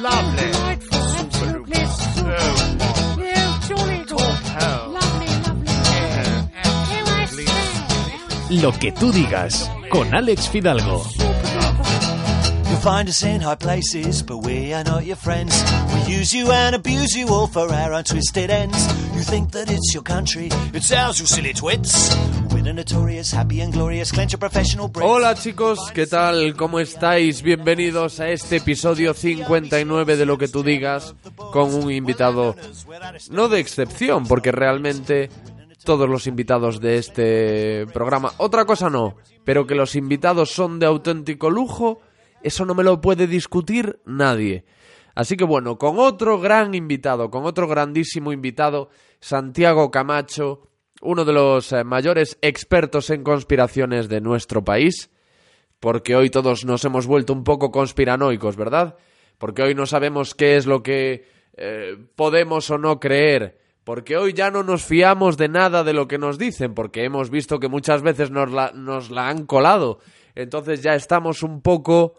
Lovely. 0.00 0.50
Lo 8.62 8.72
que 8.72 8.92
tú 8.92 9.12
digas 9.12 9.70
con 9.90 10.14
Alex 10.14 10.48
Fidalgo. 10.48 11.04
You'll 12.68 12.80
find 12.80 13.08
us 13.10 13.22
in 13.24 13.42
high 13.42 13.56
places, 13.56 14.22
but 14.22 14.38
we 14.38 14.72
are 14.72 14.84
not 14.84 15.04
your 15.04 15.16
friends. 15.16 15.52
We 15.92 16.14
use 16.14 16.32
you 16.32 16.50
and 16.50 16.74
abuse 16.74 17.14
you 17.14 17.28
all 17.28 17.46
for 17.46 17.70
our 17.70 17.92
own 17.92 18.04
twisted 18.04 18.48
ends. 18.48 18.78
You 19.14 19.22
think 19.22 19.50
that 19.52 19.70
it's 19.70 19.92
your 19.92 20.02
country, 20.02 20.48
it's 20.72 20.90
ours, 20.92 21.20
you 21.20 21.26
silly 21.26 21.52
twits. 21.52 22.08
Hola 25.02 25.34
chicos, 25.34 25.90
¿qué 25.94 26.06
tal? 26.06 26.54
¿Cómo 26.56 26.78
estáis? 26.78 27.40
Bienvenidos 27.40 28.20
a 28.20 28.28
este 28.28 28.56
episodio 28.56 29.14
59 29.14 30.16
de 30.18 30.26
Lo 30.26 30.36
que 30.36 30.46
tú 30.46 30.62
digas 30.62 31.14
con 31.52 31.72
un 31.72 31.90
invitado 31.90 32.54
no 33.30 33.48
de 33.48 33.60
excepción, 33.60 34.26
porque 34.26 34.52
realmente 34.52 35.30
todos 35.86 36.06
los 36.06 36.26
invitados 36.26 36.80
de 36.80 36.98
este 36.98 37.86
programa, 37.94 38.34
otra 38.36 38.66
cosa 38.66 38.90
no, 38.90 39.16
pero 39.44 39.66
que 39.66 39.74
los 39.74 39.96
invitados 39.96 40.50
son 40.50 40.78
de 40.78 40.84
auténtico 40.84 41.48
lujo, 41.48 42.00
eso 42.42 42.66
no 42.66 42.74
me 42.74 42.84
lo 42.84 43.00
puede 43.00 43.26
discutir 43.26 44.00
nadie. 44.04 44.66
Así 45.14 45.36
que 45.36 45.44
bueno, 45.44 45.78
con 45.78 45.98
otro 45.98 46.38
gran 46.38 46.74
invitado, 46.74 47.30
con 47.30 47.46
otro 47.46 47.66
grandísimo 47.66 48.32
invitado, 48.32 48.90
Santiago 49.18 49.90
Camacho, 49.90 50.69
uno 51.00 51.24
de 51.24 51.32
los 51.32 51.72
eh, 51.72 51.84
mayores 51.84 52.38
expertos 52.42 53.10
en 53.10 53.24
conspiraciones 53.24 54.08
de 54.08 54.20
nuestro 54.20 54.64
país, 54.64 55.10
porque 55.80 56.14
hoy 56.14 56.30
todos 56.30 56.64
nos 56.64 56.84
hemos 56.84 57.06
vuelto 57.06 57.32
un 57.32 57.44
poco 57.44 57.70
conspiranoicos, 57.70 58.56
¿verdad? 58.56 58.96
Porque 59.38 59.62
hoy 59.62 59.74
no 59.74 59.86
sabemos 59.86 60.34
qué 60.34 60.56
es 60.56 60.66
lo 60.66 60.82
que 60.82 61.24
eh, 61.56 61.96
podemos 62.16 62.70
o 62.70 62.78
no 62.78 63.00
creer, 63.00 63.58
porque 63.84 64.16
hoy 64.16 64.34
ya 64.34 64.50
no 64.50 64.62
nos 64.62 64.84
fiamos 64.84 65.36
de 65.36 65.48
nada 65.48 65.82
de 65.84 65.94
lo 65.94 66.06
que 66.06 66.18
nos 66.18 66.38
dicen, 66.38 66.74
porque 66.74 67.04
hemos 67.04 67.30
visto 67.30 67.58
que 67.58 67.68
muchas 67.68 68.02
veces 68.02 68.30
nos 68.30 68.52
la, 68.52 68.72
nos 68.74 69.10
la 69.10 69.28
han 69.28 69.46
colado, 69.46 70.00
entonces 70.34 70.82
ya 70.82 70.94
estamos 70.94 71.42
un 71.42 71.62
poco 71.62 72.14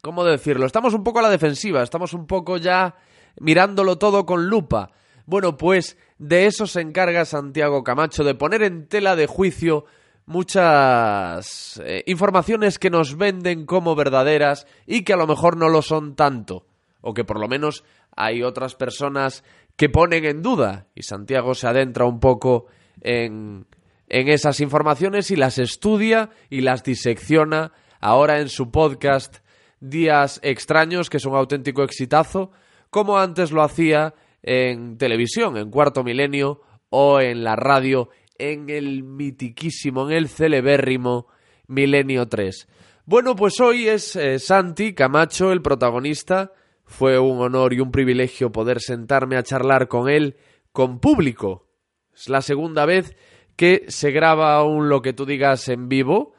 ¿cómo 0.00 0.24
decirlo? 0.24 0.66
Estamos 0.66 0.94
un 0.94 1.04
poco 1.04 1.18
a 1.18 1.22
la 1.22 1.30
defensiva, 1.30 1.82
estamos 1.82 2.14
un 2.14 2.26
poco 2.26 2.56
ya 2.56 2.94
mirándolo 3.38 3.98
todo 3.98 4.26
con 4.26 4.46
lupa. 4.46 4.90
Bueno, 5.30 5.56
pues 5.56 5.96
de 6.18 6.46
eso 6.46 6.66
se 6.66 6.80
encarga 6.80 7.24
Santiago 7.24 7.84
Camacho, 7.84 8.24
de 8.24 8.34
poner 8.34 8.64
en 8.64 8.88
tela 8.88 9.14
de 9.14 9.28
juicio 9.28 9.84
muchas 10.26 11.80
eh, 11.84 12.02
informaciones 12.06 12.80
que 12.80 12.90
nos 12.90 13.16
venden 13.16 13.64
como 13.64 13.94
verdaderas 13.94 14.66
y 14.88 15.04
que 15.04 15.12
a 15.12 15.16
lo 15.16 15.28
mejor 15.28 15.56
no 15.56 15.68
lo 15.68 15.82
son 15.82 16.16
tanto, 16.16 16.66
o 17.00 17.14
que 17.14 17.22
por 17.22 17.38
lo 17.38 17.46
menos 17.46 17.84
hay 18.16 18.42
otras 18.42 18.74
personas 18.74 19.44
que 19.76 19.88
ponen 19.88 20.24
en 20.24 20.42
duda, 20.42 20.88
y 20.96 21.04
Santiago 21.04 21.54
se 21.54 21.68
adentra 21.68 22.06
un 22.06 22.18
poco 22.18 22.66
en, 23.00 23.68
en 24.08 24.28
esas 24.30 24.58
informaciones 24.58 25.30
y 25.30 25.36
las 25.36 25.58
estudia 25.58 26.30
y 26.48 26.62
las 26.62 26.82
disecciona 26.82 27.70
ahora 28.00 28.40
en 28.40 28.48
su 28.48 28.72
podcast 28.72 29.36
Días 29.78 30.40
Extraños, 30.42 31.08
que 31.08 31.18
es 31.18 31.24
un 31.24 31.36
auténtico 31.36 31.84
exitazo, 31.84 32.50
como 32.90 33.16
antes 33.16 33.52
lo 33.52 33.62
hacía 33.62 34.12
en 34.42 34.96
televisión, 34.98 35.56
en 35.56 35.70
Cuarto 35.70 36.02
Milenio, 36.04 36.60
o 36.90 37.20
en 37.20 37.44
la 37.44 37.56
radio, 37.56 38.08
en 38.38 38.68
el 38.70 39.02
mitiquísimo, 39.04 40.08
en 40.10 40.16
el 40.16 40.28
celebérrimo 40.28 41.26
Milenio 41.68 42.26
3. 42.28 42.68
Bueno, 43.04 43.36
pues 43.36 43.60
hoy 43.60 43.88
es 43.88 44.16
eh, 44.16 44.38
Santi 44.38 44.94
Camacho 44.94 45.52
el 45.52 45.62
protagonista. 45.62 46.52
Fue 46.84 47.18
un 47.18 47.38
honor 47.40 47.72
y 47.72 47.80
un 47.80 47.90
privilegio 47.92 48.50
poder 48.50 48.80
sentarme 48.80 49.36
a 49.36 49.42
charlar 49.42 49.88
con 49.88 50.08
él 50.08 50.36
con 50.72 51.00
público. 51.00 51.68
Es 52.14 52.28
la 52.28 52.42
segunda 52.42 52.86
vez 52.86 53.16
que 53.56 53.84
se 53.88 54.10
graba 54.10 54.62
un 54.64 54.88
lo 54.88 55.02
que 55.02 55.12
tú 55.12 55.26
digas 55.26 55.68
en 55.68 55.88
vivo. 55.88 56.32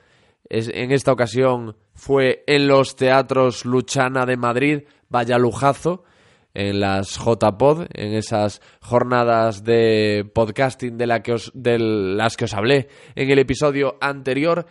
Es- 0.50 0.70
en 0.74 0.92
esta 0.92 1.12
ocasión 1.14 1.78
fue 1.94 2.44
en 2.48 2.68
los 2.68 2.96
teatros 2.96 3.64
Luchana 3.66 4.26
de 4.26 4.38
Madrid, 4.38 4.84
vaya 5.10 5.38
lujazo, 5.38 6.04
en 6.54 6.80
las 6.80 7.18
JPod, 7.18 7.88
en 7.94 8.14
esas 8.14 8.62
jornadas 8.82 9.64
de 9.64 10.30
podcasting 10.34 10.98
de, 10.98 11.22
que 11.24 11.34
os, 11.34 11.52
de 11.54 11.80
las 11.80 12.36
que 12.38 12.46
os 12.46 12.54
hablé 12.54 12.90
en 13.16 13.30
el 13.30 13.40
episodio 13.40 13.98
anterior. 14.02 14.66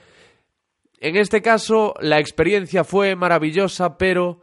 En 0.99 1.17
este 1.17 1.41
caso, 1.41 1.95
la 2.01 2.19
experiencia 2.19 2.85
fue 2.85 3.17
maravillosa, 3.17 3.97
pero 3.97 4.41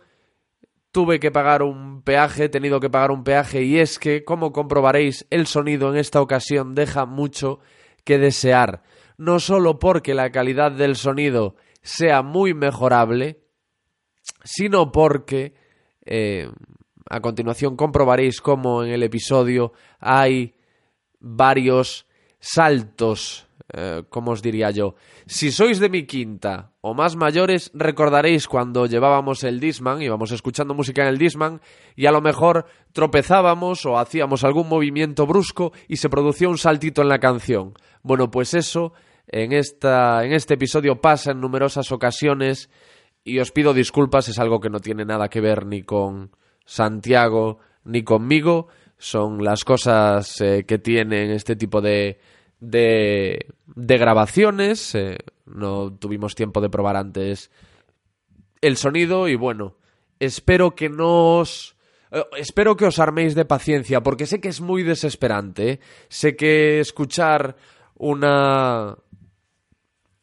tuve 0.92 1.20
que 1.20 1.32
pagar 1.32 1.62
un 1.62 2.02
peaje, 2.02 2.46
he 2.46 2.50
tenido 2.50 2.80
que 2.80 2.90
pagar 2.90 3.12
un 3.12 3.24
peaje, 3.24 3.62
y 3.62 3.78
es 3.78 4.00
que, 4.00 4.24
como 4.24 4.52
comprobaréis, 4.52 5.28
el 5.30 5.46
sonido 5.46 5.90
en 5.92 5.98
esta 5.98 6.22
ocasión 6.22 6.74
deja 6.74 7.06
mucho 7.06 7.60
que 8.04 8.18
desear. 8.18 8.82
No 9.18 9.40
solo 9.40 9.78
porque 9.78 10.16
la 10.16 10.32
calidad 10.32 10.72
del 10.72 10.96
sonido 10.96 11.56
sea 11.84 12.24
muy 12.24 12.56
mejorable, 12.56 13.44
sino 14.44 14.92
porque 14.92 15.54
eh, 16.06 16.50
a 17.10 17.20
continuación 17.22 17.76
comprobaréis 17.76 18.42
cómo 18.42 18.84
en 18.84 18.92
el 18.92 19.04
episodio 19.04 19.74
hay 20.00 20.56
varios 21.20 22.08
saltos, 22.40 23.48
eh, 23.74 24.04
¿cómo 24.10 24.32
os 24.32 24.42
diría 24.42 24.72
yo? 24.72 24.96
Si 25.26 25.52
sois 25.52 25.80
de 25.80 25.90
mi 25.90 26.06
quinta 26.06 26.72
o 26.82 26.94
más 26.94 27.16
mayores, 27.16 27.72
recordaréis 27.74 28.48
cuando 28.48 28.86
llevábamos 28.86 29.44
el 29.44 29.60
Disman, 29.60 30.02
íbamos 30.02 30.32
escuchando 30.32 30.74
música 30.74 31.02
en 31.02 31.10
el 31.10 31.18
Disman, 31.18 31.62
y 31.96 32.06
a 32.06 32.12
lo 32.12 32.22
mejor 32.22 32.66
tropezábamos 32.94 33.86
o 33.86 33.98
hacíamos 33.98 34.44
algún 34.44 34.70
movimiento 34.70 35.26
brusco 35.26 35.74
y 35.88 35.98
se 35.98 36.10
producía 36.10 36.50
un 36.50 36.58
saltito 36.58 37.02
en 37.02 37.10
la 37.10 37.20
canción. 37.20 37.74
Bueno, 38.04 38.32
pues 38.32 38.54
eso 38.54 38.94
en, 39.28 39.52
esta, 39.52 40.24
en 40.24 40.34
este 40.34 40.54
episodio 40.54 41.02
pasa 41.02 41.32
en 41.32 41.42
numerosas 41.42 41.92
ocasiones 41.92 42.70
y 43.24 43.40
os 43.40 43.52
pido 43.52 43.74
disculpas, 43.74 44.30
es 44.30 44.40
algo 44.40 44.62
que 44.62 44.70
no 44.70 44.80
tiene 44.80 45.04
nada 45.04 45.28
que 45.28 45.42
ver 45.42 45.66
ni 45.66 45.84
con 45.84 46.32
Santiago 46.68 47.58
ni 47.86 48.04
conmigo, 48.04 48.68
son 49.00 49.44
las 49.44 49.64
cosas 49.64 50.40
eh, 50.42 50.66
que 50.68 50.78
tienen 50.78 51.32
este 51.32 51.56
tipo 51.56 51.82
de, 51.82 52.20
de, 52.60 53.48
de 53.76 53.98
grabaciones, 53.98 54.94
eh, 54.94 55.18
no 55.46 55.94
tuvimos 55.98 56.36
tiempo 56.36 56.60
de 56.62 56.70
probar 56.70 56.98
antes 56.98 57.50
el 58.62 58.76
sonido 58.76 59.28
y 59.28 59.36
bueno, 59.36 59.76
espero 60.20 60.76
que 60.76 60.90
no 60.90 61.38
os... 61.38 61.76
eh, 62.12 62.24
Espero 62.38 62.76
que 62.76 62.86
os 62.86 63.00
arméis 63.00 63.34
de 63.36 63.46
paciencia, 63.46 64.02
porque 64.02 64.26
sé 64.26 64.42
que 64.42 64.50
es 64.50 64.60
muy 64.62 64.84
desesperante. 64.84 65.80
Sé 66.10 66.36
que 66.36 66.80
escuchar 66.82 67.56
una, 67.96 68.98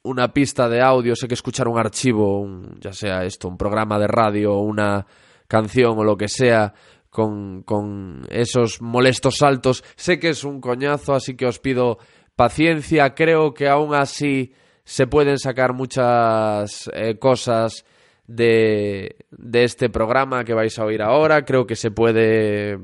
una 0.03 0.33
pista 0.35 0.69
de 0.69 0.83
audio, 0.83 1.17
sé 1.17 1.27
que 1.29 1.35
escuchar 1.35 1.69
un 1.69 1.79
archivo, 1.79 2.41
un- 2.41 2.79
ya 2.81 2.93
sea 2.93 3.25
esto, 3.25 3.49
un 3.49 3.57
programa 3.57 3.99
de 3.99 4.07
radio, 4.09 4.59
una 4.59 5.07
canción 5.55 5.97
o 5.97 6.03
lo 6.03 6.17
que 6.17 6.27
sea, 6.27 6.75
con, 7.11 7.63
con 7.63 8.27
esos 8.29 8.83
molestos 8.83 9.37
saltos, 9.37 9.85
sé 9.95 10.19
que 10.19 10.31
es 10.31 10.43
un 10.43 10.61
coñazo, 10.61 11.15
así 11.15 11.37
que 11.37 11.47
os 11.47 11.61
pido 11.61 11.99
paciencia. 12.35 13.15
Creo 13.15 13.55
que 13.55 13.69
aún 13.69 13.95
así 13.95 14.53
se 14.83 15.07
pueden 15.07 15.39
sacar 15.39 15.75
muchas 15.75 16.91
eh, 16.93 17.17
cosas 17.21 17.85
de, 18.27 19.15
de 19.31 19.63
este 19.63 19.91
programa 19.91 20.43
que 20.43 20.55
vais 20.55 20.77
a 20.77 20.85
oír 20.85 21.03
ahora. 21.03 21.45
Creo 21.45 21.67
que 21.69 21.77
se 21.77 21.93
puede 21.93 22.79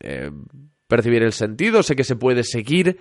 eh, 0.00 0.30
percibir 0.86 1.24
el 1.24 1.32
sentido, 1.32 1.82
sé 1.82 1.96
que 1.96 2.04
se 2.04 2.14
puede 2.14 2.44
seguir 2.44 3.00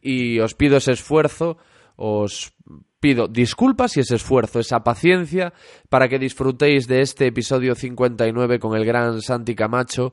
y 0.00 0.38
os 0.38 0.54
pido 0.54 0.76
ese 0.76 0.92
esfuerzo, 0.92 1.58
os 2.04 2.52
pido 2.98 3.28
disculpas 3.28 3.96
y 3.96 4.00
ese 4.00 4.16
esfuerzo, 4.16 4.58
esa 4.58 4.82
paciencia 4.82 5.52
para 5.88 6.08
que 6.08 6.18
disfrutéis 6.18 6.88
de 6.88 7.00
este 7.00 7.28
episodio 7.28 7.76
59 7.76 8.58
con 8.58 8.76
el 8.76 8.84
gran 8.84 9.22
Santi 9.22 9.54
Camacho, 9.54 10.12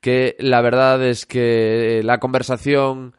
que 0.00 0.34
la 0.40 0.60
verdad 0.62 1.00
es 1.06 1.24
que 1.24 2.00
la 2.02 2.18
conversación 2.18 3.14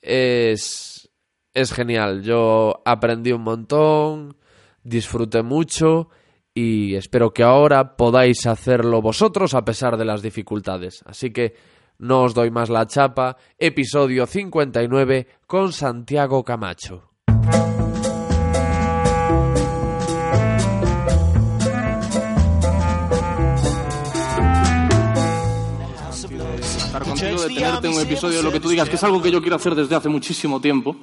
es, 0.00 1.10
es 1.52 1.72
genial. 1.72 2.22
Yo 2.22 2.80
aprendí 2.84 3.32
un 3.32 3.42
montón, 3.42 4.36
disfruté 4.84 5.42
mucho 5.42 6.10
y 6.54 6.94
espero 6.94 7.34
que 7.34 7.42
ahora 7.42 7.96
podáis 7.96 8.46
hacerlo 8.46 9.02
vosotros 9.02 9.54
a 9.54 9.64
pesar 9.64 9.96
de 9.96 10.04
las 10.04 10.22
dificultades. 10.22 11.02
Así 11.06 11.32
que 11.32 11.54
no 11.98 12.22
os 12.22 12.34
doy 12.34 12.52
más 12.52 12.70
la 12.70 12.86
chapa, 12.86 13.36
episodio 13.58 14.26
59 14.26 15.26
con 15.48 15.72
Santiago 15.72 16.44
Camacho. 16.44 17.17
De 27.48 27.54
tenerte 27.54 27.88
en 27.88 27.94
un 27.94 28.00
episodio 28.00 28.38
de 28.38 28.42
lo 28.42 28.52
que 28.52 28.60
tú 28.60 28.68
digas, 28.68 28.88
que 28.88 28.96
es 28.96 29.04
algo 29.04 29.20
que 29.22 29.30
yo 29.30 29.40
quiero 29.40 29.56
hacer 29.56 29.74
desde 29.74 29.94
hace 29.94 30.08
muchísimo 30.08 30.60
tiempo. 30.60 30.96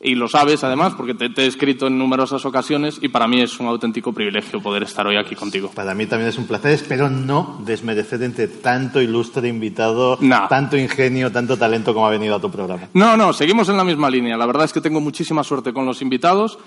Y 0.00 0.14
lo 0.14 0.28
sabes, 0.28 0.62
además, 0.62 0.94
porque 0.94 1.12
te, 1.14 1.28
te 1.28 1.42
he 1.42 1.46
escrito 1.48 1.88
en 1.88 1.98
numerosas 1.98 2.44
ocasiones 2.46 3.00
y 3.02 3.08
para 3.08 3.26
mí 3.26 3.40
es 3.40 3.58
un 3.58 3.66
auténtico 3.66 4.12
privilegio 4.12 4.62
poder 4.62 4.84
estar 4.84 5.04
hoy 5.08 5.16
aquí 5.16 5.34
contigo. 5.34 5.72
Para 5.74 5.92
mí 5.92 6.06
también 6.06 6.28
es 6.28 6.38
un 6.38 6.46
placer, 6.46 6.70
espero 6.70 7.10
no 7.10 7.60
desmerecer 7.64 8.22
entre 8.22 8.46
tanto 8.46 9.02
ilustre 9.02 9.48
invitado, 9.48 10.16
No. 10.20 10.46
tanto 10.48 10.76
ingenio, 10.76 11.32
tanto 11.32 11.56
talento 11.56 11.92
como 11.92 12.06
ha 12.06 12.10
venido 12.10 12.36
a 12.36 12.40
tu 12.40 12.48
programa. 12.48 12.84
No, 12.94 13.16
no, 13.16 13.32
seguimos 13.32 13.68
en 13.70 13.76
la 13.76 13.82
misma 13.82 14.08
línea. 14.08 14.36
La 14.36 14.46
verdad 14.46 14.66
es 14.66 14.72
que 14.72 14.80
tengo 14.80 15.00
muchísima 15.00 15.42
suerte 15.42 15.72
con 15.72 15.84
los 15.84 16.00
invitados 16.00 16.60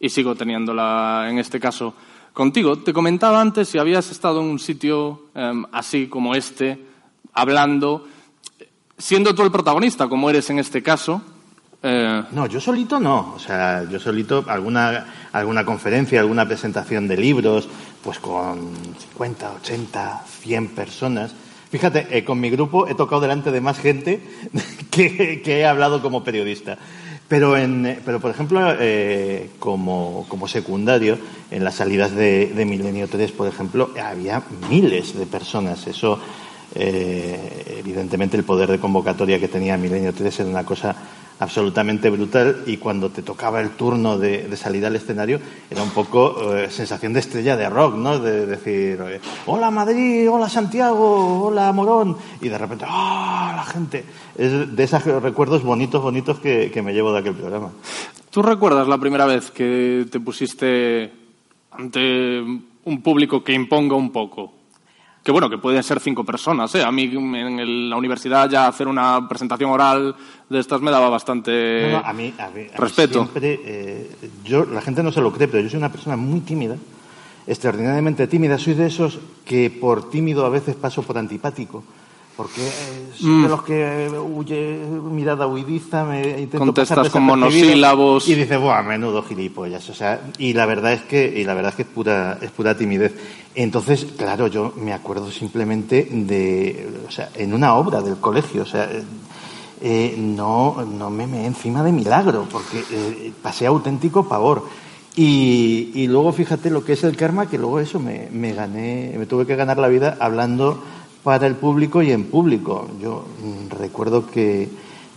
y 0.00 0.08
sigo 0.08 0.34
teniéndola 0.34 1.26
en 1.28 1.38
este 1.38 1.60
caso 1.60 1.92
contigo. 2.32 2.78
Te 2.78 2.94
comentaba 2.94 3.38
antes 3.42 3.68
si 3.68 3.76
habías 3.76 4.10
estado 4.10 4.40
en 4.40 4.46
un 4.46 4.58
sitio 4.58 5.24
em, 5.34 5.66
así 5.72 6.06
como 6.06 6.34
este, 6.34 6.82
hablando, 7.34 8.06
siendo 8.98 9.34
tú 9.34 9.42
el 9.42 9.50
protagonista, 9.50 10.08
como 10.08 10.28
eres 10.28 10.50
en 10.50 10.58
este 10.58 10.82
caso. 10.82 11.22
eh, 11.82 12.22
No, 12.32 12.46
yo 12.46 12.60
solito 12.60 12.98
no. 13.00 13.32
O 13.34 13.38
sea, 13.38 13.84
yo 13.88 13.98
solito 14.00 14.44
alguna, 14.48 15.06
alguna 15.32 15.64
conferencia, 15.64 16.20
alguna 16.20 16.46
presentación 16.46 17.06
de 17.08 17.16
libros, 17.16 17.68
pues 18.02 18.18
con 18.18 18.72
50, 18.98 19.52
80, 19.62 20.24
100 20.40 20.68
personas. 20.68 21.34
Fíjate, 21.70 22.06
eh, 22.10 22.24
con 22.24 22.40
mi 22.40 22.48
grupo 22.50 22.88
he 22.88 22.94
tocado 22.94 23.20
delante 23.20 23.50
de 23.50 23.60
más 23.60 23.78
gente 23.78 24.22
que, 24.90 25.42
he 25.44 25.66
hablado 25.66 26.00
como 26.02 26.24
periodista. 26.24 26.78
Pero, 27.28 27.58
en, 27.58 28.00
pero 28.06 28.20
por 28.20 28.30
ejemplo, 28.30 28.58
eh, 28.80 29.50
como, 29.58 30.24
como 30.28 30.48
secundario, 30.48 31.18
en 31.50 31.62
las 31.62 31.74
salidas 31.74 32.12
de, 32.12 32.46
de 32.46 32.64
Milenio 32.64 33.06
3, 33.06 33.32
por 33.32 33.46
ejemplo, 33.46 33.90
había 34.02 34.42
miles 34.70 35.14
de 35.14 35.26
personas. 35.26 35.86
Eso, 35.86 36.18
eh, 36.78 37.76
evidentemente, 37.78 38.36
el 38.36 38.44
poder 38.44 38.70
de 38.70 38.78
convocatoria 38.78 39.40
que 39.40 39.48
tenía 39.48 39.76
Milenio 39.76 40.14
3 40.14 40.40
era 40.40 40.48
una 40.48 40.64
cosa 40.64 40.94
absolutamente 41.40 42.10
brutal 42.10 42.62
y 42.66 42.78
cuando 42.78 43.10
te 43.10 43.22
tocaba 43.22 43.60
el 43.60 43.70
turno 43.70 44.18
de, 44.18 44.48
de 44.48 44.56
salir 44.56 44.84
al 44.86 44.96
escenario 44.96 45.40
era 45.70 45.82
un 45.82 45.90
poco 45.90 46.56
eh, 46.56 46.70
sensación 46.70 47.12
de 47.12 47.20
estrella 47.20 47.56
de 47.56 47.68
rock, 47.68 47.96
¿no? 47.96 48.18
De 48.18 48.46
decir, 48.46 48.98
hola 49.46 49.70
Madrid, 49.70 50.28
hola 50.30 50.48
Santiago, 50.48 51.44
hola 51.44 51.72
Morón 51.72 52.16
y 52.40 52.48
de 52.48 52.58
repente, 52.58 52.84
¡ah, 52.88 53.54
la 53.56 53.64
gente! 53.64 54.04
Es 54.36 54.74
de 54.74 54.84
esos 54.84 55.04
recuerdos 55.04 55.62
bonitos, 55.62 56.02
bonitos 56.02 56.38
que 56.38 56.82
me 56.84 56.92
llevo 56.92 57.12
de 57.12 57.18
aquel 57.18 57.34
programa. 57.34 57.70
¿Tú 58.30 58.42
recuerdas 58.42 58.86
la 58.86 58.98
primera 58.98 59.26
vez 59.26 59.50
que 59.50 60.06
te 60.10 60.20
pusiste 60.20 61.10
ante 61.72 62.40
un 62.40 63.02
público 63.02 63.42
que 63.42 63.52
imponga 63.52 63.96
un 63.96 64.12
poco? 64.12 64.57
Que 65.28 65.32
bueno, 65.32 65.50
que 65.50 65.58
pueden 65.58 65.82
ser 65.82 66.00
cinco 66.00 66.24
personas. 66.24 66.74
¿eh? 66.74 66.82
A 66.82 66.90
mí 66.90 67.02
en 67.02 67.58
el- 67.60 67.90
la 67.90 67.96
universidad 67.96 68.48
ya 68.48 68.66
hacer 68.66 68.88
una 68.88 69.28
presentación 69.28 69.68
oral 69.70 70.16
de 70.48 70.58
estas 70.58 70.80
me 70.80 70.90
daba 70.90 71.10
bastante 71.10 71.82
No, 71.92 72.00
no, 72.00 72.06
a 72.06 72.14
mí, 72.14 72.32
a 72.38 72.46
mí- 72.48 72.62
a 72.62 72.64
mí 72.64 72.66
respeto. 72.78 73.12
siempre, 73.24 73.60
eh, 73.62 74.10
yo, 74.42 74.64
la 74.64 74.80
gente 74.80 75.02
no 75.02 75.12
se 75.12 75.20
lo 75.20 75.30
cree, 75.30 75.46
pero 75.46 75.62
yo 75.62 75.68
soy 75.68 75.76
una 75.76 75.92
persona 75.92 76.16
muy 76.16 76.40
tímida, 76.40 76.76
extraordinariamente 77.46 78.26
tímida. 78.26 78.56
Soy 78.56 78.72
de 78.72 78.86
esos 78.86 79.18
que 79.44 79.68
por 79.68 80.08
tímido 80.08 80.46
a 80.46 80.48
veces 80.48 80.76
paso 80.76 81.02
por 81.02 81.18
antipático. 81.18 81.84
Porque 82.38 82.70
soy 83.18 83.30
Mm. 83.30 83.42
de 83.42 83.48
los 83.48 83.62
que 83.64 84.08
huye, 84.08 84.78
mirada 85.10 85.48
huidiza, 85.48 86.04
me 86.04 86.20
intento 86.20 86.58
Contestas 86.58 87.10
con 87.10 87.24
monosílabos. 87.24 88.28
Y 88.28 88.36
dice, 88.36 88.56
buah, 88.56 88.80
menudo 88.84 89.24
gilipollas. 89.24 89.90
O 89.90 89.94
sea, 89.94 90.20
y 90.38 90.52
la 90.52 90.64
verdad 90.64 90.92
es 90.92 91.02
que, 91.02 91.26
y 91.36 91.42
la 91.42 91.54
verdad 91.54 91.70
es 91.70 91.74
que 91.74 91.82
es 91.82 91.88
pura, 91.88 92.38
es 92.40 92.52
pura 92.52 92.76
timidez. 92.76 93.12
Entonces, 93.56 94.06
claro, 94.16 94.46
yo 94.46 94.72
me 94.76 94.92
acuerdo 94.92 95.32
simplemente 95.32 96.06
de, 96.12 96.88
o 97.08 97.10
sea, 97.10 97.28
en 97.34 97.52
una 97.52 97.74
obra 97.74 98.02
del 98.02 98.18
colegio, 98.18 98.62
o 98.62 98.66
sea, 98.66 98.88
eh, 99.80 100.14
no, 100.16 100.76
no 100.96 101.10
me 101.10 101.26
me 101.26 101.44
encima 101.44 101.82
de 101.82 101.90
milagro, 101.90 102.46
porque 102.48 102.84
eh, 102.92 103.32
pasé 103.42 103.66
auténtico 103.66 104.28
pavor. 104.28 104.62
Y, 105.16 105.90
y 105.92 106.06
luego 106.06 106.32
fíjate 106.32 106.70
lo 106.70 106.84
que 106.84 106.92
es 106.92 107.02
el 107.02 107.16
karma, 107.16 107.48
que 107.48 107.58
luego 107.58 107.80
eso 107.80 107.98
me, 107.98 108.28
me 108.30 108.52
gané, 108.52 109.12
me 109.18 109.26
tuve 109.26 109.44
que 109.44 109.56
ganar 109.56 109.78
la 109.78 109.88
vida 109.88 110.16
hablando 110.20 110.80
para 111.22 111.46
el 111.46 111.56
público 111.56 112.02
y 112.02 112.12
en 112.12 112.24
público. 112.24 112.88
Yo 113.00 113.24
mm, 113.42 113.70
recuerdo 113.76 114.26
que 114.26 114.68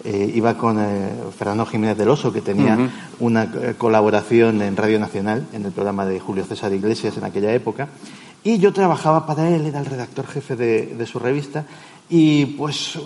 eh, 0.04 0.32
iba 0.34 0.58
con 0.58 0.80
eh, 0.80 1.10
Fernando 1.38 1.66
Jiménez 1.66 1.98
del 1.98 2.10
Oso, 2.10 2.34
que 2.34 2.42
tenía 2.42 2.90
una 3.20 3.44
eh, 3.44 3.76
colaboración 3.78 4.62
en 4.62 4.76
Radio 4.76 5.00
Nacional, 5.00 5.48
en 5.54 5.64
el 5.66 5.72
programa 5.72 6.06
de 6.06 6.20
Julio 6.20 6.44
César 6.44 6.74
Iglesias 6.74 7.18
en 7.18 7.24
aquella 7.24 7.54
época, 7.54 7.88
y 8.44 8.58
yo 8.58 8.74
trabajaba 8.74 9.28
para 9.28 9.48
él, 9.48 9.68
era 9.68 9.80
el 9.80 9.86
redactor 9.86 10.26
jefe 10.26 10.56
de, 10.56 10.86
de 10.88 11.06
su 11.06 11.20
revista, 11.20 11.66
y 12.10 12.46
pues 12.46 12.98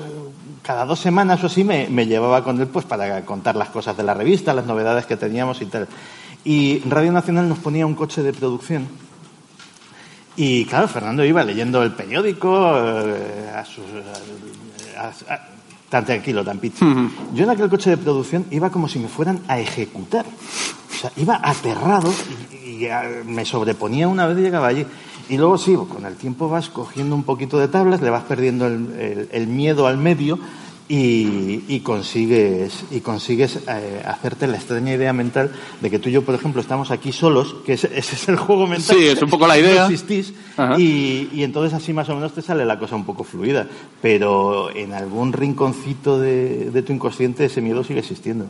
cada 0.63 0.85
dos 0.85 0.99
semanas 0.99 1.43
o 1.43 1.47
así 1.47 1.63
me, 1.63 1.87
me 1.89 2.07
llevaba 2.07 2.43
con 2.43 2.59
él 2.59 2.67
pues 2.67 2.85
para 2.85 3.23
contar 3.25 3.55
las 3.55 3.69
cosas 3.69 3.97
de 3.97 4.03
la 4.03 4.13
revista, 4.13 4.53
las 4.53 4.65
novedades 4.65 5.05
que 5.05 5.17
teníamos 5.17 5.61
y 5.61 5.65
tal. 5.65 5.87
Y 6.45 6.79
Radio 6.87 7.11
Nacional 7.11 7.49
nos 7.49 7.59
ponía 7.59 7.85
un 7.85 7.95
coche 7.95 8.23
de 8.23 8.31
producción 8.31 8.87
y 10.37 10.65
claro, 10.65 10.87
Fernando 10.87 11.23
iba 11.23 11.43
leyendo 11.43 11.81
el 11.83 11.91
periódico 11.91 12.73
eh, 12.77 13.51
a 13.55 13.63
sus, 13.65 13.85
a- 14.97 15.33
a- 15.33 15.47
tan 15.89 16.05
tranquilo, 16.05 16.43
tan 16.43 16.59
pizza. 16.59 16.85
Yo 17.33 17.43
en 17.43 17.49
aquel 17.49 17.69
coche 17.69 17.91
de 17.91 17.97
producción 17.97 18.45
iba 18.51 18.69
como 18.69 18.87
si 18.87 18.99
me 18.99 19.07
fueran 19.07 19.39
a 19.47 19.59
ejecutar. 19.59 20.25
O 20.25 20.97
sea, 20.97 21.11
iba 21.17 21.39
aterrado 21.43 22.11
y, 22.65 22.83
y, 22.83 22.87
ah, 22.87 23.03
me 23.25 23.45
sobreponía 23.45 24.07
una 24.07 24.25
vez 24.27 24.37
y 24.37 24.41
llegaba 24.41 24.67
allí. 24.67 24.85
Y 25.29 25.37
luego 25.37 25.57
sí, 25.57 25.75
con 25.75 26.05
el 26.05 26.15
tiempo 26.15 26.49
vas 26.49 26.69
cogiendo 26.69 27.15
un 27.15 27.23
poquito 27.23 27.57
de 27.57 27.67
tablas, 27.67 28.01
le 28.01 28.09
vas 28.09 28.23
perdiendo 28.23 28.67
el, 28.67 28.93
el- 28.99 29.29
el 29.31 29.47
miedo 29.47 29.87
al 29.87 29.97
medio 29.97 30.39
y, 30.87 31.63
y 31.67 31.79
consigues, 31.79 32.85
y 32.91 32.99
consigues 32.99 33.59
eh, 33.67 34.03
hacerte 34.05 34.45
la 34.45 34.57
extraña 34.57 34.93
idea 34.93 35.13
mental 35.13 35.51
de 35.81 35.89
que 35.89 35.97
tú 35.97 36.09
y 36.09 36.11
yo, 36.11 36.21
por 36.23 36.35
ejemplo, 36.35 36.61
estamos 36.61 36.91
aquí 36.91 37.11
solos, 37.11 37.55
que 37.65 37.73
ese, 37.73 37.87
ese 37.97 38.15
es 38.15 38.29
el 38.29 38.35
juego 38.35 38.67
mental. 38.67 38.95
Sí, 38.95 39.07
es 39.07 39.21
un 39.21 39.29
poco 39.29 39.47
la 39.47 39.57
idea. 39.59 39.87
No 39.87 39.89
existís, 39.89 40.33
y, 40.77 41.29
y 41.33 41.43
entonces 41.43 41.73
así 41.73 41.91
más 41.91 42.07
o 42.09 42.15
menos 42.15 42.33
te 42.33 42.41
sale 42.41 42.65
la 42.65 42.77
cosa 42.77 42.95
un 42.95 43.05
poco 43.05 43.23
fluida. 43.23 43.67
Pero 44.01 44.75
en 44.75 44.93
algún 44.93 45.33
rinconcito 45.33 46.19
de, 46.19 46.69
de 46.69 46.81
tu 46.83 46.93
inconsciente 46.93 47.45
ese 47.45 47.61
miedo 47.61 47.83
sigue 47.83 47.99
existiendo. 47.99 48.45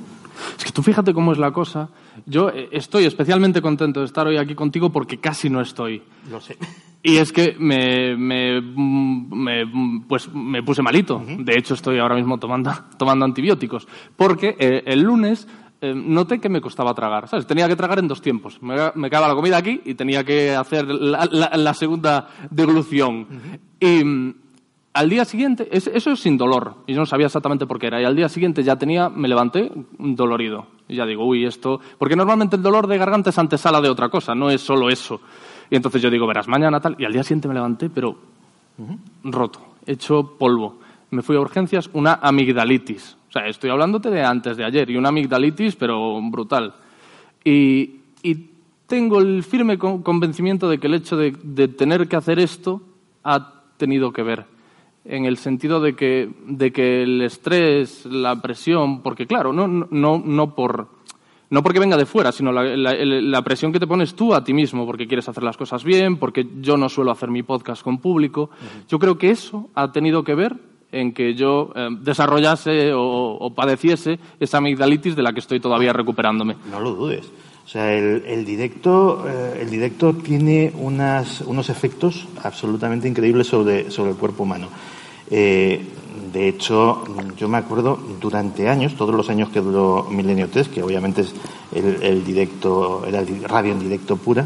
Es 0.57 0.63
que 0.63 0.71
tú 0.71 0.81
fíjate 0.83 1.13
cómo 1.13 1.31
es 1.31 1.37
la 1.37 1.51
cosa. 1.51 1.89
Yo 2.25 2.49
eh, 2.49 2.69
estoy 2.71 3.05
especialmente 3.05 3.61
contento 3.61 3.99
de 4.01 4.05
estar 4.05 4.25
hoy 4.27 4.37
aquí 4.37 4.55
contigo 4.55 4.91
porque 4.91 5.17
casi 5.19 5.49
no 5.49 5.61
estoy. 5.61 6.01
Lo 6.29 6.39
sé. 6.41 6.57
Y 7.03 7.17
es 7.17 7.31
que 7.31 7.55
me, 7.59 8.15
me, 8.17 8.61
me, 8.61 10.01
pues 10.07 10.33
me 10.33 10.63
puse 10.63 10.81
malito. 10.81 11.21
De 11.39 11.53
hecho, 11.57 11.73
estoy 11.75 11.99
ahora 11.99 12.15
mismo 12.15 12.37
tomando, 12.39 12.71
tomando 12.97 13.25
antibióticos. 13.25 13.87
Porque 14.15 14.55
eh, 14.59 14.83
el 14.87 15.01
lunes 15.01 15.47
eh, 15.81 15.93
noté 15.95 16.39
que 16.39 16.49
me 16.49 16.61
costaba 16.61 16.93
tragar. 16.95 17.27
¿sabes? 17.27 17.45
Tenía 17.45 17.67
que 17.67 17.75
tragar 17.75 17.99
en 17.99 18.07
dos 18.07 18.21
tiempos. 18.21 18.61
Me, 18.61 18.75
me 18.95 19.09
quedaba 19.09 19.27
la 19.27 19.35
comida 19.35 19.57
aquí 19.57 19.81
y 19.85 19.93
tenía 19.93 20.23
que 20.23 20.55
hacer 20.55 20.87
la, 20.87 21.27
la- 21.31 21.51
la 21.55 21.73
segunda 21.75 22.27
deglución. 22.49 23.27
Y 23.79 24.03
mm, 24.03 24.33
al 24.95 25.09
día 25.09 25.25
siguiente, 25.25 25.67
es- 25.71 25.87
eso 25.87 26.11
es 26.11 26.19
sin 26.19 26.37
dolor. 26.37 26.75
Y 26.87 26.93
yo 26.93 26.99
no 26.99 27.05
sabía 27.05 27.27
exactamente 27.27 27.65
por 27.67 27.77
qué 27.79 27.87
era. 27.87 28.01
Y 28.01 28.05
al 28.05 28.15
día 28.15 28.29
siguiente 28.29 28.63
ya 28.63 28.75
tenía, 28.77 29.09
me 29.09 29.27
levanté 29.27 29.71
dolorido. 29.99 30.67
Y 30.87 30.95
ya 30.95 31.05
digo, 31.05 31.25
uy, 31.25 31.45
esto. 31.45 31.79
Porque 31.97 32.15
normalmente 32.15 32.55
el 32.55 32.63
dolor 32.63 32.87
de 32.87 32.97
garganta 32.97 33.29
es 33.29 33.37
antesala 33.37 33.81
de 33.81 33.89
otra 33.89 34.09
cosa, 34.09 34.33
no 34.33 34.49
es 34.49 34.61
solo 34.61 34.89
eso. 34.89 35.21
Y 35.69 35.75
entonces 35.75 36.01
yo 36.01 36.09
digo, 36.09 36.25
verás, 36.27 36.47
mañana 36.47 36.79
tal. 36.79 36.95
Y 36.99 37.05
al 37.05 37.13
día 37.13 37.23
siguiente 37.23 37.47
me 37.47 37.53
levanté, 37.53 37.89
pero 37.89 38.15
roto, 39.23 39.59
hecho 39.85 40.35
polvo. 40.37 40.79
Me 41.11 41.21
fui 41.21 41.35
a 41.35 41.39
urgencias, 41.39 41.89
una 41.93 42.15
amigdalitis. 42.21 43.17
O 43.29 43.31
sea, 43.31 43.47
estoy 43.47 43.69
hablándote 43.69 44.09
de 44.09 44.23
antes 44.23 44.57
de 44.57 44.65
ayer. 44.65 44.89
Y 44.89 44.97
una 44.97 45.09
amigdalitis, 45.09 45.75
pero 45.75 46.19
brutal. 46.31 46.73
Y, 47.43 47.95
y 48.23 48.49
tengo 48.87 49.19
el 49.19 49.43
firme 49.43 49.77
con- 49.77 50.01
convencimiento 50.03 50.67
de 50.69 50.77
que 50.79 50.87
el 50.87 50.93
hecho 50.95 51.17
de, 51.17 51.35
de 51.43 51.67
tener 51.67 52.07
que 52.07 52.15
hacer 52.15 52.39
esto 52.39 52.81
ha 53.23 53.53
tenido 53.77 54.11
que 54.13 54.23
ver. 54.23 54.45
En 55.07 55.25
el 55.25 55.37
sentido 55.37 55.79
de 55.79 55.95
que, 55.95 56.29
de 56.47 56.71
que 56.71 57.03
el 57.03 57.21
estrés, 57.21 58.05
la 58.05 58.41
presión, 58.41 59.01
porque 59.03 59.27
claro, 59.27 59.53
no, 59.53 59.67
no, 59.67 60.21
no, 60.25 60.55
por, 60.55 60.87
no 61.51 61.61
porque 61.61 61.79
venga 61.79 61.95
de 61.95 62.07
fuera, 62.07 62.31
sino 62.31 62.51
la, 62.51 62.63
la- 62.75 62.95
la 62.95 63.41
presión 63.43 63.71
que 63.71 63.79
te 63.79 63.85
pones 63.85 64.15
tú 64.15 64.33
a 64.33 64.43
ti 64.43 64.51
mismo, 64.53 64.85
porque 64.87 65.05
quieres 65.07 65.29
hacer 65.29 65.43
las 65.43 65.57
cosas 65.57 65.83
bien, 65.83 66.17
porque 66.17 66.47
yo 66.59 66.75
no 66.75 66.89
suelo 66.89 67.11
hacer 67.11 67.29
mi 67.29 67.43
podcast 67.43 67.83
con 67.83 67.99
público. 67.99 68.49
Yo 68.89 68.97
creo 68.97 69.17
que 69.19 69.29
eso 69.29 69.69
ha 69.75 69.91
tenido 69.91 70.23
que 70.23 70.33
ver 70.33 70.55
en 70.91 71.13
que 71.13 71.35
yo 71.35 71.71
eh, 71.75 71.87
desarrollase 72.01 72.91
o, 72.93 73.01
o 73.37 73.53
padeciese 73.53 74.17
esa 74.39 74.57
amigdalitis 74.57 75.15
de 75.15 75.21
la 75.21 75.33
que 75.33 75.39
estoy 75.41 75.59
todavía 75.59 75.93
recuperándome. 75.93 76.55
No 76.71 76.79
lo 76.79 76.95
dudes. 76.95 77.31
O 77.63 77.67
sea, 77.67 77.93
el, 77.93 78.23
el 78.25 78.45
directo, 78.45 79.25
eh, 79.27 79.59
el 79.61 79.69
directo 79.69 80.13
tiene 80.13 80.71
unas, 80.79 81.41
unos 81.41 81.69
efectos 81.69 82.27
absolutamente 82.43 83.07
increíbles 83.07 83.47
sobre, 83.47 83.89
sobre 83.91 84.11
el 84.11 84.17
cuerpo 84.17 84.43
humano. 84.43 84.67
Eh, 85.29 85.87
de 86.33 86.47
hecho, 86.49 87.03
yo 87.37 87.47
me 87.47 87.57
acuerdo 87.57 87.97
durante 88.21 88.69
años, 88.69 88.95
todos 88.95 89.13
los 89.15 89.29
años 89.29 89.49
que 89.49 89.61
duró 89.61 90.07
Milenio 90.09 90.49
3, 90.49 90.67
que 90.69 90.83
obviamente 90.83 91.21
es 91.21 91.33
el, 91.73 92.23
directo, 92.25 93.03
era 93.07 93.19
el 93.19 93.25
di- 93.25 93.39
radio 93.45 93.71
en 93.73 93.79
directo 93.79 94.17
pura, 94.17 94.45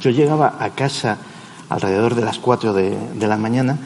yo 0.00 0.10
llegaba 0.10 0.56
a 0.60 0.70
casa 0.70 1.18
alrededor 1.68 2.14
de 2.14 2.22
las 2.22 2.38
4 2.38 2.72
de, 2.72 2.96
la 3.26 3.36
mañana 3.36 3.78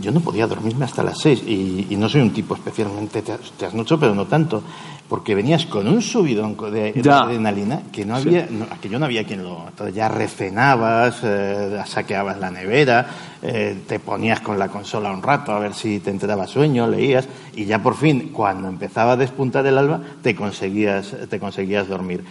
yo 0.00 0.12
no 0.12 0.20
podía 0.20 0.46
dormirme 0.46 0.84
hasta 0.84 1.02
las 1.02 1.18
seis 1.18 1.42
y, 1.46 1.86
y 1.88 1.96
no 1.96 2.08
soy 2.10 2.20
un 2.20 2.30
tipo 2.32 2.54
especialmente 2.54 3.22
tras- 3.22 3.52
trasnocho, 3.56 3.98
pero 3.98 4.14
no 4.14 4.26
tanto, 4.26 4.62
porque 5.08 5.34
venías 5.34 5.64
con 5.66 5.88
un 5.88 6.02
subidón 6.02 6.56
de, 6.70 6.92
adrenalina 7.10 7.82
que 7.90 8.04
no 8.04 8.16
había, 8.16 8.46
no, 8.50 8.66
que 8.80 8.88
yo 8.88 8.98
no 8.98 9.06
había 9.06 9.24
quien 9.24 9.42
lo, 9.42 9.66
entonces 9.68 9.94
ya 9.94 10.08
recenabas, 10.08 11.20
eh, 11.22 11.80
saqueabas 11.86 12.38
la 12.38 12.50
nevera, 12.50 13.06
eh, 13.40 13.78
te 13.86 13.98
ponías 14.00 14.40
con 14.40 14.58
la 14.58 14.68
consola 14.68 15.10
un 15.10 15.22
rato 15.22 15.52
a 15.52 15.58
ver 15.58 15.72
si 15.72 16.00
te 16.00 16.10
entraba 16.10 16.46
sueño, 16.46 16.86
leías 16.86 17.26
y 17.54 17.64
ya 17.64 17.82
por 17.82 17.96
fin 17.96 18.30
cuando 18.32 18.68
empezaba 18.68 19.12
a 19.12 19.16
despuntar 19.16 19.66
el 19.66 19.78
alba 19.78 20.00
te 20.22 20.34
conseguías, 20.34 21.16
te 21.28 21.40
conseguías 21.40 21.88
dormir. 21.88 22.22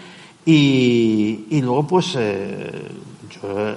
Y, 0.47 1.45
y 1.49 1.61
luego, 1.61 1.85
pues, 1.85 2.15
eh, 2.17 2.71
yo 3.29 3.69
eh, 3.69 3.75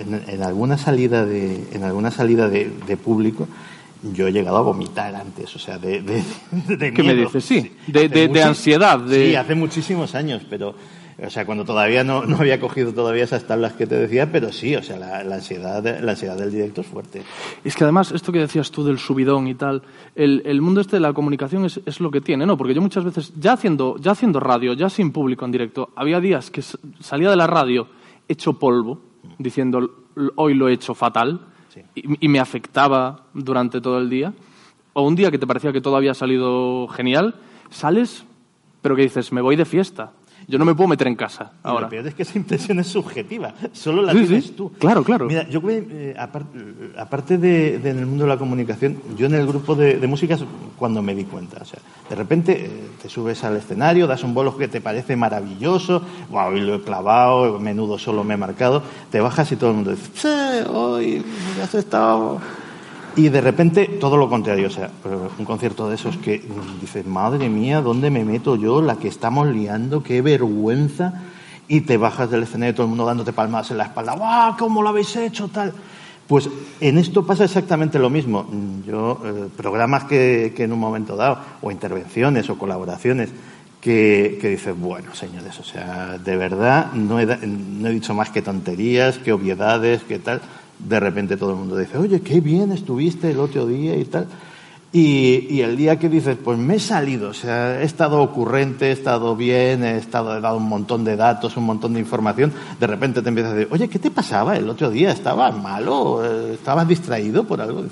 en, 0.00 0.24
en 0.26 0.42
alguna 0.42 0.76
salida 0.76 1.24
de, 1.24 1.68
en 1.70 1.84
alguna 1.84 2.10
salida 2.10 2.48
de, 2.48 2.72
de 2.88 2.96
público, 2.96 3.46
yo 4.02 4.26
he 4.28 4.32
llegado 4.32 4.58
a 4.58 4.62
vomitar 4.62 5.14
antes, 5.14 5.54
o 5.54 5.58
sea, 5.58 5.78
de, 5.78 6.02
de, 6.02 6.22
de 6.76 6.92
¿Qué 6.92 7.02
me 7.02 7.14
dices? 7.14 7.44
Sí, 7.44 7.72
de- 7.86 8.08
de- 8.08 8.42
ansiedad, 8.42 9.00
Sí, 9.08 9.34
hace 9.34 9.54
muchísimos 9.54 10.14
años, 10.14 10.42
pero, 10.48 10.74
o 11.20 11.30
sea, 11.30 11.44
cuando 11.44 11.64
todavía 11.64 12.04
no, 12.04 12.24
no 12.24 12.36
había 12.36 12.60
cogido 12.60 12.92
todavía 12.92 13.24
esas 13.24 13.44
tablas 13.44 13.72
que 13.72 13.88
te 13.88 13.96
decía, 13.96 14.30
pero 14.30 14.52
sí, 14.52 14.76
o 14.76 14.82
sea, 14.84 14.96
la, 14.98 15.24
la 15.24 15.34
ansiedad, 15.36 16.00
la 16.00 16.12
ansiedad 16.12 16.36
del 16.36 16.52
directo 16.52 16.82
es 16.82 16.86
fuerte. 16.86 17.22
Es 17.64 17.74
que 17.74 17.82
además, 17.82 18.12
esto 18.12 18.30
que 18.30 18.38
decías 18.38 18.70
tú 18.70 18.84
del 18.84 18.98
subidón 19.00 19.48
y 19.48 19.54
tal, 19.56 19.82
el, 20.14 20.42
el 20.46 20.60
mundo 20.60 20.80
este 20.80 20.94
de 20.96 21.00
la 21.00 21.12
comunicación 21.12 21.64
es, 21.64 21.80
es 21.84 21.98
lo 22.00 22.12
que 22.12 22.20
tiene, 22.20 22.46
¿no? 22.46 22.56
Porque 22.56 22.74
yo 22.74 22.80
muchas 22.80 23.02
veces, 23.04 23.32
ya 23.36 23.54
haciendo, 23.54 23.96
ya 23.98 24.12
haciendo 24.12 24.38
radio, 24.38 24.74
ya 24.74 24.88
sin 24.90 25.10
público 25.10 25.44
en 25.44 25.50
directo, 25.50 25.90
había 25.96 26.20
días 26.20 26.50
que 26.52 26.62
salía 27.00 27.30
de 27.30 27.36
la 27.36 27.48
radio 27.48 27.88
hecho 28.28 28.52
polvo, 28.52 29.00
diciendo 29.38 29.78
"L- 29.78 30.30
hoy 30.36 30.54
lo 30.54 30.68
he 30.68 30.72
hecho 30.74 30.94
fatal, 30.94 31.40
Y, 31.94 32.26
y 32.26 32.28
me 32.28 32.40
afectaba 32.40 33.24
durante 33.34 33.80
todo 33.80 33.98
el 33.98 34.10
día. 34.10 34.32
O 34.92 35.02
un 35.02 35.14
día 35.14 35.30
que 35.30 35.38
te 35.38 35.46
parecía 35.46 35.72
que 35.72 35.80
todo 35.80 35.96
había 35.96 36.14
salido 36.14 36.88
genial, 36.88 37.36
sales, 37.70 38.24
pero 38.82 38.96
que 38.96 39.02
dices, 39.02 39.32
me 39.32 39.40
voy 39.40 39.56
de 39.56 39.64
fiesta. 39.64 40.12
Yo 40.50 40.58
no 40.58 40.64
me 40.64 40.74
puedo 40.74 40.88
meter 40.88 41.06
en 41.06 41.14
casa 41.14 41.52
Y 41.56 41.68
ahora. 41.68 41.82
Lo 41.82 41.90
peor 41.90 42.06
es 42.06 42.14
que 42.14 42.22
esa 42.22 42.38
impresión 42.38 42.78
es 42.78 42.86
subjetiva, 42.86 43.52
solo 43.72 44.00
la 44.00 44.12
Sí, 44.14 44.20
tienes 44.24 44.46
sí. 44.46 44.54
tú. 44.56 44.72
Claro, 44.78 45.04
claro. 45.04 45.26
Mira, 45.26 45.46
yo 45.48 45.60
creo, 45.60 45.84
eh, 45.90 46.14
apar- 46.18 46.46
aparte 46.98 47.36
de, 47.36 47.78
de 47.78 47.90
en 47.90 47.98
el 47.98 48.06
mundo 48.06 48.24
de 48.24 48.30
la 48.30 48.38
comunicación, 48.38 48.96
yo 49.16 49.26
en 49.26 49.34
el 49.34 49.46
grupo 49.46 49.74
de, 49.74 49.98
de 49.98 50.06
música 50.06 50.34
es 50.36 50.44
cuando 50.78 51.02
me 51.02 51.14
di 51.14 51.24
cuenta. 51.24 51.58
O 51.60 51.64
sea, 51.66 51.80
de 52.08 52.14
repente 52.16 52.64
eh, 52.64 52.70
te 53.02 53.10
subes 53.10 53.44
al 53.44 53.56
escenario, 53.58 54.06
das 54.06 54.24
un 54.24 54.32
bolo 54.32 54.56
que 54.56 54.68
te 54.68 54.80
parece 54.80 55.16
maravilloso, 55.16 56.00
wow, 56.30 56.48
hoy 56.48 56.60
lo 56.60 56.76
he 56.76 56.82
clavado, 56.82 57.58
menudo 57.60 57.98
solo 57.98 58.24
me 58.24 58.32
he 58.34 58.36
marcado, 58.38 58.82
te 59.10 59.20
bajas 59.20 59.52
y 59.52 59.56
todo 59.56 59.68
el 59.70 59.76
mundo 59.76 59.90
dice, 59.90 60.64
hoy 60.72 61.22
has 61.62 61.74
estado... 61.74 62.40
Y 63.18 63.30
de 63.30 63.40
repente 63.40 63.88
todo 63.98 64.16
lo 64.16 64.28
contrario, 64.28 64.68
o 64.68 64.70
sea, 64.70 64.90
un 65.40 65.44
concierto 65.44 65.88
de 65.88 65.96
esos 65.96 66.16
que 66.18 66.40
dices, 66.80 67.04
madre 67.04 67.48
mía, 67.48 67.82
¿dónde 67.82 68.10
me 68.10 68.24
meto 68.24 68.54
yo? 68.54 68.80
La 68.80 68.94
que 68.94 69.08
estamos 69.08 69.48
liando, 69.48 70.04
qué 70.04 70.22
vergüenza. 70.22 71.14
Y 71.66 71.80
te 71.80 71.96
bajas 71.96 72.30
del 72.30 72.44
escenario 72.44 72.76
todo 72.76 72.84
el 72.84 72.90
mundo 72.90 73.04
dándote 73.04 73.32
palmadas 73.32 73.72
en 73.72 73.78
la 73.78 73.86
espalda, 73.86 74.14
¡guau! 74.14 74.56
¿Cómo 74.56 74.82
lo 74.82 74.90
habéis 74.90 75.16
hecho? 75.16 75.48
Tal. 75.48 75.72
Pues 76.28 76.48
en 76.80 76.96
esto 76.96 77.26
pasa 77.26 77.42
exactamente 77.42 77.98
lo 77.98 78.08
mismo. 78.08 78.46
Yo, 78.86 79.20
eh, 79.24 79.48
programas 79.56 80.04
que, 80.04 80.52
que 80.54 80.62
en 80.62 80.72
un 80.72 80.78
momento 80.78 81.16
dado, 81.16 81.38
o 81.60 81.72
intervenciones 81.72 82.48
o 82.48 82.56
colaboraciones, 82.56 83.30
que, 83.80 84.38
que 84.40 84.48
dices, 84.48 84.78
bueno, 84.78 85.12
señores, 85.16 85.58
o 85.58 85.64
sea, 85.64 86.18
de 86.18 86.36
verdad 86.36 86.92
no 86.92 87.18
he, 87.18 87.26
no 87.26 87.88
he 87.88 87.92
dicho 87.92 88.14
más 88.14 88.30
que 88.30 88.42
tonterías, 88.42 89.18
que 89.18 89.32
obviedades, 89.32 90.04
que 90.04 90.20
tal. 90.20 90.40
De 90.78 91.00
repente 91.00 91.36
todo 91.36 91.50
el 91.50 91.56
mundo 91.56 91.76
dice, 91.76 91.98
oye, 91.98 92.20
qué 92.20 92.40
bien 92.40 92.72
estuviste 92.72 93.30
el 93.30 93.40
otro 93.40 93.66
día 93.66 93.96
y 93.96 94.04
tal. 94.04 94.26
Y, 94.90 95.46
y 95.50 95.60
el 95.60 95.76
día 95.76 95.98
que 95.98 96.08
dices, 96.08 96.38
pues 96.42 96.58
me 96.58 96.76
he 96.76 96.80
salido, 96.80 97.28
o 97.28 97.34
sea, 97.34 97.82
he 97.82 97.84
estado 97.84 98.22
ocurrente, 98.22 98.88
he 98.88 98.92
estado 98.92 99.36
bien, 99.36 99.84
he, 99.84 99.98
estado, 99.98 100.38
he 100.38 100.40
dado 100.40 100.56
un 100.56 100.68
montón 100.68 101.04
de 101.04 101.14
datos, 101.14 101.58
un 101.58 101.64
montón 101.64 101.92
de 101.92 102.00
información, 102.00 102.54
de 102.80 102.86
repente 102.86 103.20
te 103.20 103.28
empiezas 103.28 103.52
a 103.52 103.54
decir, 103.56 103.72
oye, 103.72 103.88
¿qué 103.88 103.98
te 103.98 104.10
pasaba 104.10 104.56
el 104.56 104.66
otro 104.66 104.90
día? 104.90 105.10
¿Estabas 105.10 105.54
malo? 105.54 106.24
¿Estabas 106.24 106.88
distraído 106.88 107.44
por 107.44 107.60
algo? 107.60 107.84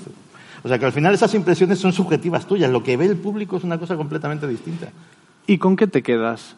O 0.63 0.67
sea, 0.67 0.79
que 0.79 0.85
al 0.85 0.91
final 0.91 1.13
esas 1.13 1.35
impresiones 1.35 1.77
son 1.77 1.93
subjetivas 1.93 2.47
tuyas, 2.47 2.71
lo 2.71 2.81
que 2.81 2.97
ve 2.97 3.05
el 3.05 3.17
público 3.17 3.57
es 3.57 3.63
una 3.63 3.77
cosa 3.77 3.95
completamente 3.95 4.47
distinta. 4.47 4.87
¿Y 5.45 5.59
con 5.59 5.75
qué 5.75 5.85
te 5.85 6.01
quedas? 6.01 6.55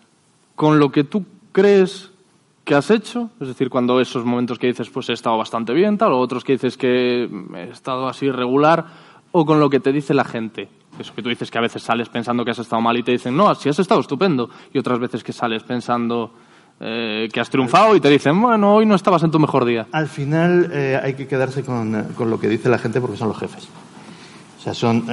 ¿Con 0.55 0.79
lo 0.79 0.91
que 0.91 1.03
tú 1.03 1.25
crees 1.51 2.11
que 2.69 2.75
has 2.75 2.91
hecho? 2.91 3.31
Es 3.41 3.47
decir, 3.47 3.67
cuando 3.67 3.99
esos 3.99 4.23
momentos 4.23 4.59
que 4.59 4.67
dices, 4.67 4.91
pues 4.91 5.09
he 5.09 5.13
estado 5.13 5.35
bastante 5.39 5.73
bien, 5.73 5.97
tal, 5.97 6.13
o 6.13 6.19
otros 6.19 6.43
que 6.43 6.53
dices 6.53 6.77
que 6.77 7.27
he 7.55 7.69
estado 7.71 8.07
así 8.07 8.29
regular, 8.29 8.85
o 9.31 9.43
con 9.43 9.59
lo 9.59 9.71
que 9.71 9.79
te 9.79 9.91
dice 9.91 10.13
la 10.13 10.23
gente. 10.23 10.69
Eso 10.99 11.15
que 11.15 11.23
tú 11.23 11.29
dices 11.29 11.49
que 11.49 11.57
a 11.57 11.61
veces 11.61 11.81
sales 11.81 12.09
pensando 12.09 12.45
que 12.45 12.51
has 12.51 12.59
estado 12.59 12.79
mal 12.79 12.95
y 12.95 13.01
te 13.01 13.11
dicen, 13.11 13.35
no, 13.35 13.49
así 13.49 13.69
has 13.69 13.79
estado 13.79 14.01
estupendo. 14.01 14.51
Y 14.71 14.77
otras 14.77 14.99
veces 14.99 15.23
que 15.23 15.33
sales 15.33 15.63
pensando 15.63 16.31
eh, 16.79 17.27
que 17.33 17.39
has 17.39 17.49
triunfado 17.49 17.95
y 17.95 18.01
te 18.01 18.09
dicen, 18.09 18.39
bueno, 18.39 18.75
hoy 18.75 18.85
no 18.85 18.93
estabas 18.93 19.23
en 19.23 19.31
tu 19.31 19.39
mejor 19.39 19.65
día. 19.65 19.87
Al 19.91 20.07
final 20.07 20.69
eh, 20.71 20.99
hay 21.01 21.15
que 21.15 21.25
quedarse 21.25 21.63
con, 21.63 21.95
eh, 21.95 22.03
con 22.15 22.29
lo 22.29 22.39
que 22.39 22.49
dice 22.49 22.69
la 22.69 22.77
gente 22.77 23.01
porque 23.01 23.17
son 23.17 23.29
los 23.29 23.37
jefes. 23.39 23.67
O 24.59 24.61
sea, 24.61 24.75
son... 24.75 25.07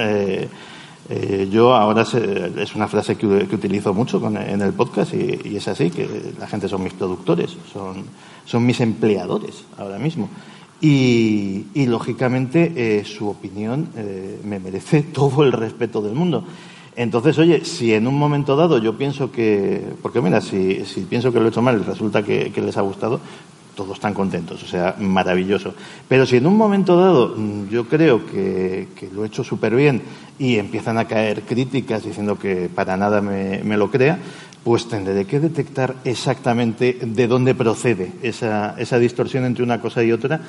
eh, 1.08 1.48
yo 1.50 1.75
ahora 1.75 2.04
se- 2.04 2.52
es 2.62 2.75
una 2.75 2.88
frase 2.88 3.16
que, 3.16 3.46
que 3.48 3.54
utilizo 3.54 3.92
mucho 3.94 4.20
con- 4.20 4.36
en 4.36 4.60
el 4.60 4.72
podcast 4.72 5.14
y, 5.14 5.56
es 5.56 5.68
así, 5.68 5.90
que 5.90 6.08
la 6.38 6.46
gente 6.46 6.68
son 6.68 6.82
mis 6.82 6.92
productores, 6.94 7.56
son, 7.72 8.04
son 8.44 8.64
mis 8.66 8.80
empleadores 8.80 9.64
ahora 9.78 9.98
mismo. 9.98 10.28
Y, 10.80 11.66
y, 11.75 11.86
lógicamente 11.86 12.72
eh, 12.76 13.04
su 13.04 13.28
opinión 13.28 13.88
eh, 13.96 14.38
me 14.44 14.58
merece 14.58 15.02
todo 15.12 15.42
el 15.44 15.52
respeto 15.52 16.02
del 16.02 16.14
mundo. 16.14 16.44
Entonces, 16.96 17.38
oye, 17.38 17.64
si 17.64 17.92
en 17.92 18.06
un 18.06 18.14
momento 18.18 18.56
dado 18.56 18.78
yo 18.78 18.96
pienso 18.96 19.30
que, 19.30 19.82
porque 20.02 20.20
mira, 20.22 20.40
si, 20.40 20.84
si 20.86 21.02
pienso 21.02 21.30
que 21.32 21.38
lo 21.40 21.46
he 21.46 21.48
hecho 21.50 21.60
mal 21.62 21.78
y 21.80 21.84
resulta 21.84 22.22
que, 22.22 22.50
que 22.52 22.62
les 22.62 22.76
ha 22.78 22.80
gustado, 22.82 23.20
todos 23.76 23.95
están 23.97 24.14
contentos, 24.14 24.62
o 24.62 24.66
sea, 24.66 24.97
maravilloso. 24.99 25.75
Pero 26.09 26.26
si 26.26 26.38
en 26.38 26.47
un 26.47 26.56
momento 26.56 26.97
dado 26.99 27.35
mm, 27.37 27.68
yo 27.68 27.87
creo 27.87 28.26
que, 28.26 28.88
lo 29.14 29.23
he 29.23 29.28
hecho 29.28 29.45
súper 29.45 29.76
bien 29.76 30.02
y 30.38 30.56
empiezan 30.56 30.99
a 30.99 31.04
caer 31.06 31.42
críticas 31.42 32.02
diciendo 32.04 32.38
que 32.38 32.68
para 32.75 32.97
nada 32.97 33.21
me, 33.21 33.62
me 33.62 33.76
lo 33.76 33.90
crea, 33.90 34.18
pues 34.64 34.88
tendré 34.88 35.26
que 35.26 35.38
detectar 35.38 35.95
exactamente 36.04 36.99
de 37.00 37.26
dónde 37.28 37.54
procede 37.54 38.11
esa, 38.23 38.75
esa 38.78 38.99
distorsión 38.99 39.45
entre 39.45 39.62
una 39.62 39.80
cosa 39.80 40.02
y 40.02 40.11
otra, 40.11 40.40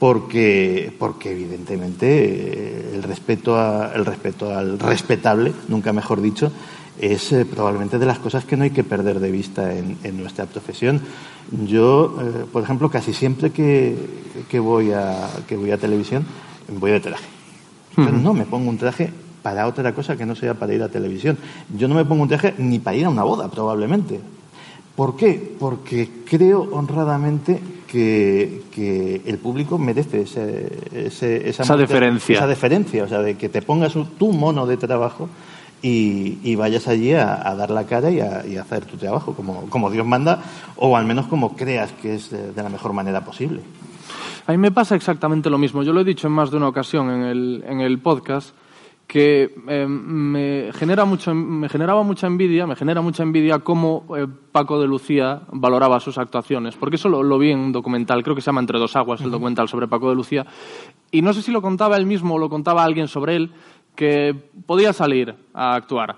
porque, 0.00 0.92
porque 0.98 1.30
evidentemente 1.32 2.06
eh, 2.08 2.90
el 2.94 3.02
respeto, 3.02 3.56
a- 3.56 3.92
el 3.94 4.04
respeto 4.06 4.52
al 4.52 4.78
respetable, 4.78 5.52
nunca 5.68 5.92
mejor 5.92 6.20
dicho, 6.20 6.50
es 6.98 7.32
eh, 7.32 7.44
probablemente 7.44 7.98
de 7.98 8.06
las 8.06 8.18
cosas 8.18 8.44
que 8.44 8.56
no 8.56 8.64
hay 8.64 8.70
que 8.70 8.84
perder 8.84 9.20
de 9.20 9.30
vista 9.30 9.74
en, 9.76 9.96
en 10.04 10.16
nuestra 10.18 10.46
profesión. 10.46 11.00
Yo, 11.66 12.16
eh, 12.20 12.44
por 12.52 12.62
ejemplo, 12.62 12.90
casi 12.90 13.12
siempre 13.12 13.50
que, 13.50 13.96
que 14.48 14.58
voy 14.60 14.92
a, 14.92 15.28
que 15.48 15.56
voy 15.56 15.70
a 15.70 15.78
televisión, 15.78 16.24
voy 16.78 16.90
de 16.92 17.00
traje. 17.00 17.24
Pero 17.96 18.12
no 18.12 18.32
me 18.34 18.44
pongo 18.44 18.70
un 18.70 18.78
traje 18.78 19.10
para 19.42 19.66
otra 19.66 19.94
cosa 19.94 20.16
que 20.16 20.24
no 20.26 20.34
sea 20.36 20.54
para 20.54 20.72
ir 20.74 20.82
a 20.82 20.88
televisión. 20.88 21.36
Yo 21.76 21.88
no 21.88 21.94
me 21.94 22.04
pongo 22.04 22.22
un 22.22 22.28
traje 22.28 22.54
ni 22.58 22.78
para 22.78 22.96
ir 22.96 23.04
a 23.06 23.08
una 23.10 23.24
boda, 23.24 23.48
probablemente. 23.50 24.20
¿Por 24.94 25.16
qué? 25.16 25.54
Porque 25.58 26.08
creo 26.28 26.68
honradamente 26.72 27.58
que, 27.90 28.62
que 28.70 29.22
el 29.24 29.38
público 29.38 29.78
merece 29.78 30.22
ese, 30.22 30.68
ese- 30.92 31.48
esa, 31.48 31.64
Esa 32.36 32.46
deferencia. 32.46 33.04
Esa 33.04 33.04
o 33.04 33.08
sea, 33.08 33.20
de 33.22 33.36
que 33.36 33.48
te 33.48 33.62
pongas 33.62 33.96
un- 33.96 34.06
tu 34.06 34.30
mono 34.32 34.66
de 34.66 34.76
trabajo 34.76 35.28
y, 35.82 36.38
y 36.42 36.56
vayas 36.56 36.88
allí 36.88 37.12
a, 37.12 37.48
a 37.48 37.54
dar 37.54 37.70
la 37.70 37.86
cara 37.86 38.10
y 38.10 38.20
a, 38.20 38.46
y 38.46 38.56
a 38.56 38.62
hacer 38.62 38.84
tu 38.84 38.96
trabajo 38.96 39.34
como, 39.34 39.68
como 39.70 39.90
Dios 39.90 40.06
manda, 40.06 40.42
o 40.76 40.96
al 40.96 41.06
menos 41.06 41.26
como 41.26 41.56
creas 41.56 41.92
que 41.92 42.14
es 42.14 42.30
de, 42.30 42.52
de 42.52 42.62
la 42.62 42.68
mejor 42.68 42.92
manera 42.92 43.24
posible. 43.24 43.60
A 44.46 44.52
mí 44.52 44.58
me 44.58 44.72
pasa 44.72 44.96
exactamente 44.96 45.48
lo 45.48 45.58
mismo. 45.58 45.82
Yo 45.82 45.92
lo 45.92 46.00
he 46.00 46.04
dicho 46.04 46.26
en 46.26 46.32
más 46.32 46.50
de 46.50 46.56
una 46.56 46.68
ocasión 46.68 47.10
en 47.10 47.22
el, 47.22 47.64
en 47.66 47.80
el 47.80 47.98
podcast 48.00 48.54
que 49.06 49.56
eh, 49.66 49.86
me, 49.88 50.70
genera 50.72 51.04
mucho, 51.04 51.34
me 51.34 51.68
generaba 51.68 52.04
mucha 52.04 52.28
envidia, 52.28 52.64
me 52.64 52.76
genera 52.76 53.00
mucha 53.00 53.24
envidia 53.24 53.58
cómo 53.58 54.04
eh, 54.16 54.28
Paco 54.52 54.80
de 54.80 54.86
Lucía 54.86 55.42
valoraba 55.50 55.98
sus 55.98 56.16
actuaciones. 56.16 56.76
Porque 56.76 56.94
eso 56.96 57.08
lo, 57.08 57.22
lo 57.24 57.36
vi 57.36 57.50
en 57.50 57.58
un 57.58 57.72
documental, 57.72 58.22
creo 58.22 58.36
que 58.36 58.40
se 58.40 58.46
llama 58.46 58.60
Entre 58.60 58.78
dos 58.78 58.94
aguas, 58.94 59.20
el 59.20 59.32
documental 59.32 59.68
sobre 59.68 59.88
Paco 59.88 60.10
de 60.10 60.14
Lucía. 60.14 60.46
Y 61.10 61.22
no 61.22 61.32
sé 61.32 61.42
si 61.42 61.50
lo 61.50 61.60
contaba 61.60 61.96
él 61.96 62.06
mismo 62.06 62.34
o 62.34 62.38
lo 62.38 62.48
contaba 62.48 62.84
alguien 62.84 63.08
sobre 63.08 63.34
él, 63.34 63.50
que 63.94 64.34
podía 64.66 64.92
salir 64.92 65.34
a 65.52 65.74
actuar. 65.74 66.16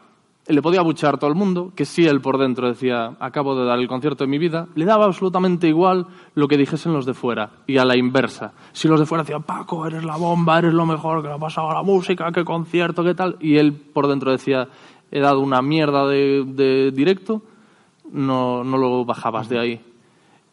Le 0.48 0.60
podía 0.60 0.80
abuchar 0.80 1.18
todo 1.18 1.30
el 1.30 1.36
mundo, 1.36 1.72
que 1.76 1.84
sí 1.84 2.04
él 2.04 2.20
por 2.20 2.36
dentro 2.36 2.68
decía, 2.68 3.16
acabo 3.20 3.54
de 3.54 3.64
dar 3.64 3.78
el 3.78 3.86
concierto 3.86 4.24
de 4.24 4.28
mi 4.28 4.38
vida, 4.38 4.66
le 4.74 4.84
daba 4.84 5.04
absolutamente 5.04 5.68
igual 5.68 6.06
lo 6.34 6.48
que 6.48 6.56
dijesen 6.56 6.92
los 6.92 7.06
de 7.06 7.14
fuera, 7.14 7.50
y 7.66 7.78
a 7.78 7.84
la 7.84 7.96
inversa. 7.96 8.52
Si 8.72 8.88
los 8.88 8.98
de 8.98 9.06
fuera 9.06 9.22
decían, 9.22 9.44
Paco, 9.44 9.86
eres 9.86 10.04
la 10.04 10.16
bomba, 10.16 10.58
eres 10.58 10.74
lo 10.74 10.84
mejor 10.84 11.22
que 11.22 11.28
ha 11.28 11.38
pasado 11.38 11.70
a 11.70 11.74
la 11.74 11.82
música, 11.82 12.32
qué 12.32 12.44
concierto, 12.44 13.04
qué 13.04 13.14
tal, 13.14 13.36
y 13.40 13.56
él 13.56 13.72
por 13.72 14.08
dentro 14.08 14.32
decía, 14.32 14.68
he 15.12 15.20
dado 15.20 15.40
una 15.40 15.62
mierda 15.62 16.06
de, 16.08 16.44
de 16.44 16.90
directo, 16.90 17.42
no, 18.10 18.64
no 18.64 18.76
lo 18.78 19.04
bajabas 19.04 19.48
de 19.48 19.58
ahí. 19.60 19.91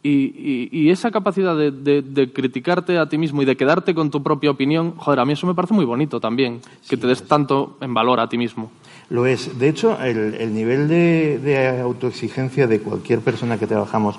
Y, 0.01 0.09
y- 0.11 0.69
y 0.71 0.89
esa 0.91 1.11
capacidad 1.11 1.57
de, 1.57 1.71
de- 1.71 2.01
de 2.01 2.31
criticarte 2.31 2.97
a 2.97 3.09
ti 3.09 3.17
mismo 3.17 3.41
y 3.41 3.45
de 3.45 3.57
quedarte 3.57 3.93
con 3.93 4.09
tu 4.09 4.23
propia 4.23 4.49
opinión, 4.51 4.93
joder, 4.95 5.19
a 5.19 5.25
mí 5.25 5.33
eso 5.33 5.45
me 5.45 5.53
parece 5.53 5.73
muy 5.73 5.83
bonito 5.83 6.21
también, 6.21 6.61
que 6.87 6.95
te 6.95 7.05
des 7.05 7.23
tanto 7.23 7.77
en 7.81 7.93
valor 7.93 8.21
a 8.21 8.29
ti 8.29 8.37
mismo. 8.37 8.71
Lo 9.09 9.25
es. 9.25 9.59
De 9.59 9.67
hecho, 9.67 9.99
el, 10.01 10.35
el 10.35 10.53
nivel 10.53 10.87
de, 10.87 11.39
de 11.39 11.81
autoexigencia 11.81 12.65
de 12.67 12.79
cualquier 12.79 13.19
persona 13.19 13.57
que 13.57 13.67
trabajamos 13.67 14.15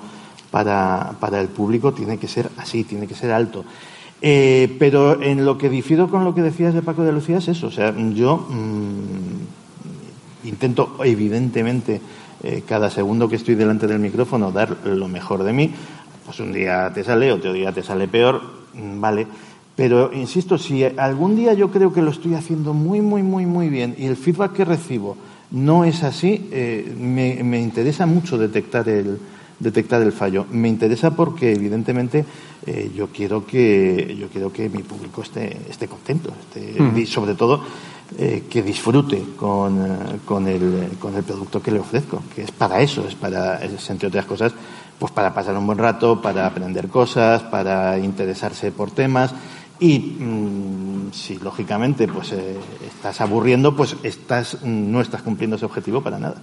para, 0.51 1.13
para 1.19 1.41
el 1.41 1.47
público 1.47 1.93
tiene 1.93 2.17
que 2.19 2.27
ser 2.27 2.49
así, 2.57 2.83
tiene 2.83 3.07
que 3.07 3.15
ser 3.15 3.31
alto. 3.31 3.65
Eh, 4.21 4.75
pero 4.77 5.19
en 5.19 5.45
lo 5.45 5.57
que 5.57 5.67
difiero 5.69 6.09
con 6.11 6.23
lo 6.25 6.35
que 6.35 6.43
decías 6.43 6.75
de 6.75 6.83
Paco 6.83 7.01
de 7.03 7.11
Lucía 7.11 7.37
es 7.39 7.47
eso. 7.47 7.67
O 7.67 7.71
sea, 7.71 7.95
yo 8.13 8.37
mm, 8.49 10.47
intento, 10.47 10.97
evidentemente, 11.03 12.01
eh, 12.43 12.63
cada 12.67 12.89
segundo 12.89 13.27
que 13.29 13.35
estoy 13.35 13.55
delante 13.55 13.87
del 13.87 13.99
micrófono, 13.99 14.51
dar 14.51 14.77
lo 14.85 15.07
mejor 15.07 15.43
de 15.43 15.53
mí. 15.53 15.71
Pues 16.25 16.39
un 16.39 16.53
día 16.53 16.91
te 16.93 17.03
sale, 17.03 17.31
otro 17.31 17.51
día 17.53 17.71
te 17.71 17.83
sale 17.83 18.07
peor, 18.07 18.41
mm, 18.73 18.99
vale. 19.01 19.27
Pero, 19.75 20.11
insisto, 20.13 20.57
si 20.57 20.83
algún 20.83 21.35
día 21.35 21.53
yo 21.53 21.71
creo 21.71 21.91
que 21.93 22.01
lo 22.01 22.11
estoy 22.11 22.35
haciendo 22.35 22.73
muy, 22.73 23.01
muy, 23.01 23.23
muy, 23.23 23.45
muy 23.45 23.69
bien 23.69 23.95
y 23.97 24.05
el 24.05 24.15
feedback 24.17 24.53
que 24.53 24.65
recibo 24.65 25.17
no 25.51 25.85
es 25.85 26.03
así, 26.03 26.47
eh, 26.51 26.93
me, 26.99 27.41
me 27.43 27.59
interesa 27.59 28.05
mucho 28.05 28.37
detectar 28.37 28.87
el, 28.89 29.17
detectar 29.59 30.01
el 30.01 30.11
fallo. 30.11 30.45
Me 30.51 30.67
interesa 30.67 31.15
porque, 31.15 31.53
evidentemente, 31.53 32.25
eh, 32.65 32.91
yo, 32.95 33.07
quiero 33.07 33.45
que, 33.45 34.15
yo 34.19 34.27
quiero 34.27 34.51
que 34.53 34.69
mi 34.69 34.83
público 34.83 35.23
esté, 35.23 35.57
esté 35.69 35.87
contento 35.87 36.31
esté- 36.53 36.99
y, 36.99 37.05
sobre 37.05 37.33
todo, 37.33 37.63
eh, 38.17 38.43
que 38.49 38.61
disfrute 38.61 39.23
con, 39.37 39.85
eh, 39.85 40.19
con, 40.25 40.47
el, 40.47 40.97
con 40.99 41.15
el 41.15 41.23
producto 41.23 41.61
que 41.61 41.71
le 41.71 41.79
ofrezco, 41.79 42.21
que 42.35 42.43
es 42.43 42.51
para 42.51 42.81
eso, 42.81 43.07
es 43.07 43.15
para, 43.15 43.63
es, 43.63 43.89
entre 43.89 44.07
otras 44.09 44.25
cosas, 44.25 44.53
pues 44.99 45.11
para 45.11 45.33
pasar 45.33 45.57
un 45.57 45.65
buen 45.65 45.77
rato, 45.77 46.21
para 46.21 46.45
aprender 46.45 46.89
cosas, 46.89 47.41
para 47.43 47.97
interesarse 47.97 48.71
por 48.71 48.91
temas 48.91 49.33
y 49.79 49.97
mm, 49.97 51.11
si 51.11 51.39
lógicamente 51.39 52.07
pues 52.07 52.33
eh, 52.33 52.57
estás 52.85 53.19
aburriendo, 53.21 53.75
pues 53.75 53.95
estás 54.03 54.61
no 54.63 55.01
estás 55.01 55.21
cumpliendo 55.21 55.55
ese 55.55 55.65
objetivo 55.65 56.01
para 56.01 56.19
nada. 56.19 56.35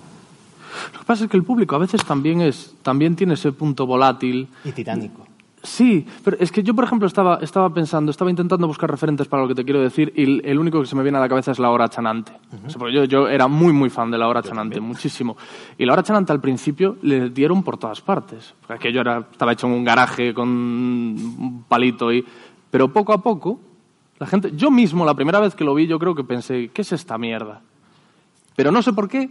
Lo 0.92 1.00
que 1.00 1.04
pasa 1.04 1.24
es 1.24 1.30
que 1.30 1.36
el 1.36 1.44
público 1.44 1.76
a 1.76 1.78
veces 1.78 2.04
también, 2.04 2.40
es, 2.40 2.74
también 2.82 3.14
tiene 3.14 3.34
ese 3.34 3.52
punto 3.52 3.86
volátil. 3.86 4.48
Y 4.64 4.72
tiránico. 4.72 5.26
Sí, 5.62 6.06
pero 6.22 6.36
es 6.38 6.52
que 6.52 6.62
yo, 6.62 6.74
por 6.74 6.84
ejemplo, 6.84 7.08
estaba, 7.08 7.38
estaba 7.42 7.72
pensando, 7.72 8.10
estaba 8.10 8.30
intentando 8.30 8.66
buscar 8.66 8.90
referentes 8.90 9.26
para 9.26 9.42
lo 9.42 9.48
que 9.48 9.54
te 9.54 9.64
quiero 9.64 9.80
decir 9.80 10.12
y 10.14 10.22
el, 10.22 10.42
el 10.44 10.58
único 10.58 10.80
que 10.80 10.86
se 10.86 10.94
me 10.94 11.02
viene 11.02 11.18
a 11.18 11.20
la 11.20 11.28
cabeza 11.28 11.50
es 11.50 11.58
la 11.58 11.70
hora 11.70 11.88
chanante. 11.88 12.32
O 12.64 12.70
sea, 12.70 12.78
porque 12.78 12.94
yo, 12.94 13.04
yo 13.04 13.28
era 13.28 13.48
muy, 13.48 13.72
muy 13.72 13.90
fan 13.90 14.10
de 14.10 14.18
la 14.18 14.28
hora 14.28 14.42
chanante, 14.42 14.80
muchísimo. 14.80 15.36
Y 15.76 15.84
la 15.84 15.94
hora 15.94 16.02
chanante 16.02 16.32
al 16.32 16.40
principio 16.40 16.96
le 17.02 17.30
dieron 17.30 17.62
por 17.62 17.76
todas 17.76 18.00
partes. 18.00 18.54
Porque 18.60 18.74
aquello 18.74 19.00
era, 19.00 19.26
estaba 19.30 19.52
hecho 19.52 19.66
en 19.66 19.72
un 19.72 19.84
garaje 19.84 20.32
con 20.32 20.48
un 20.48 21.64
palito 21.68 22.12
y... 22.12 22.24
Pero 22.70 22.92
poco 22.92 23.12
a 23.12 23.22
poco, 23.22 23.58
la 24.18 24.26
gente... 24.26 24.52
Yo 24.54 24.70
mismo, 24.70 25.04
la 25.04 25.14
primera 25.14 25.40
vez 25.40 25.54
que 25.54 25.64
lo 25.64 25.74
vi, 25.74 25.86
yo 25.86 25.98
creo 25.98 26.14
que 26.14 26.22
pensé, 26.22 26.68
¿qué 26.72 26.82
es 26.82 26.92
esta 26.92 27.18
mierda? 27.18 27.62
Pero 28.54 28.70
no 28.70 28.82
sé 28.82 28.92
por 28.92 29.08
qué. 29.08 29.30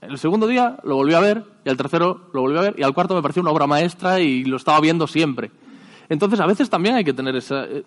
El 0.00 0.18
segundo 0.18 0.46
día 0.46 0.76
lo 0.84 0.96
volví 0.96 1.14
a 1.14 1.20
ver, 1.20 1.42
y 1.64 1.68
al 1.68 1.76
tercero 1.76 2.20
lo 2.32 2.42
volví 2.42 2.58
a 2.58 2.60
ver, 2.60 2.74
y 2.78 2.82
al 2.82 2.92
cuarto 2.94 3.14
me 3.14 3.22
pareció 3.22 3.42
una 3.42 3.50
obra 3.50 3.66
maestra 3.66 4.20
y 4.20 4.44
lo 4.44 4.56
estaba 4.56 4.80
viendo 4.80 5.06
siempre. 5.06 5.50
Entonces, 6.08 6.38
a 6.40 6.46
veces 6.46 6.70
también 6.70 6.94
hay 6.96 7.04
que 7.04 7.12
tener 7.14 7.34
esa, 7.34 7.64
eh, 7.64 7.82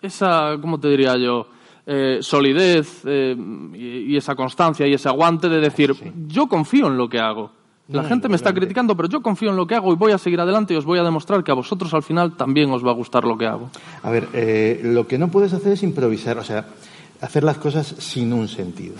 esa 0.00 0.56
¿cómo 0.60 0.78
te 0.78 0.88
diría 0.88 1.16
yo? 1.16 1.46
Eh, 1.86 2.18
solidez 2.22 3.02
eh, 3.04 3.36
y, 3.74 4.12
y 4.12 4.16
esa 4.16 4.34
constancia 4.34 4.86
y 4.86 4.94
ese 4.94 5.08
aguante 5.08 5.50
de 5.50 5.60
decir, 5.60 5.94
yo 6.28 6.46
confío 6.46 6.86
en 6.86 6.96
lo 6.96 7.08
que 7.08 7.18
hago. 7.18 7.50
La 7.88 8.00
No, 8.00 8.08
gente 8.08 8.30
me 8.30 8.36
está 8.36 8.54
criticando, 8.54 8.96
pero 8.96 9.10
yo 9.10 9.20
confío 9.20 9.50
en 9.50 9.56
lo 9.56 9.66
que 9.66 9.74
hago 9.74 9.92
y 9.92 9.96
voy 9.96 10.12
a 10.12 10.16
seguir 10.16 10.40
adelante 10.40 10.72
y 10.72 10.78
os 10.78 10.86
voy 10.86 10.98
a 10.98 11.02
demostrar 11.02 11.44
que 11.44 11.50
a 11.50 11.54
vosotros 11.54 11.92
al 11.92 12.02
final 12.02 12.34
también 12.34 12.70
os 12.70 12.82
va 12.82 12.92
a 12.92 12.94
gustar 12.94 13.24
lo 13.24 13.36
que 13.36 13.44
hago. 13.46 13.68
A 14.02 14.08
ver, 14.10 14.28
eh, 14.32 14.80
lo 14.82 15.06
que 15.06 15.18
no 15.18 15.28
puedes 15.28 15.52
hacer 15.52 15.72
es 15.72 15.82
improvisar, 15.82 16.38
o 16.38 16.44
sea, 16.44 16.64
hacer 17.24 17.44
las 17.44 17.58
cosas 17.58 17.94
sin 17.98 18.32
un 18.32 18.48
sentido. 18.48 18.94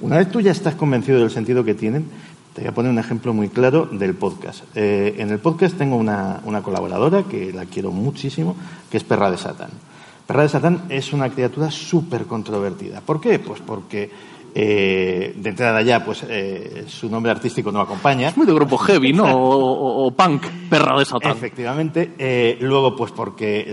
Una 0.00 0.18
vez 0.18 0.30
tú 0.30 0.40
ya 0.40 0.50
estás 0.52 0.74
convencido 0.74 1.18
del 1.20 1.30
sentido 1.30 1.64
que 1.64 1.74
tienen, 1.74 2.04
te 2.54 2.62
voy 2.62 2.68
a 2.70 2.74
poner 2.74 2.90
un 2.90 2.98
ejemplo 2.98 3.32
muy 3.32 3.48
claro 3.48 3.88
del 3.90 4.14
podcast. 4.14 4.64
Eh, 4.74 5.14
en 5.18 5.30
el 5.30 5.38
podcast 5.38 5.76
tengo 5.78 5.96
una, 5.96 6.40
una 6.44 6.62
colaboradora 6.62 7.22
que 7.24 7.52
la 7.52 7.64
quiero 7.66 7.90
muchísimo, 7.92 8.56
que 8.90 8.96
es 8.96 9.04
Perra 9.04 9.30
de 9.30 9.36
Satán. 9.38 9.70
Perra 10.26 10.42
de 10.42 10.48
Satán 10.48 10.82
es 10.88 11.12
una 11.12 11.28
criatura 11.30 11.70
súper 11.70 12.24
controvertida. 12.26 13.00
¿Por 13.00 13.20
qué? 13.20 13.38
Pues 13.38 13.60
porque 13.64 14.10
eh, 14.54 15.32
de 15.36 15.48
entrada 15.50 15.80
ya, 15.82 16.04
pues 16.04 16.24
eh, 16.28 16.84
su 16.88 17.08
nombre 17.08 17.30
artístico 17.30 17.70
no 17.70 17.80
acompaña. 17.80 18.28
Es 18.28 18.36
muy 18.36 18.46
de 18.46 18.52
grupo 18.54 18.76
heavy, 18.78 19.12
¿no? 19.12 19.24
O, 19.32 19.56
o- 19.56 20.06
o 20.06 20.10
punk, 20.10 20.42
perra 20.68 20.98
de 20.98 21.04
satán. 21.04 21.32
Efectivamente. 21.32 22.14
Eh, 22.18 22.58
luego, 22.60 22.96
pues 22.96 23.12
porque 23.12 23.64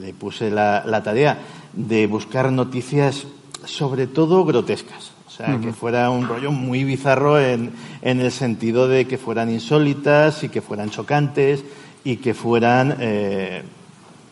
le 0.00 0.12
puse 0.14 0.50
la, 0.50 0.82
la 0.86 1.02
tarea 1.02 1.38
de 1.72 2.06
buscar 2.06 2.50
noticias 2.52 3.26
sobre 3.64 4.06
todo 4.06 4.44
grotescas. 4.44 5.12
O 5.26 5.30
sea, 5.30 5.58
que 5.60 5.72
fuera 5.72 6.10
un 6.10 6.26
rollo 6.26 6.50
muy 6.50 6.82
bizarro 6.82 7.38
en, 7.38 7.70
en 8.02 8.20
el 8.20 8.32
sentido 8.32 8.88
de 8.88 9.06
que 9.06 9.18
fueran 9.18 9.50
insólitas 9.50 10.42
y 10.42 10.48
que 10.48 10.60
fueran 10.60 10.90
chocantes 10.90 11.64
y 12.02 12.16
que 12.16 12.34
fueran 12.34 12.96
eh, 12.98 13.62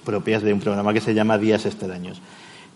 propias 0.04 0.42
de 0.42 0.52
un 0.52 0.60
programa 0.60 0.92
que 0.92 1.00
se 1.00 1.14
llama 1.14 1.38
Días 1.38 1.64
Extraños. 1.64 2.20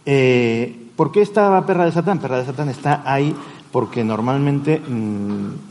Eh, 0.06 0.76
¿Por 0.94 1.10
qué 1.10 1.22
está 1.22 1.64
Perra 1.66 1.86
de 1.86 1.92
Satán? 1.92 2.20
Perra 2.20 2.38
de 2.38 2.46
Satán 2.46 2.68
está 2.68 3.02
ahí 3.04 3.34
porque 3.72 4.04
normalmente 4.04 4.80
mm, 4.80 5.70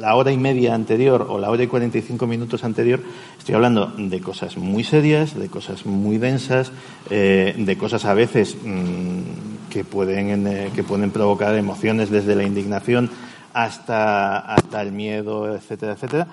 la 0.00 0.14
hora 0.14 0.32
y 0.32 0.36
media 0.36 0.74
anterior 0.74 1.26
o 1.28 1.38
la 1.38 1.50
hora 1.50 1.62
y 1.62 1.66
45 1.66 2.26
minutos 2.26 2.64
anterior 2.64 3.00
estoy 3.38 3.54
hablando 3.54 3.86
de 3.96 4.20
cosas 4.20 4.56
muy 4.56 4.84
serias, 4.84 5.38
de 5.38 5.48
cosas 5.48 5.86
muy 5.86 6.18
densas, 6.18 6.72
eh, 7.10 7.54
de 7.56 7.78
cosas 7.78 8.04
a 8.04 8.14
veces 8.14 8.56
mm, 8.62 9.68
que, 9.70 9.84
pueden, 9.84 10.46
eh, 10.46 10.70
que 10.74 10.82
pueden 10.82 11.10
provocar 11.10 11.54
emociones 11.54 12.10
desde 12.10 12.34
la 12.34 12.44
indignación 12.44 13.10
hasta, 13.52 14.38
hasta 14.38 14.82
el 14.82 14.92
miedo, 14.92 15.54
etcétera, 15.54 15.92
etcétera. 15.92 16.26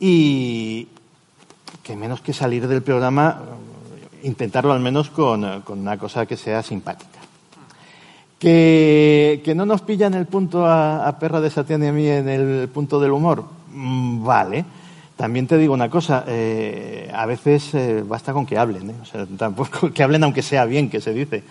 Y, 0.00 0.88
que 1.82 1.96
menos 1.96 2.20
que 2.20 2.34
salir 2.34 2.68
del 2.68 2.82
programa, 2.82 3.40
intentarlo 4.22 4.72
al 4.72 4.80
menos 4.80 5.08
con, 5.08 5.62
con 5.62 5.78
una 5.78 5.96
cosa 5.96 6.26
que 6.26 6.36
sea 6.36 6.62
simpática. 6.62 7.17
Que, 8.38 9.42
que 9.44 9.54
no 9.54 9.66
nos 9.66 9.82
pillan 9.82 10.14
el 10.14 10.26
punto 10.26 10.64
a, 10.64 11.08
a 11.08 11.18
Perra 11.18 11.40
de 11.40 11.50
Satán 11.50 11.82
y 11.82 11.86
a 11.88 11.92
mí 11.92 12.06
en 12.06 12.28
el 12.28 12.68
punto 12.68 13.00
del 13.00 13.10
humor. 13.10 13.44
Mm, 13.72 14.24
Vale. 14.24 14.64
También 15.18 15.48
te 15.48 15.58
digo 15.58 15.74
una 15.74 15.90
cosa, 15.90 16.24
eh, 16.28 17.10
a 17.12 17.26
veces 17.26 17.74
eh, 17.74 18.04
basta 18.06 18.32
con 18.32 18.46
que 18.46 18.56
hablen, 18.56 18.90
¿eh? 18.90 18.94
o 19.02 19.04
sea, 19.04 19.26
tampoco 19.36 19.92
que 19.92 20.04
hablen 20.04 20.22
aunque 20.22 20.42
sea 20.42 20.64
bien, 20.64 20.88
que 20.88 21.00
se 21.00 21.12
dice. 21.12 21.42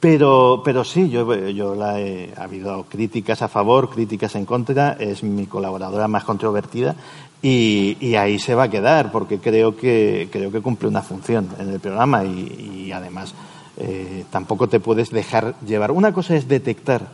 Pero, 0.00 0.62
pero 0.64 0.84
sí, 0.84 1.10
yo, 1.10 1.34
yo 1.50 1.74
la 1.74 2.00
he, 2.00 2.32
ha 2.34 2.44
habido 2.44 2.84
críticas 2.84 3.42
a 3.42 3.48
favor, 3.48 3.90
críticas 3.90 4.34
en 4.36 4.46
contra, 4.46 4.96
es 4.98 5.22
mi 5.22 5.44
colaboradora 5.44 6.08
más 6.08 6.24
controvertida 6.24 6.94
y, 7.42 7.98
y 8.00 8.14
ahí 8.14 8.38
se 8.38 8.54
va 8.54 8.64
a 8.64 8.70
quedar 8.70 9.12
porque 9.12 9.38
creo 9.38 9.76
que, 9.76 10.30
creo 10.32 10.50
que 10.50 10.62
cumple 10.62 10.88
una 10.88 11.02
función 11.02 11.48
en 11.58 11.68
el 11.68 11.80
programa 11.80 12.24
y, 12.24 12.86
y 12.86 12.92
además 12.92 13.34
eh, 13.76 14.24
tampoco 14.30 14.68
te 14.68 14.80
puedes 14.80 15.10
dejar 15.10 15.54
llevar. 15.66 15.90
Una 15.90 16.12
cosa 16.12 16.36
es 16.36 16.48
detectar 16.48 17.08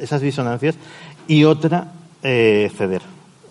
esas 0.00 0.20
disonancias 0.20 0.76
y 1.28 1.44
otra 1.44 1.92
eh, 2.22 2.70
ceder. 2.76 3.02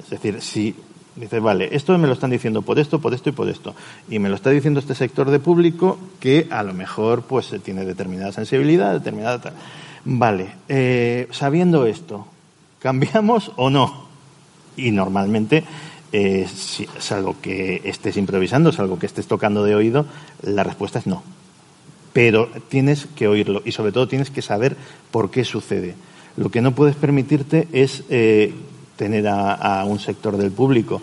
Es 0.03 0.09
decir, 0.09 0.41
si 0.41 0.75
dices, 1.15 1.41
vale, 1.41 1.69
esto 1.71 1.97
me 1.97 2.07
lo 2.07 2.13
están 2.13 2.31
diciendo 2.31 2.61
por 2.61 2.79
esto, 2.79 2.99
por 2.99 3.13
esto 3.13 3.29
y 3.29 3.33
por 3.33 3.47
esto, 3.49 3.75
y 4.09 4.19
me 4.19 4.29
lo 4.29 4.35
está 4.35 4.49
diciendo 4.49 4.79
este 4.79 4.95
sector 4.95 5.29
de 5.29 5.39
público 5.39 5.97
que 6.19 6.47
a 6.49 6.63
lo 6.63 6.73
mejor 6.73 7.23
pues 7.23 7.51
eh, 7.53 7.59
tiene 7.59 7.85
determinada 7.85 8.31
sensibilidad, 8.31 8.93
determinada 8.93 9.41
tal. 9.41 9.53
Vale, 10.05 10.47
sabiendo 11.31 11.85
esto, 11.85 12.27
¿cambiamos 12.79 13.53
o 13.55 13.69
no? 13.69 14.07
Y 14.75 14.91
normalmente, 14.91 15.63
si- 16.11 16.87
salvo 16.99 17.37
que 17.41 17.81
estés 17.85 18.17
improvisando, 18.17 18.73
salvo 18.73 18.99
que 18.99 19.05
estés 19.05 19.27
tocando 19.27 19.63
de 19.63 19.75
oído, 19.75 20.05
la 20.41 20.63
respuesta 20.65 20.99
es 20.99 21.07
no 21.07 21.23
pero 22.13 22.47
tienes 22.69 23.07
que 23.15 23.27
oírlo 23.27 23.61
y 23.65 23.71
sobre 23.71 23.91
todo 23.91 24.07
tienes 24.07 24.29
que 24.29 24.41
saber 24.41 24.77
por 25.11 25.31
qué 25.31 25.43
sucede. 25.43 25.95
Lo 26.37 26.49
que 26.49 26.61
no 26.61 26.73
puedes 26.73 26.95
permitirte 26.95 27.67
es 27.73 28.03
eh, 28.09 28.53
tener 28.95 29.27
a, 29.27 29.53
a 29.53 29.83
un 29.85 29.99
sector 29.99 30.37
del 30.37 30.51
público 30.51 31.01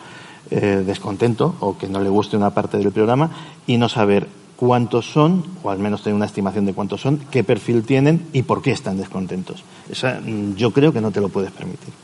eh, 0.51 0.83
descontento 0.87 1.55
o 1.61 1.77
que 1.79 1.87
no 1.89 2.01
le 2.01 2.09
guste 2.09 2.37
una 2.37 2.51
parte 2.51 2.79
del 2.79 2.91
programa 2.93 3.31
y 3.67 3.77
no 3.77 3.89
saber 3.89 4.27
cuántos 4.57 5.11
son, 5.11 5.45
o 5.63 5.71
al 5.71 5.79
menos 5.79 6.03
tener 6.03 6.15
una 6.17 6.27
estimación 6.27 6.67
de 6.67 6.75
cuántos 6.75 7.01
son, 7.01 7.19
qué 7.31 7.43
perfil 7.45 7.83
tienen 7.85 8.27
y 8.33 8.43
por 8.43 8.61
qué 8.61 8.73
están 8.73 8.99
descontentos. 8.99 9.63
Esa, 9.89 10.21
mm, 10.21 10.55
yo 10.57 10.71
creo 10.73 10.93
que 10.93 11.01
no 11.01 11.11
te 11.11 11.21
lo 11.21 11.29
puedes 11.29 11.51
permitir. 11.51 11.95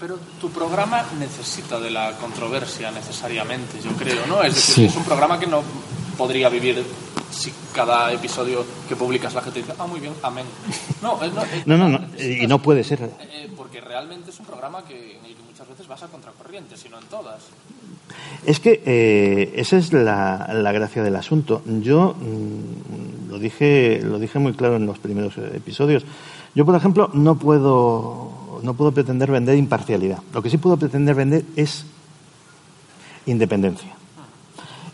Pero 0.00 0.18
tu 0.40 0.50
programa 0.50 1.02
necesita 1.18 1.80
de 1.80 1.90
la 1.90 2.12
controversia 2.18 2.90
necesariamente, 2.90 3.78
yo 3.82 3.92
creo, 3.92 4.26
¿no? 4.26 4.42
Es 4.42 4.54
decir, 4.54 4.74
Sí. 4.74 4.84
es 4.84 4.96
un 4.96 5.04
programa 5.04 5.38
que 5.38 5.46
no 5.46 5.62
podría 6.18 6.48
vivir 6.50 6.84
si 7.34 7.52
cada 7.74 8.12
episodio 8.12 8.64
que 8.88 8.96
publicas 8.96 9.34
la 9.34 9.42
gente 9.42 9.60
dice, 9.60 9.72
ah, 9.78 9.86
muy 9.86 10.00
bien, 10.00 10.12
amén. 10.22 10.46
No, 11.02 11.22
eh, 11.22 11.30
no, 11.34 11.42
eh, 11.42 11.62
No, 11.66 11.76
no, 11.88 12.00
y 12.18 12.46
no 12.46 12.60
puede 12.62 12.84
ser. 12.84 13.00
eh, 13.20 13.50
porque 13.56 13.80
realmente 13.80 14.30
es 14.30 14.38
un 14.40 14.46
programa 14.46 14.84
que, 14.84 15.18
en 15.18 15.24
el 15.24 15.34
que 15.34 15.42
muchas 15.42 15.68
veces 15.68 15.86
vas 15.88 16.02
a 16.02 16.08
contracorriente, 16.08 16.76
si 16.76 16.88
no 16.88 16.98
en 16.98 17.06
todas. 17.06 17.42
Es 18.44 18.60
que 18.60 18.82
eh, 18.84 19.52
esa 19.56 19.76
es 19.78 19.92
la, 19.92 20.50
la 20.52 20.72
gracia 20.72 21.02
del 21.02 21.16
asunto. 21.16 21.62
Yo 21.66 22.14
mm, 22.18 23.30
lo 23.30 23.38
dije, 23.38 24.00
lo 24.02 24.18
dije 24.18 24.38
muy 24.38 24.52
claro 24.52 24.76
en 24.76 24.86
los 24.86 24.98
primeros 24.98 25.36
episodios. 25.38 26.04
Yo, 26.54 26.64
por 26.64 26.74
ejemplo, 26.76 27.10
no 27.14 27.36
puedo, 27.36 28.60
no 28.62 28.74
puedo 28.74 28.92
pretender 28.92 29.30
vender 29.30 29.56
imparcialidad. 29.56 30.18
Lo 30.32 30.42
que 30.42 30.50
sí 30.50 30.58
puedo 30.58 30.76
pretender 30.76 31.14
vender 31.14 31.44
es 31.56 31.84
independencia. 33.26 33.93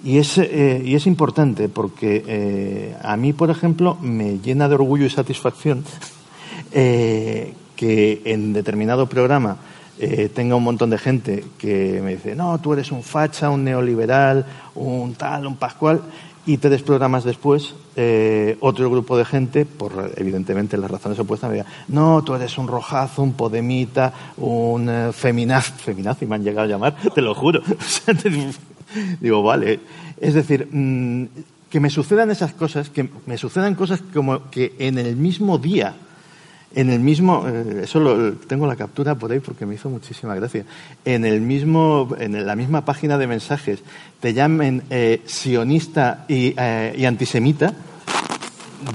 Y 0.03 0.19
es, 0.19 0.39
eh, 0.39 0.83
y 0.85 0.95
es 0.95 1.07
importante 1.07 1.69
porque 1.69 2.25
eh, 2.27 2.97
a 3.03 3.17
mí, 3.17 3.33
por 3.33 3.51
ejemplo, 3.51 3.97
me 4.01 4.39
llena 4.39 4.69
de 4.69 4.75
orgullo 4.75 5.05
y 5.05 5.11
satisfacción 5.11 5.85
eh, 6.73 7.55
que 7.77 8.23
en 8.25 8.53
determinado 8.53 9.07
programa 9.07 9.59
eh, 9.99 10.31
tenga 10.35 10.57
un 10.57 10.65
montón 10.65 10.89
de 10.89 10.97
gente 10.97 11.45
que 11.59 12.01
me 12.03 12.13
dice, 12.13 12.35
no, 12.35 12.59
tú 12.59 12.73
eres 12.73 12.91
un 12.91 13.03
facha, 13.03 13.51
un 13.51 13.65
neoliberal, 13.65 14.47
un 14.75 15.15
tal, 15.15 15.47
un 15.47 15.57
pascual, 15.57 16.01
y 16.47 16.57
tres 16.57 16.83
programas 16.83 17.23
después, 17.23 17.75
eh, 17.97 18.57
otro 18.61 18.91
grupo 18.91 19.19
de 19.19 19.27
gente, 19.27 19.67
por 19.67 20.13
evidentemente 20.17 20.79
las 20.79 20.91
razones 20.91 21.19
opuestas, 21.19 21.51
me 21.51 21.57
diga, 21.57 21.69
no, 21.89 22.25
tú 22.25 22.35
eres 22.35 22.57
un 22.57 22.67
rojazo, 22.67 23.23
un 23.23 23.35
podemita, 23.35 24.13
un 24.39 24.89
eh, 24.89 25.13
feminaz, 25.13 25.71
feminazi 25.85 26.25
me 26.25 26.37
han 26.37 26.45
llegado 26.45 26.67
a 26.67 26.71
llamar, 26.71 26.97
te 27.15 27.21
lo 27.21 27.35
juro. 27.35 27.61
Digo, 29.21 29.43
vale. 29.43 29.81
Es 30.21 30.35
decir, 30.35 30.69
mm, 30.71 31.27
que 31.71 31.81
me 31.81 31.91
sucedan 31.91 32.31
esas 32.31 32.53
cosas, 32.53 32.91
que 32.91 33.09
me 33.27 33.39
sucedan 33.39 33.75
cosas 33.75 34.03
como 34.13 34.51
que 34.51 34.75
en 34.79 34.99
el 34.99 35.17
mismo 35.17 35.59
día, 35.59 35.95
en 36.75 36.91
el 36.91 37.01
mismo, 37.01 37.47
eh, 37.49 37.83
eso 37.85 38.01
lo, 38.01 38.33
tengo 38.33 38.67
la 38.67 38.77
captura 38.77 39.15
por 39.15 39.33
ahí 39.33 39.41
porque 39.41 39.67
me 39.67 39.75
hizo 39.75 39.89
muchísima 39.89 40.35
gracia, 40.35 40.65
en 41.05 41.25
el 41.25 41.41
mismo, 41.41 42.09
en 42.19 42.45
la 42.45 42.57
misma 42.57 42.85
página 42.85 43.19
de 43.19 43.27
mensajes 43.27 43.81
te 44.21 44.35
llamen 44.35 44.83
eh, 44.91 45.23
sionista 45.27 46.25
y, 46.29 46.55
eh, 46.57 46.95
y 46.97 47.05
antisemita, 47.05 47.73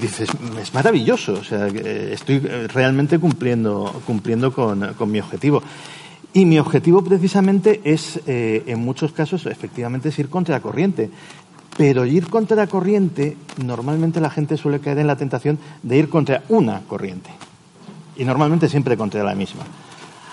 dices, 0.00 0.28
es 0.60 0.74
maravilloso, 0.74 1.34
o 1.34 1.44
sea, 1.44 1.68
estoy 1.68 2.40
realmente 2.40 3.18
cumpliendo, 3.18 4.02
cumpliendo 4.06 4.52
con, 4.52 4.94
con 4.94 5.10
mi 5.10 5.20
objetivo. 5.20 5.62
Y 6.36 6.44
mi 6.44 6.58
objetivo 6.58 7.02
precisamente 7.02 7.80
es, 7.82 8.20
eh, 8.26 8.62
en 8.66 8.80
muchos 8.80 9.10
casos, 9.12 9.46
efectivamente, 9.46 10.10
es 10.10 10.18
ir 10.18 10.28
contra 10.28 10.56
la 10.56 10.60
corriente. 10.60 11.08
Pero 11.78 12.04
ir 12.04 12.28
contra 12.28 12.58
la 12.58 12.66
corriente, 12.66 13.38
normalmente 13.64 14.20
la 14.20 14.28
gente 14.28 14.58
suele 14.58 14.80
caer 14.80 14.98
en 14.98 15.06
la 15.06 15.16
tentación 15.16 15.58
de 15.82 15.96
ir 15.96 16.10
contra 16.10 16.42
una 16.50 16.82
corriente. 16.82 17.30
Y 18.16 18.26
normalmente 18.26 18.68
siempre 18.68 18.98
contra 18.98 19.24
la 19.24 19.34
misma. 19.34 19.62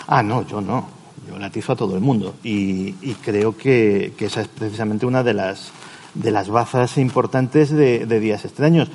Ah, 0.06 0.22
no, 0.22 0.46
yo 0.46 0.60
no. 0.60 0.86
Yo 1.26 1.38
latizo 1.38 1.72
a 1.72 1.76
todo 1.76 1.94
el 1.94 2.02
mundo. 2.02 2.34
Y, 2.44 2.92
creo 3.24 3.56
que, 3.56 4.12
esa 4.18 4.42
es 4.42 4.48
precisamente 4.48 5.06
una 5.06 5.22
de 5.22 5.32
las, 5.32 5.70
de 6.12 6.30
las 6.30 6.50
bazas 6.50 6.98
importantes 6.98 7.70
de, 7.70 8.04
de 8.04 8.20
Días 8.20 8.44
Extraños, 8.44 8.90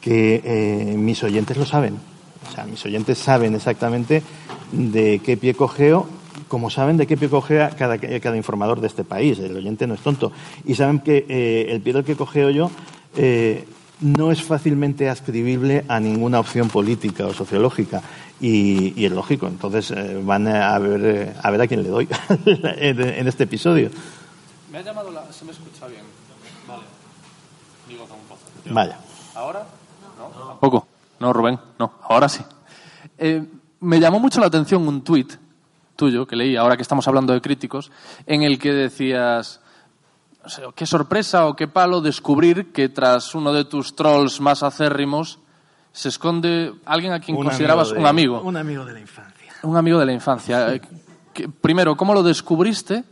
que 0.00 0.40
eh, 0.44 0.96
mis 0.96 1.24
oyentes 1.24 1.56
lo 1.56 1.66
saben. 1.66 1.96
O 2.48 2.54
sea, 2.54 2.66
mis 2.66 2.86
oyentes 2.86 3.18
saben 3.18 3.56
exactamente 3.56 4.22
de 4.70 5.20
qué 5.24 5.36
pie 5.36 5.54
cogeo, 5.54 6.21
como 6.52 6.68
saben 6.68 6.98
de 6.98 7.06
qué 7.06 7.16
pie 7.16 7.30
cogea 7.30 7.70
cada, 7.70 7.96
cada 7.96 8.36
informador 8.36 8.82
de 8.82 8.86
este 8.86 9.04
país. 9.04 9.38
El 9.38 9.56
oyente 9.56 9.86
no 9.86 9.94
es 9.94 10.02
tonto. 10.02 10.32
Y 10.66 10.74
saben 10.74 11.00
que 11.00 11.24
eh, 11.26 11.72
el 11.72 11.80
pie 11.80 11.94
del 11.94 12.04
que 12.04 12.14
cogeo 12.14 12.50
yo 12.50 12.70
eh, 13.16 13.66
no 14.02 14.30
es 14.30 14.42
fácilmente 14.42 15.08
ascribible 15.08 15.86
a 15.88 15.98
ninguna 15.98 16.38
opción 16.40 16.68
política 16.68 17.24
o 17.24 17.32
sociológica. 17.32 18.02
Y, 18.38 18.92
y 19.00 19.06
es 19.06 19.12
lógico. 19.12 19.46
Entonces 19.46 19.92
eh, 19.92 20.20
van 20.22 20.46
a 20.46 20.78
ver, 20.78 21.34
a 21.42 21.50
ver 21.50 21.62
a 21.62 21.66
quién 21.66 21.84
le 21.84 21.88
doy 21.88 22.06
en, 22.44 23.00
en 23.00 23.26
este 23.26 23.44
episodio. 23.44 23.88
Me 24.70 24.76
ha 24.76 24.82
llamado 24.82 25.10
la... 25.10 25.32
Se 25.32 25.46
me 25.46 25.52
escucha 25.52 25.86
bien. 25.86 26.02
Vale. 26.68 26.82
Digo 27.88 28.04
con 28.04 28.18
voz. 28.28 28.38
Vaya. 28.66 28.98
¿Ahora? 29.34 29.66
No, 30.18 30.48
tampoco. 30.48 30.86
No, 31.18 31.32
Rubén, 31.32 31.58
no. 31.78 31.94
Ahora 32.02 32.28
sí. 32.28 32.44
Eh, 33.16 33.42
me 33.80 33.98
llamó 33.98 34.20
mucho 34.20 34.38
la 34.38 34.48
atención 34.48 34.86
un 34.86 35.00
tuit 35.00 35.40
tuyo 36.02 36.26
que 36.26 36.34
leí, 36.34 36.56
ahora 36.56 36.74
que 36.76 36.82
estamos 36.82 37.06
hablando 37.06 37.32
de 37.32 37.40
críticos, 37.40 37.92
en 38.26 38.42
el 38.42 38.58
que 38.58 38.72
decías, 38.72 39.60
qué 40.74 40.84
sorpresa 40.84 41.46
o 41.46 41.54
qué 41.54 41.68
palo 41.68 42.00
descubrir 42.00 42.72
que 42.72 42.88
tras 42.88 43.36
uno 43.36 43.52
de 43.52 43.64
tus 43.64 43.94
trolls 43.94 44.40
más 44.40 44.64
acérrimos 44.64 45.38
se 45.92 46.08
esconde 46.08 46.72
alguien 46.86 47.12
a 47.12 47.20
quien 47.20 47.36
Un 47.36 47.44
considerabas 47.44 47.90
amigo 47.92 47.94
de- 47.94 48.00
un 48.00 48.06
amigo. 48.08 48.40
Un 48.42 48.56
amigo 48.56 48.84
de 48.84 48.92
la 48.94 49.00
infancia. 49.00 49.52
Un 49.62 49.76
amigo 49.76 49.98
de 50.00 50.06
la 50.06 50.12
infancia. 50.12 50.80
Que- 51.32 51.48
primero, 51.48 51.96
¿cómo 51.96 52.14
lo 52.14 52.24
descubriste? 52.24 53.04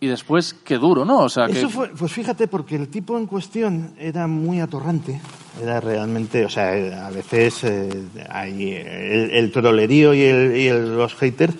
Y 0.00 0.06
después, 0.06 0.54
qué 0.54 0.78
duro, 0.78 1.04
¿no? 1.04 1.18
O 1.24 1.28
sea, 1.28 1.46
que... 1.48 1.58
Eso 1.58 1.68
fue, 1.70 1.88
pues 1.88 2.12
fíjate, 2.12 2.46
porque 2.46 2.76
el 2.76 2.86
tipo 2.88 3.18
en 3.18 3.26
cuestión 3.26 3.94
era 3.98 4.28
muy 4.28 4.60
atorrante. 4.60 5.20
Era 5.60 5.80
realmente, 5.80 6.44
o 6.44 6.48
sea, 6.48 6.68
a 7.04 7.10
veces 7.10 7.64
eh, 7.64 8.04
hay 8.30 8.74
el, 8.74 9.30
el 9.32 9.50
trolerío 9.50 10.14
y, 10.14 10.22
el- 10.22 10.56
y 10.56 10.68
el- 10.68 10.96
los 10.96 11.16
haters, 11.16 11.56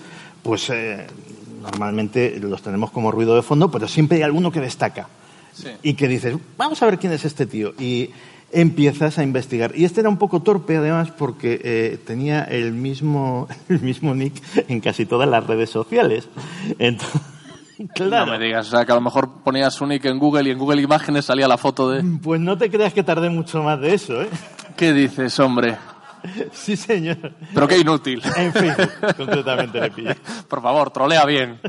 pues 0.49 0.71
eh, 0.71 1.07
normalmente 1.61 2.41
los 2.41 2.63
tenemos 2.63 2.91
como 2.91 3.13
ruido 3.13 3.37
de 3.37 3.43
fondo, 3.43 3.71
pero 3.71 3.87
siempre 3.87 4.17
hay 4.17 4.23
alguno 4.23 4.51
que 4.51 4.63
destaca. 4.63 5.07
Sí. 5.53 5.69
Y 5.83 5.93
que 5.93 6.09
dices, 6.09 6.39
vamos 6.57 6.83
a 6.83 6.87
ver 6.87 6.99
quién 6.99 7.13
es 7.13 7.27
este 7.27 7.45
tío. 7.45 7.75
Y 7.79 8.09
empiezas 8.51 9.19
a 9.19 9.23
investigar. 9.23 9.73
Y 9.75 9.85
este 9.85 10.01
era 10.01 10.09
un 10.09 10.17
poco 10.17 10.41
torpe, 10.41 10.79
además, 10.79 11.11
porque 11.11 11.61
eh, 11.63 11.99
tenía 12.07 12.45
el 12.45 12.73
mismo, 12.73 13.47
el 13.69 13.83
mismo 13.83 14.15
nick 14.15 14.43
en 14.71 14.81
casi 14.81 15.05
todas 15.05 15.29
las 15.29 15.47
redes 15.47 15.69
sociales. 15.69 16.31
Entonces, 16.79 17.21
claro. 17.95 18.25
No 18.25 18.39
me 18.39 18.43
digas, 18.43 18.69
o 18.69 18.71
sea, 18.71 18.87
que 18.87 18.93
a 18.93 18.95
lo 18.95 19.03
mejor 19.03 19.43
ponías 19.45 19.75
su 19.75 19.87
nick 19.87 20.07
en 20.07 20.19
Google 20.19 20.49
y 20.49 20.53
en 20.53 20.59
Google 20.59 20.81
Imágenes 20.81 21.27
salía 21.27 21.47
la 21.47 21.59
foto 21.59 21.91
de... 21.91 22.03
Pues 22.23 22.41
no 22.41 22.57
te 22.57 22.71
creas 22.71 22.95
que 22.95 23.03
tardé 23.03 23.29
mucho 23.29 23.63
más 23.63 23.79
de 23.83 23.93
eso, 23.93 24.23
¿eh? 24.23 24.31
¿Qué 24.79 24.95
dices, 24.95 25.39
hombre? 25.41 25.77
Sí, 26.53 26.77
señor. 26.77 27.17
Pero 27.55 27.69
qué 27.69 27.79
inútil. 27.79 28.23
En 28.37 28.53
Facebook, 28.53 28.91
concretamente 29.17 29.81
le 29.81 29.91
pillé. 29.91 30.15
Por 30.49 30.63
favor, 30.63 30.91
trolea 30.91 31.25
bien. 31.25 31.61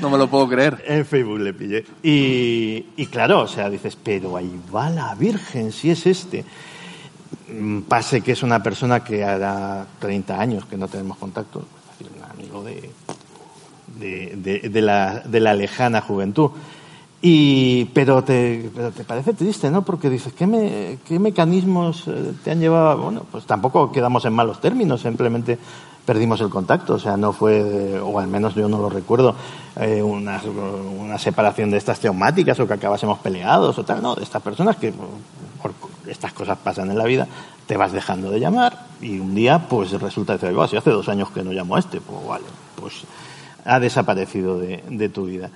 No 0.00 0.10
me 0.10 0.18
lo 0.18 0.28
puedo 0.28 0.48
creer. 0.48 0.82
En 0.86 1.04
Facebook 1.06 1.38
le 1.40 1.52
pillé. 1.54 1.84
Y, 2.02 2.86
y 2.96 3.06
claro, 3.06 3.40
o 3.40 3.46
sea, 3.48 3.68
dices, 3.70 3.96
pero 4.02 4.36
ahí 4.36 4.58
va 4.74 4.90
la 4.90 5.14
Virgen, 5.14 5.72
si 5.72 5.90
es 5.90 6.06
este. 6.06 6.44
Mm, 7.48 7.82
Pase 7.82 8.20
que 8.20 8.32
es 8.32 8.42
una 8.42 8.62
persona 8.62 9.02
que 9.02 9.24
hará 9.24 9.86
30 9.98 10.40
años 10.40 10.64
que 10.66 10.76
no 10.76 10.88
tenemos 10.88 11.16
contacto, 11.18 11.60
es 11.92 11.98
decir, 11.98 12.16
un 12.18 12.24
amigo 12.30 12.62
de, 12.64 12.90
de, 13.98 14.34
de- 14.36 14.68
de 14.68 14.82
la, 14.82 15.20
de 15.20 15.40
la 15.40 15.54
lejana 15.54 16.00
juventud. 16.00 16.50
Y, 17.20 17.86
pero, 17.86 18.22
te, 18.22 18.70
pero 18.74 18.92
te 18.92 19.02
parece 19.02 19.34
triste, 19.34 19.70
¿no? 19.70 19.82
Porque 19.82 20.08
dices, 20.08 20.32
¿qué, 20.34 20.46
me- 20.46 20.98
qué 21.06 21.18
mecanismos 21.18 22.04
eh, 22.06 22.32
te 22.44 22.52
han 22.52 22.60
llevado? 22.60 22.96
Bueno, 22.98 23.22
pues 23.30 23.44
tampoco 23.44 23.90
quedamos 23.90 24.24
en 24.24 24.32
malos 24.34 24.60
términos, 24.60 25.00
simplemente 25.00 25.58
perdimos 26.06 26.40
el 26.40 26.48
contacto, 26.48 26.94
o 26.94 26.98
sea, 26.98 27.16
no 27.16 27.32
fue, 27.32 27.98
o 28.00 28.18
al 28.20 28.28
menos 28.28 28.54
yo 28.54 28.68
no 28.68 28.78
lo 28.78 28.88
recuerdo, 28.88 29.34
eh, 29.80 30.00
una, 30.00 30.40
una 31.00 31.18
separación 31.18 31.70
de 31.72 31.76
estas 31.76 31.98
traumáticas 32.00 32.58
o 32.60 32.66
que 32.68 32.74
acabásemos 32.74 33.18
peleados 33.18 33.76
o 33.78 33.84
tal, 33.84 34.00
no, 34.00 34.14
de 34.14 34.22
estas 34.22 34.40
personas 34.40 34.76
que 34.76 34.92
por, 34.92 35.72
estas 36.06 36.32
cosas 36.32 36.56
pasan 36.58 36.90
en 36.90 36.96
la 36.98 37.04
vida, 37.04 37.26
te 37.66 37.76
vas 37.76 37.92
dejando 37.92 38.30
de 38.30 38.40
llamar 38.40 38.86
y 39.02 39.18
un 39.18 39.34
día 39.34 39.66
pues 39.68 39.90
resulta 40.00 40.38
que, 40.38 40.50
"Buah, 40.52 40.68
si 40.68 40.76
hace 40.78 40.90
dos 40.90 41.08
años 41.10 41.30
que 41.30 41.42
no 41.42 41.52
llamo 41.52 41.76
a 41.76 41.80
este, 41.80 42.00
pues 42.00 42.26
vale, 42.26 42.44
pues 42.80 42.94
ha 43.66 43.78
desaparecido 43.78 44.58
de, 44.58 44.82
de 44.88 45.08
tu 45.10 45.26
vida. 45.26 45.50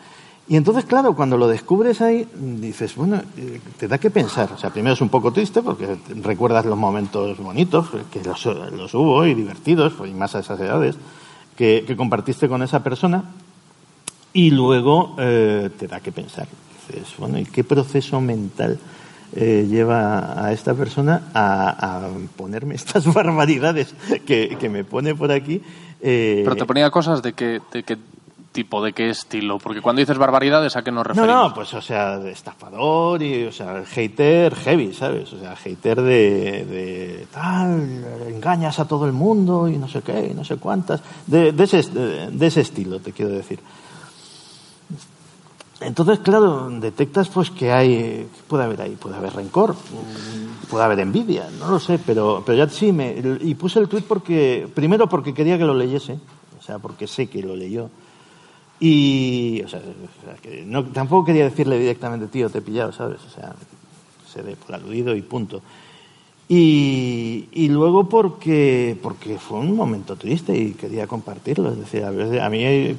Y 0.53 0.57
entonces, 0.57 0.85
claro, 0.85 1.17
cuando 1.17 1.38
lo 1.38 1.49
descubres 1.49 2.03
ahí, 2.03 2.29
dices, 2.35 2.95
bueno, 2.95 3.23
eh, 3.38 3.59
te 3.79 3.88
da 3.88 3.97
que 3.97 4.11
pensar. 4.11 4.53
O 4.53 4.59
sea, 4.59 4.69
primero 4.69 4.93
es 4.93 5.01
un 5.01 5.09
poco 5.09 5.33
triste 5.33 5.62
porque 5.62 5.97
recuerdas 6.23 6.67
los 6.67 6.77
momentos 6.77 7.38
bonitos, 7.38 7.88
que 8.12 8.23
los, 8.23 8.95
hubo 8.95 9.25
y 9.25 9.33
divertidos, 9.33 9.95
y 10.07 10.12
más 10.12 10.35
a 10.35 10.41
esas 10.41 10.61
edades, 10.61 10.97
que, 11.57 11.85
que 11.87 11.97
compartiste 11.97 12.51
con 12.51 12.62
esa 12.62 12.85
persona. 12.85 13.25
Y 14.35 14.51
luego 14.51 15.17
eh, 15.19 15.71
te 15.79 15.88
da 15.88 16.01
que 16.01 16.12
pensar. 16.12 16.47
Dices, 16.87 17.15
bueno, 17.17 17.38
¿y 17.38 17.47
qué 17.47 17.65
proceso 17.65 18.21
mental 18.21 18.79
eh, 19.35 19.67
lleva 19.67 20.45
a 20.45 20.53
esta 20.53 20.75
persona 20.75 21.31
a, 21.33 22.11
ponerme 22.37 22.75
estas 22.75 23.11
barbaridades 23.15 23.95
que, 24.27 24.59
que 24.61 24.69
me 24.69 24.85
pone 24.85 25.15
por 25.15 25.33
aquí? 25.33 25.62
Eh, 26.03 26.43
Pero 26.45 26.57
te 26.57 26.67
ponía 26.67 26.91
cosas 26.91 27.23
de 27.23 27.33
qué 27.33 27.62
tipo, 28.53 28.83
de 28.85 28.93
qué 28.93 29.09
estilo. 29.11 29.59
Porque 29.59 29.81
cuando 29.81 30.01
dices 30.01 30.19
barbaridades, 30.19 30.77
¿a 30.77 30.83
qué 30.83 30.93
nos 30.93 31.05
No, 31.07 31.09
referimos? 31.15 31.49
no, 31.49 31.55
pues 31.55 31.73
o 31.75 31.81
sea, 31.81 32.19
de 32.19 32.31
estafador 32.33 33.23
y, 33.23 33.45
o 33.45 33.53
sea, 33.53 33.83
hater 33.85 34.55
heavy, 34.55 34.93
¿sabes? 34.93 35.33
O 35.33 35.38
sea, 35.41 35.57
hater 35.57 36.01
de, 36.03 36.65
de 36.65 37.27
tal, 37.33 38.05
engañas 38.29 38.79
a 38.79 38.87
todo 38.87 39.07
el 39.07 39.12
mundo 39.12 39.69
y 39.69 39.79
no 39.79 39.88
sé 39.88 40.03
qué, 40.03 40.29
y 40.31 40.35
no 40.35 40.45
sé 40.45 40.57
cuántas. 40.57 41.01
De, 41.27 41.53
de 41.53 41.65
ese, 41.65 41.83
de, 41.83 42.47
ese 42.47 42.61
estilo, 42.61 43.01
te 43.01 43.12
quiero 43.12 43.33
decir. 43.33 43.59
Entonces, 45.81 46.21
claro, 46.21 46.71
detectas 46.71 47.29
pues 47.29 47.51
que 47.51 47.73
hay, 47.73 47.88
¿qué 48.33 48.43
puede 48.47 48.62
haber 48.65 48.83
ahí? 48.83 48.91
Puede 48.95 49.17
haber 49.17 49.33
rencor, 49.35 49.75
puede 50.71 50.85
haber 50.85 51.01
envidia, 51.01 51.49
no 51.59 51.69
lo 51.69 51.81
sé, 51.81 51.99
pero, 51.99 52.45
pero 52.47 52.57
ya 52.57 52.69
sí 52.69 52.93
me, 52.93 53.17
y 53.41 53.55
puse 53.57 53.81
el 53.81 53.88
tuit 53.88 54.05
porque, 54.05 54.69
primero 54.73 55.09
porque 55.09 55.35
quería 55.35 55.59
que 55.59 55.65
lo 55.65 55.75
leyese, 55.75 56.21
o 56.57 56.62
sea, 56.62 56.79
porque 56.79 57.09
sé 57.09 57.27
que 57.27 57.43
lo 57.43 57.57
leyó. 57.57 57.91
Y, 58.85 59.62
o 59.64 59.68
sea, 59.68 59.81
que 60.42 60.64
no, 60.66 60.83
tampoco 60.87 61.27
quería 61.27 61.45
decirle 61.45 61.79
directamente, 61.79 62.27
tío, 62.27 62.51
te 62.51 62.59
he 62.59 62.62
pillado, 62.62 62.90
¿sabes? 62.90 63.21
O 63.25 63.31
sea, 63.31 63.55
se 64.27 64.42
dé 64.42 64.57
por 64.57 64.75
aludido 64.75 65.14
y 65.14 65.23
punto. 65.23 65.62
Y, 66.49 67.47
y 67.53 67.68
luego 67.68 68.09
porque, 68.09 68.99
porque 69.01 69.38
fue 69.38 69.61
un 69.61 69.77
momento 69.77 70.16
triste 70.16 70.59
y 70.59 70.73
quería 70.73 71.07
compartirlo. 71.07 71.71
Es 71.71 71.79
decir, 71.79 72.03
a, 72.03 72.11
veces, 72.11 72.40
a 72.40 72.51
mí, 72.51 72.97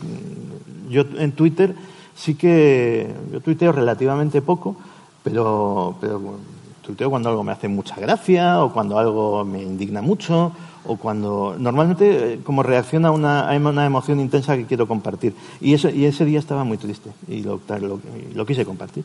yo 0.90 1.04
en 1.18 1.34
Twitter 1.34 1.76
sí 2.16 2.36
que, 2.36 3.14
yo 3.34 3.42
tuiteo 3.42 3.74
relativamente 3.74 4.42
poco, 4.42 4.78
pero, 5.22 5.98
pero 6.00 6.38
tuiteo 6.82 7.10
cuando 7.10 7.28
algo 7.28 7.44
me 7.44 7.52
hace 7.52 7.68
mucha 7.68 7.98
gracia 7.98 8.64
o 8.64 8.72
cuando 8.72 8.98
algo 8.98 9.44
me 9.44 9.62
indigna 9.62 10.02
mucho 10.02 10.54
o 10.86 10.98
cuando 10.98 11.56
normalmente 11.58 12.34
eh, 12.34 12.40
como 12.44 12.64
reacciona 12.64 13.10
a 13.10 13.12
una, 13.12 13.50
a 13.50 13.56
una 13.56 13.86
emoción 13.86 14.20
intensa 14.20 14.56
que 14.56 14.66
quiero 14.66 14.88
compartir. 14.88 15.36
Y, 15.62 15.74
eso, 15.74 15.90
y 15.90 16.06
ese 16.06 16.26
día 16.26 16.40
estaba 16.40 16.64
muy 16.64 16.78
triste 16.78 17.12
y 17.28 17.44
lo, 17.44 17.62
lo, 17.80 18.00
lo 18.34 18.46
quise 18.46 18.66
compartir. 18.66 19.04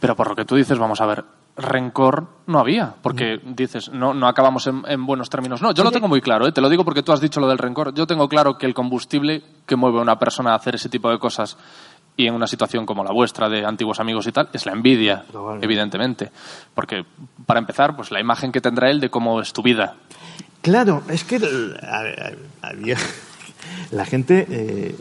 Pero 0.00 0.16
por 0.16 0.28
lo 0.28 0.36
que 0.36 0.44
tú 0.44 0.56
dices, 0.56 0.78
vamos 0.78 1.00
a 1.00 1.06
ver, 1.06 1.24
rencor 1.56 2.26
no 2.46 2.58
había, 2.58 2.94
porque 3.02 3.40
dices, 3.44 3.90
no, 3.92 4.14
no 4.14 4.26
acabamos 4.26 4.66
en, 4.66 4.82
en 4.88 5.06
buenos 5.06 5.30
términos. 5.30 5.62
No, 5.62 5.72
yo 5.72 5.84
lo 5.84 5.90
tengo 5.90 6.08
muy 6.08 6.20
claro, 6.20 6.46
¿eh? 6.46 6.52
te 6.52 6.60
lo 6.60 6.68
digo 6.68 6.84
porque 6.84 7.02
tú 7.02 7.12
has 7.12 7.20
dicho 7.20 7.40
lo 7.40 7.48
del 7.48 7.58
rencor. 7.58 7.94
Yo 7.94 8.06
tengo 8.06 8.28
claro 8.28 8.58
que 8.58 8.66
el 8.66 8.74
combustible 8.74 9.42
que 9.66 9.76
mueve 9.76 9.98
a 9.98 10.02
una 10.02 10.18
persona 10.18 10.52
a 10.52 10.56
hacer 10.56 10.74
ese 10.74 10.88
tipo 10.88 11.10
de 11.10 11.18
cosas 11.18 11.56
y 12.16 12.26
en 12.26 12.34
una 12.34 12.46
situación 12.46 12.84
como 12.84 13.04
la 13.04 13.12
vuestra 13.12 13.48
de 13.48 13.64
antiguos 13.64 14.00
amigos 14.00 14.26
y 14.26 14.32
tal, 14.32 14.48
es 14.52 14.66
la 14.66 14.72
envidia, 14.72 15.24
evidentemente. 15.60 16.30
Porque, 16.74 17.04
para 17.46 17.60
empezar, 17.60 17.96
pues 17.96 18.10
la 18.10 18.20
imagen 18.20 18.52
que 18.52 18.60
tendrá 18.60 18.90
él 18.90 19.00
de 19.00 19.08
cómo 19.08 19.40
es 19.40 19.52
tu 19.52 19.62
vida. 19.62 19.94
Claro, 20.62 21.02
es 21.08 21.24
que 21.24 21.36
a- 21.82 22.66
a- 22.68 22.72
la 23.90 24.04
gente. 24.04 24.46
eh, 24.48 24.96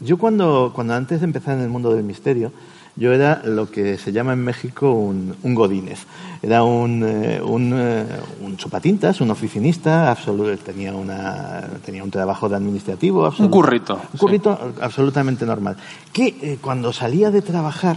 yo 0.00 0.18
cuando, 0.18 0.72
cuando 0.74 0.94
antes 0.94 1.20
de 1.20 1.24
empezar 1.26 1.56
en 1.56 1.62
el 1.62 1.70
mundo 1.70 1.92
del 1.94 2.04
misterio, 2.04 2.52
yo 2.96 3.12
era 3.12 3.42
lo 3.44 3.70
que 3.70 3.96
se 3.98 4.12
llama 4.12 4.32
en 4.34 4.44
México 4.44 4.90
un, 4.92 5.34
un 5.42 5.54
godínez. 5.54 6.00
Era 6.42 6.62
un, 6.64 7.02
eh, 7.04 7.40
un, 7.42 7.72
eh, 7.74 8.04
un 8.42 8.56
chupatintas, 8.58 9.20
un 9.20 9.30
oficinista, 9.30 10.10
absoluto, 10.10 10.56
tenía, 10.58 10.94
una, 10.94 11.62
tenía 11.84 12.04
un 12.04 12.10
trabajo 12.10 12.48
de 12.48 12.56
administrativo. 12.56 13.32
Un 13.38 13.48
currito. 13.48 13.94
un 13.94 14.00
sí. 14.12 14.18
currito 14.18 14.74
absolutamente 14.80 15.44
normal. 15.46 15.76
Que 16.12 16.26
eh, 16.42 16.58
cuando 16.60 16.92
salía 16.92 17.30
de 17.30 17.40
trabajar 17.42 17.96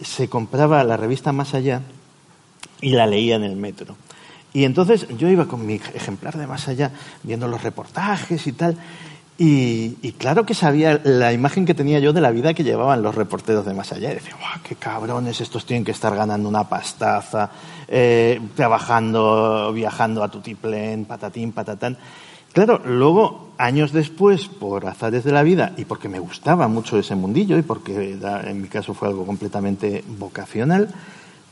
se 0.00 0.28
compraba 0.28 0.82
la 0.84 0.96
revista 0.96 1.32
Más 1.32 1.54
Allá 1.54 1.82
y 2.80 2.90
la 2.90 3.06
leía 3.06 3.36
en 3.36 3.44
el 3.44 3.56
metro. 3.56 3.96
Y 4.52 4.64
entonces 4.64 5.06
yo 5.16 5.28
iba 5.28 5.46
con 5.46 5.66
mi 5.66 5.74
ejemplar 5.74 6.36
de 6.36 6.46
Más 6.46 6.68
Allá 6.68 6.90
viendo 7.22 7.48
los 7.48 7.62
reportajes 7.62 8.46
y 8.46 8.52
tal. 8.52 8.76
Y, 9.40 10.12
claro 10.18 10.44
que 10.44 10.52
sabía 10.52 11.00
la 11.04 11.32
imagen 11.32 11.64
que 11.64 11.72
tenía 11.72 12.00
yo 12.00 12.12
de 12.12 12.20
la 12.20 12.32
vida 12.32 12.54
que 12.54 12.64
llevaban 12.64 13.02
los 13.02 13.14
reporteros 13.14 13.64
de 13.64 13.72
Más 13.72 13.92
Allá. 13.92 14.10
Y 14.10 14.14
decía, 14.14 14.34
¡guau, 14.36 14.60
qué 14.64 14.74
cabrones! 14.74 15.40
Estos 15.40 15.64
tienen 15.64 15.84
que 15.84 15.92
estar 15.92 16.16
ganando 16.16 16.48
una 16.48 16.68
pastaza, 16.68 17.48
eh, 17.86 18.40
trabajando, 18.56 19.72
viajando 19.72 20.24
a 20.24 20.28
tutiplén, 20.28 21.04
patatín, 21.04 21.52
patatán. 21.52 21.96
Claro, 22.52 22.80
luego, 22.84 23.50
años 23.58 23.92
después, 23.92 24.48
por 24.48 24.86
azares 24.86 25.22
de 25.22 25.30
la 25.30 25.44
vida 25.44 25.72
y 25.76 25.84
porque 25.84 26.08
me 26.08 26.18
gustaba 26.18 26.66
mucho 26.66 26.98
ese 26.98 27.14
mundillo 27.14 27.58
y 27.58 27.62
porque 27.62 28.18
en 28.20 28.60
mi 28.60 28.66
caso 28.66 28.94
fue 28.94 29.06
algo 29.06 29.24
completamente 29.24 30.02
vocacional, 30.18 30.88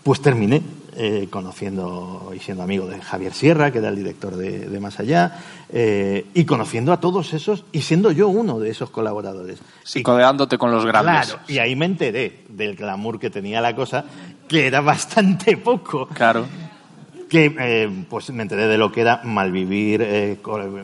pues 0.03 0.21
terminé 0.21 0.63
eh, 0.97 1.29
conociendo 1.31 2.33
y 2.35 2.39
siendo 2.39 2.63
amigo 2.63 2.87
de 2.87 3.01
Javier 3.01 3.33
Sierra, 3.33 3.71
que 3.71 3.79
era 3.79 3.89
el 3.91 3.97
director 3.97 4.35
de, 4.37 4.69
de 4.69 4.81
Más 4.81 4.99
Allá, 4.99 5.39
eh, 5.69 6.27
y 6.35 6.45
conociendo 6.45 6.93
a 6.93 7.01
todos 7.01 7.33
esos 7.35 7.65
y 7.73 7.83
siendo 7.83 8.11
yo 8.13 8.29
uno 8.29 8.59
de 8.59 8.71
esos 8.71 8.91
colaboradores. 8.91 9.59
Sí, 9.85 10.01
Y- 10.01 10.03
codeándote 10.03 10.59
con 10.59 10.71
los 10.71 10.85
grandes. 10.87 11.27
Claro, 11.29 11.41
y 11.49 11.59
ahí 11.59 11.77
me 11.77 11.87
enteré 11.87 12.45
del 12.49 12.77
glamour 12.77 13.19
que 13.21 13.31
tenía 13.31 13.61
la 13.61 13.75
cosa, 13.77 14.05
que 14.49 14.67
era 14.67 14.81
bastante 14.81 15.57
poco 15.57 16.07
Claro. 16.09 16.47
que 17.29 17.55
eh, 17.59 18.05
pues 18.09 18.31
me 18.31 18.43
enteré 18.45 18.69
de 18.69 18.79
lo 18.79 18.93
que 18.93 19.01
era 19.01 19.21
malvivir 19.25 20.01
eh, 20.01 20.39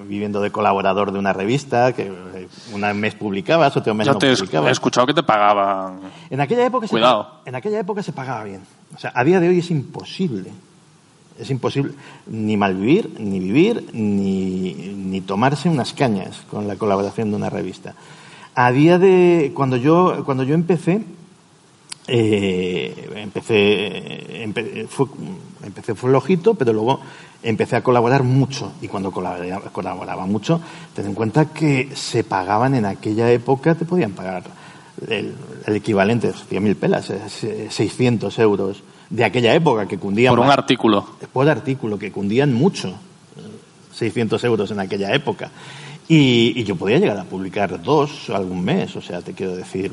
viviendo 0.09 0.40
de 0.40 0.51
colaborador 0.51 1.12
de 1.12 1.18
una 1.20 1.33
revista 1.33 1.92
que 1.92 2.03
eh, 2.09 2.48
una 2.75 2.92
mes 2.92 3.14
publicabas 3.14 3.77
otro 3.77 3.94
mes 3.94 4.09
Yo 4.09 4.14
no 4.14 4.18
te 4.18 4.35
publicabas. 4.35 4.68
he 4.68 4.72
escuchado 4.72 5.07
que 5.07 5.14
te 5.14 5.22
pagaban. 5.22 6.01
en 6.31 6.40
aquella 6.40 6.66
época 6.66 6.88
Cuidado. 6.88 7.40
en 7.44 7.55
aquella 7.55 7.79
época 7.79 8.03
se 8.03 8.12
pagaba 8.12 8.42
bien 8.42 8.61
o 8.95 8.99
sea 8.99 9.13
a 9.15 9.25
día 9.25 9.41
de 9.41 9.49
hoy 9.49 9.59
es 9.59 9.71
imposible 9.71 10.51
es 11.39 11.51
imposible 11.51 11.93
ni 12.27 12.57
malvivir 12.57 13.11
ni 13.19 13.41
vivir 13.41 13.89
ni, 13.93 14.75
ni 14.75 15.21
tomarse 15.21 15.69
unas 15.69 15.93
cañas 15.93 16.43
con 16.51 16.69
la 16.69 16.77
colaboración 16.77 17.31
de 17.31 17.37
una 17.37 17.51
revista 17.51 17.95
a 18.55 18.71
día 18.73 18.99
de 18.99 19.53
cuando 19.55 19.77
yo 19.77 20.23
cuando 20.25 20.43
yo 20.45 20.55
empecé 20.55 21.03
eh, 22.09 23.11
empecé, 23.17 24.45
empe- 24.45 24.87
fue, 24.89 25.07
empecé 25.63 25.95
flojito, 25.95 26.55
pero 26.55 26.73
luego 26.73 27.01
empecé 27.45 27.77
a 27.77 27.83
colaborar 27.83 28.25
mucho. 28.25 28.73
Y 28.83 28.89
cuando 28.89 29.13
colaboraba, 29.13 29.71
colaboraba 29.71 30.27
mucho, 30.27 30.61
ten 30.95 31.07
en 31.07 31.15
cuenta 31.15 31.47
que 31.53 31.91
se 31.95 32.25
pagaban 32.25 32.75
en 32.75 32.87
aquella 32.87 33.31
época, 33.31 33.77
te 33.77 33.85
podían 33.85 34.13
pagar 34.13 34.43
el, 35.09 35.33
el 35.67 35.77
equivalente 35.77 36.29
de 36.29 36.35
100.000 36.35 36.77
pelas, 36.77 37.11
eh, 37.11 37.69
600 37.71 38.38
euros 38.38 38.83
de 39.11 39.25
aquella 39.25 39.55
época 39.55 39.87
que 39.87 39.99
cundían 39.99 40.33
Por 40.33 40.41
un 40.41 40.47
más- 40.47 40.59
artículo. 40.59 41.07
por 41.33 41.49
artículo, 41.49 41.99
que 41.99 42.11
cundían 42.12 42.53
mucho, 42.55 42.88
eh, 42.88 43.95
600 43.95 44.43
euros 44.45 44.71
en 44.71 44.81
aquella 44.81 45.15
época. 45.15 45.51
Y, 46.09 46.53
y 46.57 46.65
yo 46.65 46.77
podía 46.77 46.99
llegar 46.99 47.19
a 47.19 47.25
publicar 47.25 47.81
dos 47.83 48.29
algún 48.31 48.65
mes, 48.65 48.95
o 48.97 49.01
sea, 49.01 49.23
te 49.23 49.33
quiero 49.35 49.55
decir, 49.57 49.93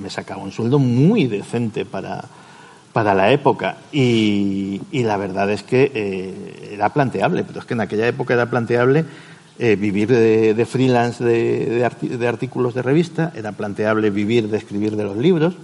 me 0.00 0.10
sacaba 0.10 0.42
un 0.42 0.52
sueldo 0.52 0.78
muy 0.78 1.26
decente 1.26 1.84
para, 1.84 2.24
para 2.92 3.14
la 3.14 3.32
época. 3.32 3.78
Y, 3.90 4.80
y 4.92 5.02
la 5.02 5.16
verdad 5.16 5.50
es 5.50 5.62
que 5.62 5.90
eh, 5.94 6.70
era 6.74 6.90
planteable, 6.92 7.42
pero 7.44 7.60
es 7.60 7.66
que 7.66 7.74
en 7.74 7.80
aquella 7.80 8.06
época 8.06 8.34
era 8.34 8.50
planteable 8.50 9.04
eh, 9.58 9.76
vivir 9.76 10.08
de, 10.08 10.66
freelance 10.66 11.24
de, 11.24 11.88
de 12.00 12.28
artículos 12.28 12.74
de 12.74 12.82
revista, 12.82 13.32
era 13.34 13.52
planteable 13.52 14.10
vivir 14.10 14.48
de 14.48 14.58
escribir 14.58 14.96
de 14.96 15.04
los 15.04 15.16
libros. 15.16 15.54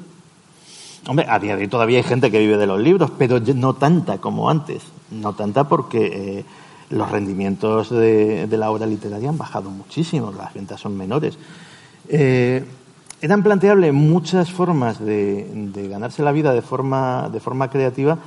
Hombre, 1.07 1.27
a 1.29 1.39
día 1.39 1.57
de 1.57 1.63
hoy 1.63 1.69
todavía 1.69 1.99
hay 1.99 2.05
gente 2.05 2.31
que 2.31 2.39
vive 2.39 2.57
de 2.57 2.67
los 2.67 2.81
libros, 2.81 3.11
pero 3.19 3.41
no 3.41 3.75
tanta 3.75 4.19
como 4.19 4.49
antes. 4.49 4.83
No 5.11 5.35
tanta 5.35 5.69
porque 5.69 6.39
eh, 6.39 6.45
los 6.91 7.11
rendimientos 7.11 7.91
de, 7.91 8.47
de 8.47 8.57
la 8.57 8.71
obra 8.71 8.87
literaria 8.87 9.29
han 9.29 9.39
bajado 9.39 9.71
muchísimo, 9.71 10.33
las 10.33 10.55
ventas 10.55 10.81
son 10.81 10.97
menores. 10.97 11.37
Eh, 12.09 12.65
eran 13.21 13.43
planteables 13.43 13.93
muchas 13.93 14.51
formas 14.51 14.99
de, 15.01 15.47
de 15.73 15.89
ganarse 15.89 16.23
la 16.23 16.33
vida 16.33 16.53
de 16.53 16.63
forma, 16.63 17.29
de 17.33 17.41
forma 17.41 17.71
creativa 17.71 18.19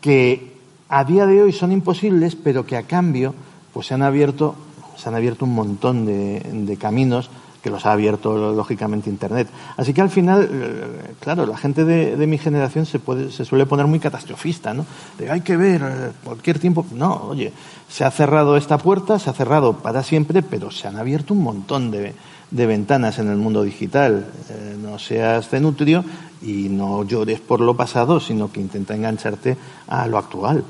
que 0.00 0.52
a 0.88 1.04
día 1.04 1.26
de 1.26 1.42
hoy 1.42 1.52
son 1.52 1.72
imposibles, 1.72 2.36
pero 2.36 2.64
que 2.64 2.76
a 2.76 2.84
cambio 2.84 3.34
pues 3.72 3.88
se 3.88 3.94
han 3.94 4.02
abierto, 4.02 4.54
se 4.96 5.08
han 5.08 5.14
abierto 5.14 5.44
un 5.44 5.54
montón 5.54 6.06
de, 6.06 6.76
caminos 6.80 7.30
que 7.62 7.70
los 7.70 7.84
ha 7.84 7.92
abierto 7.92 8.52
lógicamente 8.54 9.10
Internet. 9.10 9.48
Así 9.76 9.92
que 9.92 10.00
al 10.00 10.10
final, 10.10 10.48
eh, 10.50 11.14
claro, 11.18 11.46
la 11.46 11.56
gente 11.56 11.84
de, 11.84 12.26
mi 12.26 12.38
generación 12.38 12.86
se, 12.86 13.00
puede, 13.00 13.32
se 13.32 13.44
suele 13.44 13.66
poner 13.66 13.86
muy 13.86 13.98
catastrofista, 13.98 14.72
¿no? 14.72 14.86
De 15.18 15.30
hay 15.30 15.40
que 15.40 15.56
ver 15.56 15.82
eh, 15.82 16.12
cualquier 16.22 16.60
tiempo. 16.60 16.86
No, 16.92 17.24
oye, 17.28 17.52
se 17.88 18.04
ha 18.04 18.10
cerrado 18.12 18.56
esta 18.56 18.78
puerta, 18.78 19.18
se 19.18 19.30
ha 19.30 19.32
cerrado 19.32 19.78
para 19.78 20.04
siempre, 20.04 20.42
pero 20.42 20.70
se 20.70 20.86
han 20.86 20.96
abierto 20.96 21.34
un 21.34 21.42
montón 21.42 21.90
de, 21.90 22.14
de 22.50 22.66
ventanas 22.66 23.18
en 23.18 23.28
el 23.28 23.36
mundo 23.36 23.62
digital. 23.62 24.26
Eh, 24.48 24.76
no 24.80 24.98
seas 24.98 25.48
cenutrio 25.48 26.04
y 26.42 26.68
no 26.68 27.04
llores 27.04 27.40
por 27.40 27.60
lo 27.60 27.76
pasado, 27.76 28.20
sino 28.20 28.50
que 28.52 28.60
intenta 28.60 28.94
engancharte 28.94 29.56
a 29.88 30.06
lo 30.06 30.18
actual. 30.18 30.64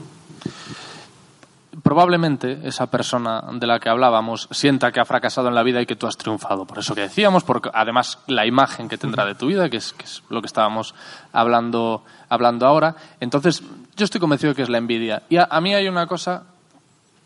Probablemente 1.87 2.59
esa 2.65 2.89
persona 2.91 3.45
de 3.53 3.65
la 3.65 3.79
que 3.79 3.89
hablábamos 3.89 4.49
sienta 4.51 4.91
que 4.91 4.99
ha 4.99 5.05
fracasado 5.05 5.47
en 5.47 5.55
la 5.55 5.63
vida 5.63 5.81
y 5.81 5.87
que 5.87 5.95
tú 5.95 6.09
has 6.09 6.17
triunfado. 6.17 6.67
Por 6.67 6.81
eso 6.81 6.97
que 6.97 7.03
decíamos, 7.03 7.45
porque 7.45 7.71
además 7.73 8.19
la 8.27 8.45
imagen 8.45 8.89
que 8.89 8.99
tendrá 8.99 9.25
de 9.25 9.37
tu 9.37 9.47
vida, 9.47 9.71
que 9.71 9.77
es, 9.77 9.95
lo 10.29 10.41
que 10.41 10.49
estábamos 10.49 10.97
hablando, 11.33 12.03
hablando 12.29 12.67
ahora. 12.67 12.97
Entonces, 13.21 13.63
yo 13.95 14.05
estoy 14.05 14.21
convencido 14.21 14.51
de 14.51 14.57
que 14.57 14.63
es 14.63 14.69
la 14.69 14.79
envidia. 14.79 15.23
Y 15.29 15.37
a, 15.37 15.61
mí 15.61 15.77
hay 15.77 15.87
una 15.87 16.09
cosa 16.09 16.43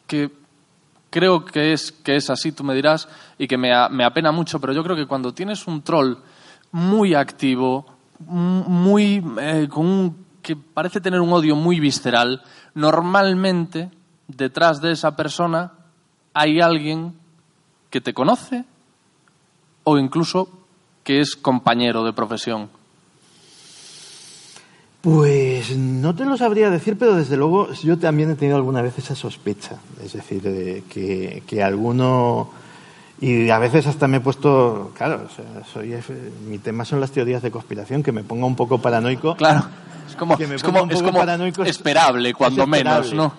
que 0.07 0.31
creo 1.09 1.42
que 1.42 1.73
es, 1.73 1.90
que 1.90 2.16
es 2.16 2.29
así, 2.29 2.53
tú 2.53 2.62
me 2.62 2.75
dirás, 2.75 3.09
y 3.38 3.49
que 3.49 3.57
me, 3.57 3.70
me 3.88 4.05
apena 4.05 4.31
mucho, 4.31 4.61
pero 4.61 4.75
yo 4.75 4.85
creo 4.85 4.94
que 4.94 5.07
cuando 5.07 5.33
tienes 5.33 5.66
un 5.68 5.81
troll 5.81 6.16
muy 6.73 7.14
activo, 7.14 7.87
muy 8.27 9.25
eh, 9.40 9.68
con 9.70 9.87
un- 9.87 10.27
que 10.42 10.55
parece 10.55 11.01
tener 11.01 11.23
un 11.23 11.33
odio 11.33 11.57
muy 11.57 11.81
visceral, 11.81 12.42
normalmente 12.75 13.90
detrás 14.36 14.80
de 14.80 14.92
esa 14.92 15.16
persona 15.16 15.72
hay 16.34 16.60
alguien 16.60 17.14
que 17.90 18.00
te 18.00 18.14
conoce 18.14 18.64
o 19.84 19.98
incluso 19.98 20.48
que 21.04 21.20
es 21.20 21.34
compañero 21.36 22.04
de 22.04 22.12
profesión 22.12 22.68
Pues 25.00 25.74
no 25.76 26.14
te 26.14 26.26
lo 26.26 26.36
sabría 26.36 26.68
decir, 26.68 26.98
pero 26.98 27.14
desde 27.14 27.36
luego 27.38 27.72
yo 27.72 27.98
también 27.98 28.30
he 28.30 28.34
tenido 28.34 28.56
alguna 28.58 28.82
vez 28.82 28.98
esa 28.98 29.14
sospecha. 29.14 29.76
Es 30.04 30.12
decir, 30.12 30.42
eh, 30.44 30.82
que, 30.90 31.42
que 31.46 31.62
alguno. 31.62 32.50
Y 33.18 33.48
a 33.48 33.58
veces 33.58 33.86
hasta 33.86 34.06
me 34.08 34.18
he 34.18 34.20
puesto. 34.20 34.92
Claro, 34.96 35.26
o 35.26 35.34
sea, 35.34 35.64
soy, 35.72 35.94
mi 36.46 36.58
tema 36.58 36.84
son 36.84 37.00
las 37.00 37.12
teorías 37.12 37.42
de 37.42 37.50
conspiración, 37.50 38.02
que 38.02 38.12
me 38.12 38.24
ponga 38.24 38.44
un 38.46 38.56
poco 38.56 38.78
paranoico. 38.78 39.36
Claro. 39.36 39.64
Es 40.06 40.16
como, 40.16 40.34
es 40.36 40.62
como, 40.62 40.82
un 40.82 40.90
es 40.90 41.02
como 41.02 41.18
paranoico 41.18 41.62
es- 41.62 41.70
esperable, 41.70 42.34
cuando 42.34 42.62
es 42.64 42.68
menos. 42.68 43.14
¿no? 43.14 43.32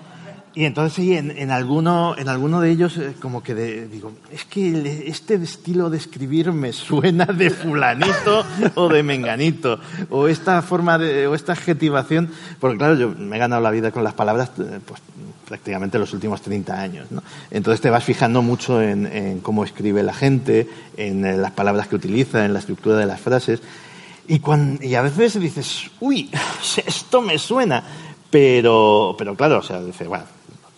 Y 0.54 0.66
entonces 0.66 0.94
sí, 0.94 1.16
en, 1.16 1.32
en 1.32 1.50
alguno, 1.50 2.14
en 2.18 2.28
alguno 2.28 2.60
de 2.60 2.72
ellos 2.72 2.98
eh, 2.98 3.14
como 3.22 3.42
que 3.42 3.56
de- 3.56 3.88
digo, 3.88 4.12
es 4.34 4.44
que 4.44 5.04
este 5.08 5.36
estilo 5.36 5.90
de 5.90 5.98
escribir 5.98 6.52
me 6.52 6.74
suena 6.74 7.26
de 7.26 7.50
fulanito 7.50 8.44
o 8.76 8.90
de 8.90 9.02
menganito, 9.02 9.80
o 10.10 10.28
esta 10.28 10.62
forma 10.62 10.98
de, 10.98 11.26
o 11.28 11.36
esta 11.36 11.54
adjetivación, 11.54 12.30
porque 12.60 12.78
claro, 12.78 12.96
yo 12.96 13.10
me 13.18 13.38
he 13.38 13.40
ganado 13.40 13.62
la 13.62 13.72
vida 13.72 13.92
con 13.92 14.04
las 14.04 14.14
palabras 14.14 14.52
eh, 14.60 14.80
pues 14.86 15.00
prácticamente 15.48 15.98
los 16.00 16.14
últimos 16.14 16.42
30 16.42 16.80
años, 16.82 17.12
¿no? 17.12 17.24
Entonces 17.50 17.80
te 17.82 17.90
vas 17.90 18.04
fijando 18.04 18.42
mucho 18.42 18.82
en, 18.82 19.40
cómo 19.42 19.64
escribe 19.64 20.04
la 20.04 20.14
gente, 20.14 20.68
en 20.98 21.26
eh, 21.26 21.38
las 21.38 21.52
palabras 21.52 21.88
que 21.88 21.96
utiliza, 21.96 22.44
en 22.46 22.52
la 22.54 22.60
estructura 22.60 22.98
de 22.98 23.06
las 23.06 23.22
frases, 23.22 23.62
y, 24.28 24.40
cuan- 24.40 24.80
y 24.82 24.96
a 24.96 25.02
veces 25.02 25.40
dices, 25.40 25.90
uy, 26.02 26.30
esto 26.86 27.22
me 27.22 27.38
suena. 27.38 27.84
Pero, 28.30 29.14
pero 29.18 29.36
claro, 29.36 29.60
o 29.60 29.62
sea, 29.62 29.82
dices, 29.84 30.08
bueno, 30.08 30.24
no 30.24 30.32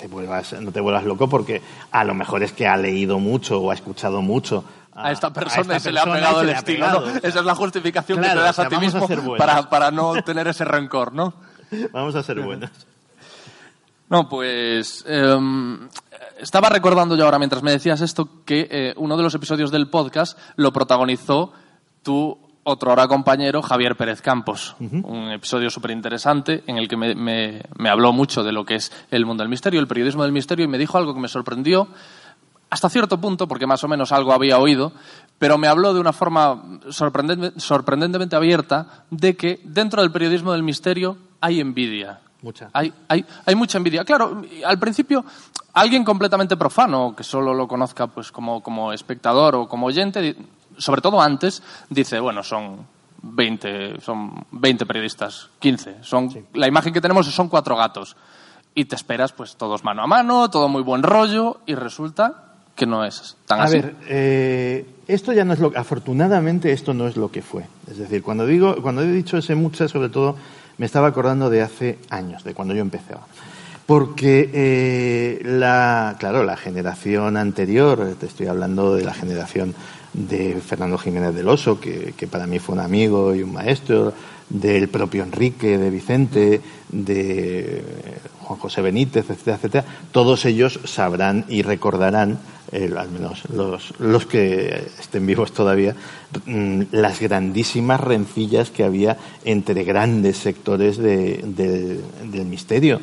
te, 0.03 0.09
vuelvas, 0.09 0.53
no 0.59 0.71
te 0.71 0.81
vuelvas 0.81 1.05
loco 1.05 1.29
porque 1.29 1.61
a 1.91 2.03
lo 2.03 2.13
mejor 2.13 2.43
es 2.43 2.51
que 2.51 2.67
ha 2.67 2.75
leído 2.75 3.19
mucho 3.19 3.59
o 3.59 3.71
ha 3.71 3.73
escuchado 3.73 4.21
mucho. 4.21 4.65
A 4.93 5.11
esta 5.13 5.31
persona 5.31 5.75
a 5.75 5.77
y 5.77 5.79
se 5.79 5.93
le 5.93 5.99
ha 5.99 6.03
persona 6.03 6.19
pegado 6.19 6.41
el 6.41 6.49
estilo, 6.49 6.85
pegado. 6.85 7.07
¿no? 7.07 7.17
Esa 7.23 7.39
es 7.39 7.45
la 7.45 7.55
justificación 7.55 8.17
que 8.17 8.25
Claro, 8.25 8.41
te 8.41 8.45
das 8.45 8.59
o 8.59 8.61
sea, 8.61 8.65
a 8.65 8.69
ti 8.69 8.75
a 8.75 8.79
mismo 8.79 9.07
para, 9.37 9.69
para 9.69 9.91
no 9.91 10.21
tener 10.23 10.47
ese 10.49 10.65
rencor, 10.65 11.13
¿no? 11.13 11.33
Vamos 11.93 12.15
a 12.15 12.21
ser 12.21 12.41
buenos. 12.41 12.69
No, 14.09 14.27
pues 14.27 15.05
em, 15.07 15.87
estaba 16.37 16.67
recordando 16.69 17.15
yo 17.15 17.23
ahora 17.23 17.39
mientras 17.39 17.63
me 17.63 17.71
decías 17.71 18.01
esto 18.01 18.43
que 18.45 18.67
eh, 18.69 18.93
uno 18.97 19.15
de 19.15 19.23
los 19.23 19.33
episodios 19.33 19.71
del 19.71 19.89
podcast 19.89 20.37
lo 20.57 20.73
protagonizó 20.73 21.53
tu 22.03 22.37
otro 22.63 22.91
ahora 22.91 23.07
compañero 23.07 23.61
Javier 23.61 23.95
Pérez 23.95 24.21
Campos. 24.21 24.75
Un 24.79 25.31
episodio 25.31 25.69
súper 25.69 25.91
interesante 25.91 26.63
en 26.67 26.77
el 26.77 26.87
que 26.87 26.95
me, 26.97 27.13
me- 27.15 27.61
me 27.77 27.89
habló 27.89 28.13
mucho 28.13 28.43
de 28.43 28.51
lo 28.51 28.65
que 28.65 28.75
es 28.75 28.91
el 29.11 29.25
mundo 29.25 29.43
del 29.43 29.49
misterio, 29.49 29.79
el 29.79 29.87
periodismo 29.87 30.23
del 30.23 30.31
misterio 30.31 30.65
y 30.65 30.67
me 30.67 30.77
dijo 30.77 30.97
algo 30.97 31.13
que 31.13 31.19
me 31.19 31.27
sorprendió 31.27 31.87
hasta 32.69 32.89
cierto 32.89 33.19
punto, 33.21 33.47
porque 33.47 33.67
más 33.67 33.83
o 33.83 33.87
menos 33.87 34.11
algo 34.11 34.33
había 34.33 34.57
oído, 34.57 34.93
pero 35.37 35.57
me 35.59 35.67
habló 35.67 35.93
de 35.93 35.99
una 35.99 36.11
forma 36.13 36.79
sorprendente- 36.89 37.59
sorprendentemente 37.59 38.35
abierta 38.35 39.03
de 39.11 39.35
que 39.35 39.59
dentro 39.63 40.01
del 40.01 40.11
periodismo 40.11 40.53
del 40.53 40.63
misterio 40.63 41.17
hay 41.39 41.59
envidia. 41.59 42.19
Mucha. 42.41 42.69
Hay, 42.73 42.91
hay, 43.07 43.25
hay 43.45 43.55
mucha 43.55 43.77
envidia. 43.77 44.03
Claro, 44.03 44.41
al 44.65 44.79
principio, 44.79 45.23
alguien 45.73 46.03
completamente 46.03 46.57
profano, 46.57 47.13
que 47.15 47.23
solo 47.23 47.53
lo 47.53 47.67
conozca 47.67 48.07
pues, 48.07 48.31
como, 48.31 48.61
como 48.63 48.91
espectador 48.91 49.55
o 49.55 49.67
como 49.69 49.85
oyente, 49.85 50.35
sobre 50.77 51.01
todo 51.01 51.21
antes, 51.21 51.61
dice, 51.89 52.19
bueno, 52.19 52.43
son 52.43 52.85
20, 53.21 54.01
son 54.01 54.45
20 54.51 54.85
periodistas, 54.85 55.49
15. 55.59 55.97
Son, 56.01 56.29
La 56.53 56.67
imagen 56.67 56.93
que 56.93 57.01
tenemos 57.01 57.25
son 57.27 57.49
cuatro 57.49 57.75
gatos. 57.75 58.15
Y 58.75 58.85
te 58.85 58.95
esperas, 58.95 59.31
pues, 59.31 59.55
todos 59.55 59.83
mano 59.83 60.03
a 60.03 60.07
mano, 60.07 60.49
todo 60.49 60.67
muy 60.67 60.81
buen 60.81 61.03
rollo, 61.03 61.59
y 61.65 61.75
resulta 61.75 62.43
que 62.75 62.87
no 62.87 63.05
es 63.05 63.37
tan 63.45 63.61
A 63.61 63.63
así. 63.65 63.75
ver, 63.75 63.95
eh, 64.09 64.85
esto 65.07 65.31
ya 65.31 65.45
no 65.45 65.53
es 65.53 65.59
lo 65.59 65.71
afortunadamente 65.75 66.71
esto 66.71 66.93
no 66.95 67.07
es 67.07 67.17
lo 67.17 67.29
que 67.29 67.43
fue. 67.43 67.65
Es 67.89 67.97
decir, 67.97 68.23
cuando 68.23 68.47
digo, 68.47 68.81
cuando 68.81 69.03
he 69.03 69.07
dicho 69.11 69.37
ese 69.37 69.53
mucha, 69.53 69.87
sobre 69.87 70.09
todo, 70.09 70.35
me 70.79 70.87
estaba 70.87 71.07
acordando 71.07 71.51
de 71.51 71.61
hace 71.61 71.99
años, 72.09 72.43
de 72.43 72.55
cuando 72.55 72.73
yo 72.73 72.81
empezaba. 72.81 73.21
Porque 73.85 74.49
eh, 74.53 75.41
la, 75.43 76.15
claro, 76.17 76.43
la 76.43 76.57
generación 76.57 77.37
anterior, 77.37 78.15
te 78.19 78.25
estoy 78.25 78.47
hablando 78.47 78.95
de 78.95 79.03
la 79.03 79.13
generación 79.13 79.75
de 80.13 80.59
Fernando 80.61 80.97
Jiménez 80.97 81.33
del 81.35 81.47
Oso, 81.49 81.79
que, 81.79 82.13
que 82.15 82.27
para 82.27 82.45
mí 82.47 82.59
fue 82.59 82.75
un 82.75 82.81
amigo 82.81 83.33
y 83.35 83.43
un 83.43 83.53
maestro, 83.53 84.13
del 84.49 84.87
propio 84.89 85.23
Enrique, 85.23 85.77
de 85.77 85.89
Vicente, 85.89 86.61
de 86.91 87.81
Juan 88.41 88.59
José 88.59 88.81
Benítez, 88.81 89.29
etcétera, 89.29 89.55
etcétera, 89.57 89.85
todos 90.11 90.45
ellos 90.45 90.79
sabrán 90.83 91.45
y 91.49 91.63
recordarán, 91.63 92.37
eh, 92.71 92.91
al 92.95 93.09
menos 93.09 93.43
los, 93.49 93.93
los 93.99 94.25
que 94.27 94.89
estén 94.99 95.25
vivos 95.25 95.53
todavía, 95.53 95.95
mm, 96.45 96.81
las 96.91 97.19
grandísimas 97.19 97.99
rencillas 98.01 98.69
que 98.69 98.83
había 98.83 99.17
entre 99.43 99.83
grandes 99.85 100.37
sectores 100.37 100.97
de- 100.97 101.41
del- 101.43 102.45
misterio. 102.45 102.99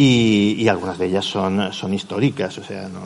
Y, 0.00 0.54
y 0.58 0.68
algunas 0.68 0.96
de 0.98 1.06
ellas 1.06 1.24
son, 1.24 1.72
son 1.72 1.92
históricas, 1.92 2.56
o 2.58 2.62
sea, 2.64 2.88
no, 2.88 3.00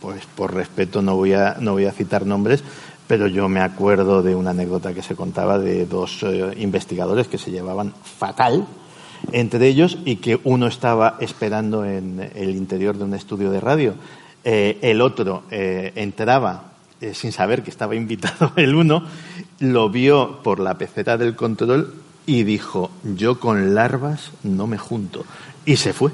pues 0.00 0.22
por 0.34 0.54
respeto 0.54 1.02
no 1.02 1.14
voy, 1.14 1.34
a, 1.34 1.56
no 1.60 1.72
voy 1.72 1.84
a 1.84 1.92
citar 1.92 2.24
nombres, 2.24 2.64
pero 3.10 3.26
yo 3.26 3.48
me 3.48 3.58
acuerdo 3.58 4.22
de 4.22 4.36
una 4.36 4.50
anécdota 4.50 4.94
que 4.94 5.02
se 5.02 5.16
contaba 5.16 5.58
de 5.58 5.84
dos 5.84 6.22
eh, 6.22 6.54
investigadores 6.58 7.26
que 7.26 7.38
se 7.38 7.50
llevaban 7.50 7.92
fatal 8.04 8.68
entre 9.32 9.66
ellos 9.66 9.98
y 10.04 10.16
que 10.16 10.38
uno 10.44 10.68
estaba 10.68 11.16
esperando 11.18 11.84
en 11.84 12.30
el 12.36 12.50
interior 12.50 12.96
de 12.96 13.02
un 13.02 13.14
estudio 13.14 13.50
de 13.50 13.58
radio. 13.58 13.94
Eh, 14.44 14.78
el 14.82 15.00
otro 15.00 15.42
eh, 15.50 15.90
entraba 15.96 16.70
sin 17.12 17.32
saber 17.32 17.64
que 17.64 17.70
estaba 17.70 17.96
invitado 17.96 18.52
el 18.54 18.76
uno, 18.76 19.02
lo 19.58 19.90
vio 19.90 20.40
por 20.44 20.60
la 20.60 20.78
pecera 20.78 21.18
del 21.18 21.34
control 21.34 21.92
y 22.26 22.44
dijo, 22.44 22.92
yo 23.02 23.40
con 23.40 23.74
larvas 23.74 24.30
no 24.44 24.68
me 24.68 24.78
junto. 24.78 25.24
Y 25.66 25.78
se 25.78 25.92
fue. 25.92 26.12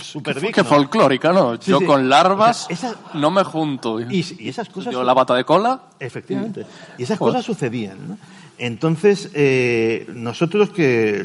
Súper 0.00 0.36
digno. 0.40 0.52
Qué 0.54 0.64
folclórica, 0.64 1.32
¿no? 1.32 1.54
Sí, 1.60 1.70
Yo 1.70 1.78
sí. 1.78 1.84
con 1.86 2.08
larvas 2.08 2.64
O 2.70 2.76
sea, 2.76 2.90
esa- 2.90 3.00
no 3.14 3.30
me 3.30 3.44
junto. 3.44 4.00
Y, 4.00 4.24
y 4.38 4.48
esas 4.48 4.68
cosas... 4.68 4.92
Yo 4.92 5.02
la 5.02 5.14
bata 5.14 5.34
de 5.34 5.44
cola. 5.44 5.80
Efectivamente. 6.00 6.64
Y 6.98 7.02
esas 7.04 7.18
Joder. 7.18 7.34
cosas 7.34 7.44
sucedían. 7.46 7.96
¿no? 8.08 8.18
Entonces, 8.58 9.30
eh, 9.34 10.06
nosotros 10.14 10.70
que, 10.70 11.24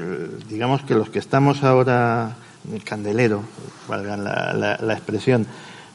digamos 0.49 0.81
que 0.83 0.95
los 0.95 1.09
que 1.09 1.19
estamos 1.19 1.63
ahora 1.63 2.35
en 2.67 2.75
el 2.75 2.83
candelero, 2.83 3.43
valga 3.87 4.17
la, 4.17 4.53
la- 4.53 4.77
la 4.81 4.93
expresión, 4.93 5.45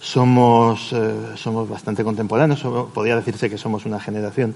somos, 0.00 0.92
eh, 0.92 1.14
somos 1.36 1.68
bastante 1.68 2.04
contemporáneos, 2.04 2.60
somos- 2.60 2.90
podría 2.92 3.16
decirse 3.16 3.48
que 3.48 3.58
somos 3.58 3.86
una 3.86 4.00
generación, 4.00 4.54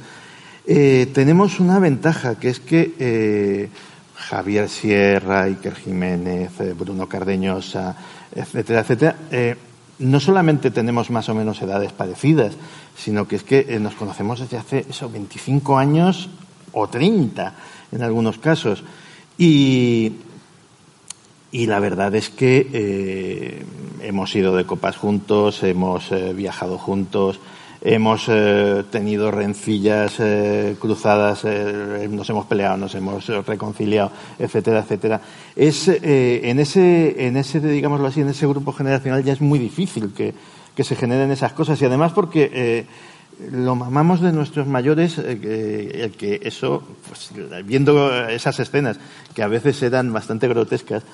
eh, 0.66 1.08
tenemos 1.14 1.60
una 1.60 1.78
ventaja, 1.78 2.34
que 2.36 2.48
es 2.50 2.58
que 2.60 3.70
Javier 4.16 4.68
Sierra, 4.68 5.42
Iker 5.42 5.74
Jiménez, 5.74 6.60
eh, 6.60 6.74
Bruno 6.76 7.08
Cardeñosa, 7.08 7.96
etcétera, 8.34 8.80
etcétera, 8.80 9.16
eh, 9.30 9.56
no 9.98 10.20
solamente 10.20 10.70
tenemos 10.70 11.10
más 11.10 11.28
o 11.28 11.34
menos 11.34 11.60
edades 11.62 11.92
parecidas, 11.92 12.54
sino 12.96 13.28
que 13.28 13.36
es 13.36 13.42
que 13.44 13.66
eh, 13.68 13.78
nos 13.78 13.94
conocemos 13.94 14.40
desde 14.40 14.58
hace 14.58 14.86
eso, 14.88 15.10
25 15.10 15.78
años 15.78 16.28
o 16.72 16.88
30 16.88 17.54
en 17.92 18.02
algunos 18.02 18.38
casos. 18.38 18.82
Y, 19.38 20.12
y 21.52 21.66
la 21.66 21.78
verdad 21.78 22.14
es 22.14 22.30
que 22.30 23.64
hemos 24.00 24.34
ido 24.34 24.56
de 24.56 24.64
copas 24.64 24.96
juntos, 24.96 25.62
hemos 25.62 26.10
viajado 26.34 26.78
juntos, 26.78 27.38
hemos 27.86 28.24
eh, 28.28 28.82
tenido 28.90 29.30
rencillas 29.30 30.16
eh, 30.18 30.74
cruzadas, 30.80 31.44
eh, 31.44 32.08
nos 32.10 32.28
hemos 32.28 32.46
peleado, 32.46 32.76
nos 32.76 32.92
hemos 32.96 33.24
reconciliado, 33.46 34.10
etcétera, 34.40 34.80
etcétera. 34.80 35.20
Es, 35.54 35.86
en, 35.86 36.58
ese, 36.58 37.26
en 37.26 37.36
ese, 37.36 37.60
digámoslo 37.60 38.08
así, 38.08 38.22
en 38.22 38.28
ese 38.28 38.48
grupo 38.48 38.72
generacional 38.72 39.22
ya 39.22 39.32
es 39.32 39.40
muy 39.40 39.60
difícil 39.60 40.12
que, 40.12 40.34
que 40.74 40.82
se 40.82 40.96
generen 40.96 41.30
esas 41.30 41.52
cosas 41.52 41.80
y 41.80 41.84
además 41.84 42.12
porque 42.12 42.86
lo 43.52 43.76
mamamos 43.76 44.20
de 44.20 44.32
nuestros 44.32 44.66
mayores, 44.66 45.14
que 45.14 46.40
eso, 46.42 46.82
pues, 47.06 47.30
viendo 47.64 48.26
esas 48.28 48.58
escenas 48.58 48.98
que 49.32 49.44
a 49.44 49.48
veces 49.48 49.80
eran 49.82 50.12
bastante 50.12 50.48
grotescas, 50.48 51.04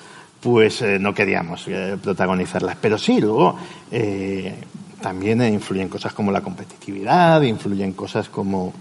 pues 0.43 0.81
eh, 0.81 0.99
no 0.99 1.13
queríamos 1.13 1.65
eh, 1.67 1.97
protagonizarlas. 2.01 2.75
Pero 2.79 2.97
sí, 2.97 3.21
luego 3.21 3.55
eh, 3.89 4.53
también 5.01 5.41
influyen 5.41 5.87
cosas 5.87 6.13
como 6.13 6.31
la 6.31 6.41
competitividad, 6.41 7.41
influyen 7.41 7.93
cosas 7.93 8.29
como 8.29 8.73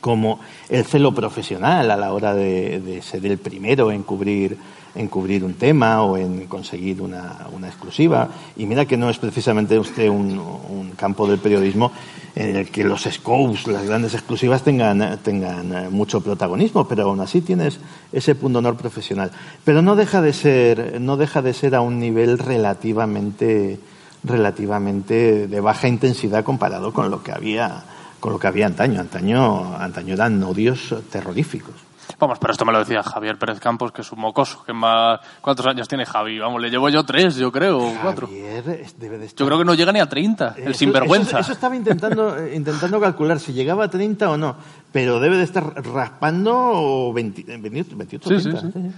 como 0.00 0.38
el 0.68 0.84
celo 0.84 1.12
profesional 1.12 1.90
a 1.90 1.96
la 1.96 2.12
hora 2.12 2.32
de, 2.32 3.00
ser 3.02 3.26
el 3.26 3.38
primero 3.38 3.90
en 3.90 4.04
cubrir, 4.04 4.56
en 4.94 5.08
cubrir 5.08 5.42
un 5.42 5.54
tema 5.54 6.02
o 6.02 6.16
en 6.16 6.46
conseguir 6.46 7.02
una, 7.02 7.48
una 7.52 7.66
exclusiva. 7.66 8.28
Y 8.56 8.66
mira 8.66 8.84
que 8.84 8.96
no 8.96 9.10
es 9.10 9.18
precisamente 9.18 9.76
usted 9.76 10.08
un 10.08 10.92
campo 10.96 11.26
del 11.26 11.40
periodismo 11.40 11.90
en 12.36 12.54
el 12.54 12.70
que 12.70 12.84
los 12.84 13.08
scopes, 13.10 13.66
las 13.66 13.86
grandes 13.86 14.12
exclusivas, 14.12 14.62
tengan, 14.62 15.18
tengan 15.22 15.74
eh, 15.74 15.88
mucho 15.88 16.20
protagonismo, 16.20 16.86
pero 16.86 17.04
aún 17.04 17.20
así 17.20 17.40
tienes 17.40 17.80
ese 18.12 18.34
punto 18.34 18.58
honor 18.58 18.76
profesional. 18.76 19.30
Pero 19.64 19.80
no 19.80 19.96
deja 19.96 20.20
de 20.20 20.34
ser, 20.34 21.00
no 21.00 21.16
deja 21.16 21.40
de 21.40 21.54
ser 21.54 21.74
a 21.74 21.80
un 21.80 21.98
nivel 21.98 22.38
relativamente, 22.38 23.80
relativamente 24.22 25.48
de 25.48 25.60
baja 25.60 25.88
intensidad 25.88 26.44
comparado 26.44 26.92
con 26.92 27.10
lo 27.10 27.22
que 27.22 27.32
había 27.32 27.84
con 28.20 28.32
lo 28.32 28.38
que 28.38 28.46
había 28.46 28.66
antaño. 28.66 29.00
Antaño, 29.00 29.76
antaño 29.76 30.14
eran 30.14 30.42
odios 30.42 30.94
terroríficos. 31.10 31.85
Vamos, 32.18 32.38
pero 32.38 32.52
esto 32.52 32.64
me 32.64 32.72
lo 32.72 32.78
decía 32.78 33.02
Javier 33.02 33.38
Pérez 33.38 33.58
Campos, 33.60 33.92
que 33.92 34.02
es 34.02 34.12
un 34.12 34.20
mocoso. 34.20 34.62
Que 34.64 34.72
más... 34.72 35.20
¿Cuántos 35.40 35.66
años 35.66 35.88
tiene 35.88 36.06
Javi? 36.06 36.38
Vamos, 36.38 36.60
le 36.60 36.70
llevo 36.70 36.88
yo 36.88 37.04
tres, 37.04 37.36
yo 37.36 37.50
creo, 37.52 37.80
cuatro. 38.02 38.26
Javier 38.26 38.64
debe 38.98 39.18
de 39.18 39.26
estar- 39.26 39.38
Yo 39.40 39.46
creo 39.46 39.58
que 39.58 39.64
no 39.64 39.74
llega 39.74 39.92
ni 39.92 40.00
a 40.00 40.08
30, 40.08 40.54
el 40.56 40.68
Eso- 40.70 40.78
sinvergüenza. 40.78 41.30
Eso, 41.30 41.40
eso 41.40 41.52
estaba 41.52 41.74
intentando, 41.76 42.36
eh, 42.38 42.54
intentando 42.56 43.00
calcular 43.00 43.38
si 43.40 43.52
llegaba 43.52 43.84
a 43.84 43.90
30 43.90 44.30
o 44.30 44.36
no, 44.36 44.56
pero 44.92 45.20
debe 45.20 45.36
de 45.36 45.44
estar 45.44 45.64
raspando 45.84 47.12
20, 47.12 47.44
28, 47.58 47.96
28 47.96 48.28
Sí, 48.28 48.40
sí, 48.40 48.50
30. 48.50 48.72
sí. 48.80 48.94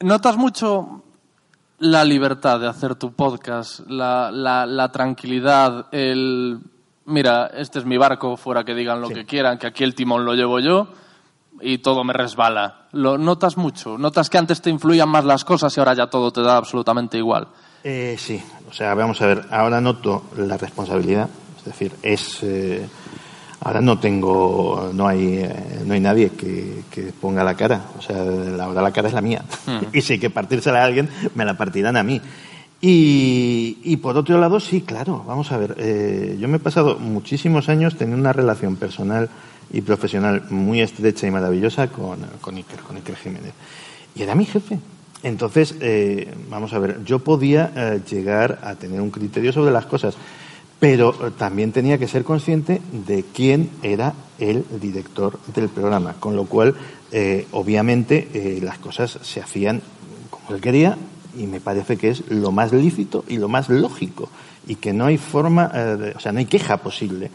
¿Notas 0.00 0.36
mucho 0.36 1.02
la 1.78 2.04
libertad 2.04 2.60
de 2.60 2.68
hacer 2.68 2.94
tu 2.94 3.12
podcast, 3.12 3.80
la, 3.88 4.30
la- 4.30 4.66
la 4.66 4.90
tranquilidad, 4.90 5.86
el... 5.92 6.58
Mira, 7.06 7.48
este 7.54 7.78
es 7.80 7.84
mi 7.84 7.98
barco, 7.98 8.36
fuera 8.38 8.64
que 8.64 8.74
digan 8.74 9.00
lo 9.02 9.08
Sí. 9.08 9.14
que 9.14 9.26
quieran, 9.26 9.58
que 9.58 9.66
aquí 9.66 9.84
el 9.84 9.94
timón 9.94 10.24
lo 10.24 10.32
llevo 10.34 10.58
yo 10.60 10.88
y 11.64 11.78
todo 11.78 12.04
me 12.04 12.12
resbala. 12.12 12.86
¿Lo 12.92 13.16
notas 13.16 13.56
mucho? 13.56 13.96
¿Notas 13.96 14.28
que 14.28 14.38
antes 14.38 14.60
te 14.60 14.70
influían 14.70 15.08
más 15.08 15.24
las 15.24 15.44
cosas 15.44 15.74
y 15.76 15.80
ahora 15.80 15.94
ya 15.94 16.06
todo 16.06 16.30
te 16.30 16.42
da 16.42 16.58
absolutamente 16.58 17.16
igual? 17.16 17.48
Eh, 17.82 18.16
sí, 18.18 18.40
o 18.68 18.72
sea, 18.72 18.94
vamos 18.94 19.20
a 19.22 19.26
ver, 19.26 19.46
ahora 19.50 19.80
noto 19.80 20.24
la 20.36 20.56
responsabilidad, 20.56 21.28
es 21.58 21.64
decir, 21.64 21.92
es 22.02 22.38
eh, 22.42 22.86
ahora 23.60 23.80
no 23.80 23.98
tengo, 23.98 24.90
no 24.92 25.08
hay, 25.08 25.38
eh, 25.38 25.82
no 25.84 25.94
hay 25.94 26.00
nadie 26.00 26.30
que, 26.30 26.84
que 26.90 27.12
ponga 27.18 27.42
la 27.44 27.54
cara, 27.54 27.82
o 27.98 28.02
sea, 28.02 28.16
ahora 28.62 28.80
la 28.80 28.92
cara 28.92 29.08
es 29.08 29.14
la 29.14 29.20
mía 29.20 29.42
y 29.92 30.00
si 30.00 30.14
hay 30.14 30.18
que 30.18 30.30
partírsela 30.30 30.82
a 30.82 30.84
alguien, 30.84 31.08
me 31.34 31.44
la 31.44 31.56
partirán 31.56 31.96
a 31.96 32.02
mí. 32.02 32.20
Y, 32.80 33.78
y 33.82 33.96
por 33.96 34.16
otro 34.16 34.38
lado, 34.38 34.60
sí, 34.60 34.82
claro, 34.82 35.24
vamos 35.26 35.50
a 35.52 35.56
ver, 35.56 35.74
eh, 35.78 36.36
yo 36.38 36.48
me 36.48 36.56
he 36.56 36.60
pasado 36.60 36.98
muchísimos 36.98 37.70
años 37.70 37.96
teniendo 37.96 38.20
una 38.20 38.34
relación 38.34 38.76
personal 38.76 39.30
y 39.72 39.80
profesional 39.80 40.44
muy 40.50 40.80
estrecha 40.80 41.26
y 41.26 41.30
maravillosa 41.30 41.88
con, 41.88 42.20
con 42.40 42.56
Iker, 42.56 42.80
con 42.80 42.96
Iker 42.96 43.16
Jiménez. 43.16 43.52
Y 44.14 44.22
era 44.22 44.34
mi 44.34 44.44
jefe. 44.44 44.78
Entonces, 45.24 45.74
eh, 45.80 46.32
vamos 46.50 46.74
a 46.74 46.78
ver, 46.78 47.02
yo 47.04 47.18
podía 47.18 47.72
eh, 47.74 48.00
llegar 48.08 48.60
a 48.62 48.74
tener 48.74 49.00
un 49.00 49.10
criterio 49.10 49.54
sobre 49.54 49.72
las 49.72 49.86
cosas, 49.86 50.14
pero 50.78 51.14
eh, 51.14 51.30
también 51.36 51.72
tenía 51.72 51.96
que 51.96 52.06
ser 52.06 52.24
consciente 52.24 52.82
de 52.92 53.24
quién 53.32 53.70
era 53.82 54.12
el 54.38 54.66
director 54.78 55.38
del 55.54 55.70
programa, 55.70 56.16
con 56.20 56.36
lo 56.36 56.44
cual, 56.44 56.74
obviamente, 57.52 58.58
las 58.60 58.78
cosas 58.78 59.20
se 59.22 59.40
hacían 59.40 59.80
como 60.28 60.56
él 60.56 60.60
quería 60.60 60.98
y 61.38 61.46
me 61.46 61.60
parece 61.60 61.96
que 61.96 62.10
es 62.10 62.28
lo 62.28 62.50
más 62.50 62.72
lícito 62.72 63.24
y 63.28 63.36
lo 63.36 63.48
más 63.48 63.68
lógico 63.68 64.28
y 64.66 64.74
que 64.74 64.92
no 64.92 65.06
hay 65.06 65.16
forma, 65.16 65.70
o 66.16 66.18
sea, 66.18 66.32
no 66.32 66.40
hay 66.40 66.46
queja 66.46 66.78
posible. 66.78 67.30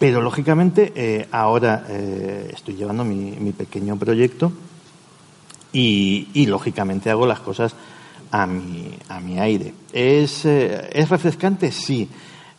Pero 0.00 0.22
lógicamente 0.22 0.94
eh, 0.96 1.28
ahora 1.30 1.84
eh, 1.86 2.50
estoy 2.54 2.74
llevando 2.74 3.04
mi, 3.04 3.32
mi 3.32 3.52
pequeño 3.52 3.98
proyecto 3.98 4.50
y, 5.74 6.28
y, 6.32 6.46
lógicamente 6.46 7.10
hago 7.10 7.26
las 7.26 7.40
cosas 7.40 7.74
a 8.30 8.46
mi, 8.46 8.94
a 9.10 9.20
mi 9.20 9.38
aire. 9.38 9.74
¿Es, 9.92 10.46
eh, 10.46 10.88
¿Es 10.90 11.10
refrescante? 11.10 11.70
Sí. 11.70 12.08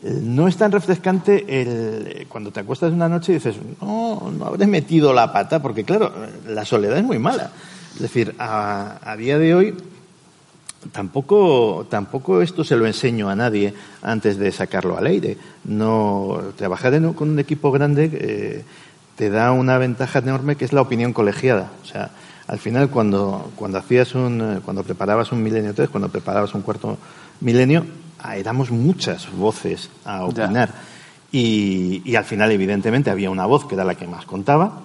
No 0.04 0.48
es 0.48 0.56
tan 0.56 0.72
refrescante 0.72 1.62
el, 1.62 2.28
cuando 2.28 2.52
te 2.52 2.60
acuestas 2.60 2.94
una 2.94 3.10
noche 3.10 3.32
y 3.32 3.36
dices, 3.36 3.56
no, 3.82 4.32
no 4.38 4.46
habré 4.46 4.68
metido 4.68 5.12
la 5.12 5.34
pata, 5.34 5.64
porque 5.64 5.84
claro, 5.84 6.14
la 6.48 6.64
soledad 6.64 7.00
es 7.00 7.04
muy 7.04 7.18
mala. 7.18 7.52
Es 7.96 8.02
decir, 8.02 8.36
a, 8.38 9.00
a 9.04 9.18
día 9.18 9.40
de 9.40 9.56
hoy 9.56 9.76
tampoco, 10.92 11.86
tampoco 11.90 12.42
esto 12.42 12.64
se 12.64 12.76
lo 12.76 12.86
enseño 12.86 13.30
a 13.30 13.36
nadie 13.36 13.74
antes 14.02 14.38
de 14.38 14.52
sacarlo 14.52 14.98
al 14.98 15.06
aire. 15.06 15.38
No, 15.66 16.40
trabajar 16.56 16.94
en 16.94 17.14
con 17.14 17.30
un 17.30 17.40
equipo 17.40 17.72
grande 17.72 18.10
eh, 18.14 18.64
te 19.16 19.30
da 19.30 19.52
una 19.52 19.78
ventaja 19.78 20.20
enorme 20.20 20.56
que 20.56 20.66
es 20.66 20.74
la 20.74 20.82
opinión 20.82 21.14
colegiada. 21.14 21.72
O 21.84 21.86
sea, 21.86 22.12
al 22.48 22.60
final 22.60 22.90
cuando, 22.90 23.52
cuando 23.56 23.78
hacías 23.78 24.16
un, 24.16 24.62
cuando 24.66 24.84
preparabas 24.84 25.32
un 25.32 25.44
milenio 25.44 25.74
3, 25.74 25.90
cuando 25.90 26.10
preparabas 26.10 26.54
un 26.54 26.62
cuarto 26.62 26.98
milenio, 27.40 27.86
ah, 28.20 28.38
éramos 28.38 28.72
muchas 28.72 29.32
voces 29.32 29.90
a 30.06 30.26
opinar. 30.26 30.70
Y, 31.32 32.02
y 32.04 32.16
al 32.16 32.26
final, 32.26 32.52
evidentemente, 32.52 33.10
había 33.10 33.30
una 33.30 33.46
voz 33.46 33.66
que 33.66 33.76
era 33.76 33.86
la 33.86 33.96
que 33.96 34.06
más 34.06 34.26
contaba, 34.26 34.82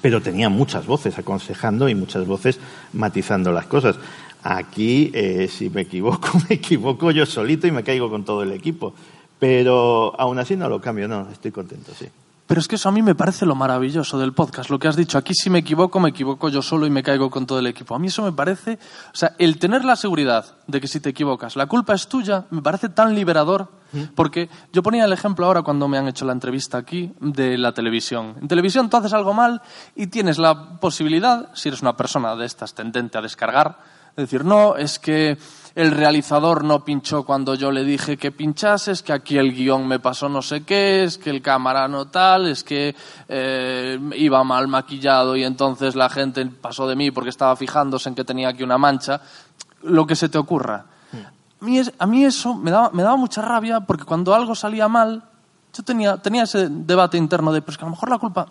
pero 0.00 0.20
tenía 0.20 0.48
muchas 0.48 0.86
voces 0.86 1.16
aconsejando 1.18 1.88
y 1.88 1.94
muchas 1.94 2.26
voces 2.26 2.58
matizando 2.92 3.52
las 3.52 3.66
cosas. 3.66 3.96
Aquí, 4.44 5.10
eh, 5.14 5.48
si 5.48 5.70
me 5.70 5.82
equivoco, 5.82 6.28
me 6.48 6.56
equivoco 6.56 7.10
yo 7.10 7.24
solito 7.24 7.66
y 7.66 7.72
me 7.72 7.82
caigo 7.82 8.10
con 8.10 8.24
todo 8.24 8.42
el 8.42 8.52
equipo. 8.52 8.94
Pero 9.38 10.14
aún 10.18 10.38
así 10.38 10.54
no 10.54 10.68
lo 10.68 10.80
cambio, 10.80 11.08
no, 11.08 11.28
estoy 11.30 11.50
contento, 11.50 11.92
sí. 11.98 12.06
Pero 12.46 12.60
es 12.60 12.68
que 12.68 12.76
eso 12.76 12.90
a 12.90 12.92
mí 12.92 13.00
me 13.00 13.14
parece 13.14 13.46
lo 13.46 13.54
maravilloso 13.54 14.18
del 14.18 14.34
podcast, 14.34 14.68
lo 14.68 14.78
que 14.78 14.86
has 14.86 14.96
dicho. 14.96 15.16
Aquí 15.16 15.32
si 15.34 15.48
me 15.48 15.60
equivoco, 15.60 15.98
me 15.98 16.10
equivoco 16.10 16.50
yo 16.50 16.60
solo 16.60 16.86
y 16.86 16.90
me 16.90 17.02
caigo 17.02 17.30
con 17.30 17.46
todo 17.46 17.58
el 17.58 17.66
equipo. 17.66 17.94
A 17.94 17.98
mí 17.98 18.08
eso 18.08 18.22
me 18.22 18.32
parece, 18.32 18.78
o 19.12 19.16
sea, 19.16 19.34
el 19.38 19.58
tener 19.58 19.82
la 19.82 19.96
seguridad 19.96 20.56
de 20.66 20.78
que 20.78 20.86
si 20.86 21.00
te 21.00 21.08
equivocas, 21.08 21.56
la 21.56 21.66
culpa 21.66 21.94
es 21.94 22.06
tuya, 22.06 22.44
me 22.50 22.60
parece 22.60 22.90
tan 22.90 23.14
liberador. 23.14 23.68
Porque 24.16 24.50
yo 24.72 24.82
ponía 24.82 25.04
el 25.04 25.12
ejemplo 25.12 25.46
ahora 25.46 25.62
cuando 25.62 25.86
me 25.86 25.96
han 25.96 26.08
hecho 26.08 26.24
la 26.24 26.32
entrevista 26.32 26.78
aquí 26.78 27.12
de 27.20 27.56
la 27.56 27.72
televisión. 27.72 28.34
En 28.42 28.48
televisión 28.48 28.90
tú 28.90 28.96
haces 28.96 29.12
algo 29.12 29.32
mal 29.32 29.62
y 29.94 30.08
tienes 30.08 30.36
la 30.36 30.80
posibilidad, 30.80 31.50
si 31.54 31.68
eres 31.68 31.80
una 31.80 31.96
persona 31.96 32.34
de 32.34 32.44
estas 32.44 32.74
tendente 32.74 33.18
a 33.18 33.22
descargar, 33.22 33.78
de 33.78 33.93
decir, 34.22 34.44
no, 34.44 34.76
es 34.76 34.98
que 34.98 35.36
el 35.74 35.90
realizador 35.90 36.62
no 36.62 36.84
pinchó 36.84 37.24
cuando 37.24 37.54
yo 37.56 37.72
le 37.72 37.82
dije 37.84 38.16
que 38.16 38.30
pinchase, 38.30 38.92
es 38.92 39.02
que 39.02 39.12
aquí 39.12 39.38
el 39.38 39.52
guion 39.52 39.88
me 39.88 39.98
pasó 39.98 40.28
no 40.28 40.40
sé 40.40 40.62
qué, 40.62 41.02
es 41.02 41.18
que 41.18 41.30
el 41.30 41.42
cámara 41.42 41.88
no 41.88 42.06
tal, 42.06 42.46
es 42.46 42.62
que 42.62 42.94
eh, 43.28 43.98
iba 44.16 44.44
mal 44.44 44.68
maquillado 44.68 45.34
y 45.34 45.42
entonces 45.42 45.96
la 45.96 46.08
gente 46.08 46.46
pasó 46.46 46.86
de 46.86 46.94
mí 46.94 47.10
porque 47.10 47.30
estaba 47.30 47.56
fijándose 47.56 48.08
en 48.08 48.14
que 48.14 48.24
tenía 48.24 48.50
aquí 48.50 48.62
una 48.62 48.78
mancha. 48.78 49.20
Lo 49.82 50.06
que 50.06 50.14
se 50.16 50.28
te 50.28 50.38
ocurra. 50.38 50.84
A 51.60 51.64
mí, 51.64 51.78
es- 51.78 51.92
a 51.98 52.06
mí 52.06 52.24
eso 52.24 52.54
me 52.54 52.70
daba, 52.70 52.90
me 52.92 53.02
daba 53.02 53.16
mucha 53.16 53.42
rabia 53.42 53.80
porque 53.80 54.04
cuando 54.04 54.34
algo 54.34 54.54
salía 54.54 54.86
mal, 54.86 55.24
yo 55.76 55.82
tenía, 55.82 56.18
tenía 56.18 56.44
ese 56.44 56.68
debate 56.70 57.16
interno 57.18 57.52
de, 57.52 57.62
pues 57.62 57.76
que 57.76 57.84
a 57.84 57.86
lo 57.86 57.90
mejor 57.92 58.10
la 58.10 58.18
culpa 58.18 58.46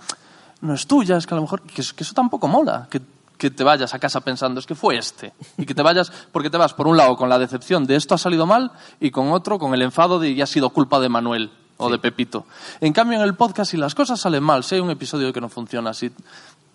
no 0.62 0.74
es 0.74 0.86
tuya, 0.88 1.16
es 1.18 1.26
que 1.26 1.34
a 1.34 1.38
lo 1.38 1.44
mejor, 1.44 1.62
que, 1.62 1.82
eso- 1.82 1.96
que 1.96 2.04
eso 2.04 2.14
tampoco 2.14 2.48
mola, 2.50 2.88
que, 2.90 3.02
que 3.38 3.52
te 3.52 3.64
vayas 3.64 3.94
a 3.94 4.00
casa 4.00 4.22
pensando, 4.22 4.60
es 4.60 4.66
que 4.66 4.76
fue 4.76 4.98
este, 4.98 5.34
y 5.58 5.66
que 5.66 5.74
te 5.74 5.82
vayas, 5.82 6.12
porque 6.32 6.50
te 6.50 6.58
vas 6.58 6.74
por 6.74 6.88
un 6.88 6.98
lado 6.98 7.16
con 7.16 7.30
la 7.30 7.40
decepción 7.40 7.86
de 7.86 7.96
esto 7.96 8.16
ha 8.16 8.18
salido 8.18 8.46
mal, 8.46 8.72
y 9.00 9.12
con 9.12 9.32
otro 9.32 9.60
con 9.60 9.74
el 9.74 9.82
enfado 9.82 10.20
de 10.20 10.34
ya 10.36 10.46
ha 10.46 10.48
sido 10.48 10.70
culpa 10.70 11.00
de 11.00 11.10
Manuel 11.10 11.52
o 11.78 11.90
de 11.90 12.00
Pepito. 12.00 12.46
En 12.80 12.94
cambio, 12.94 13.18
en 13.18 13.24
el 13.24 13.36
podcast, 13.36 13.72
si 13.72 13.78
las 13.78 13.96
cosas 13.96 14.20
salen 14.20 14.44
mal, 14.44 14.64
si 14.64 14.76
hay 14.76 14.82
un 14.82 14.90
episodio 14.90 15.34
que 15.34 15.42
no 15.42 15.50
funciona, 15.50 15.94
si 15.94 16.12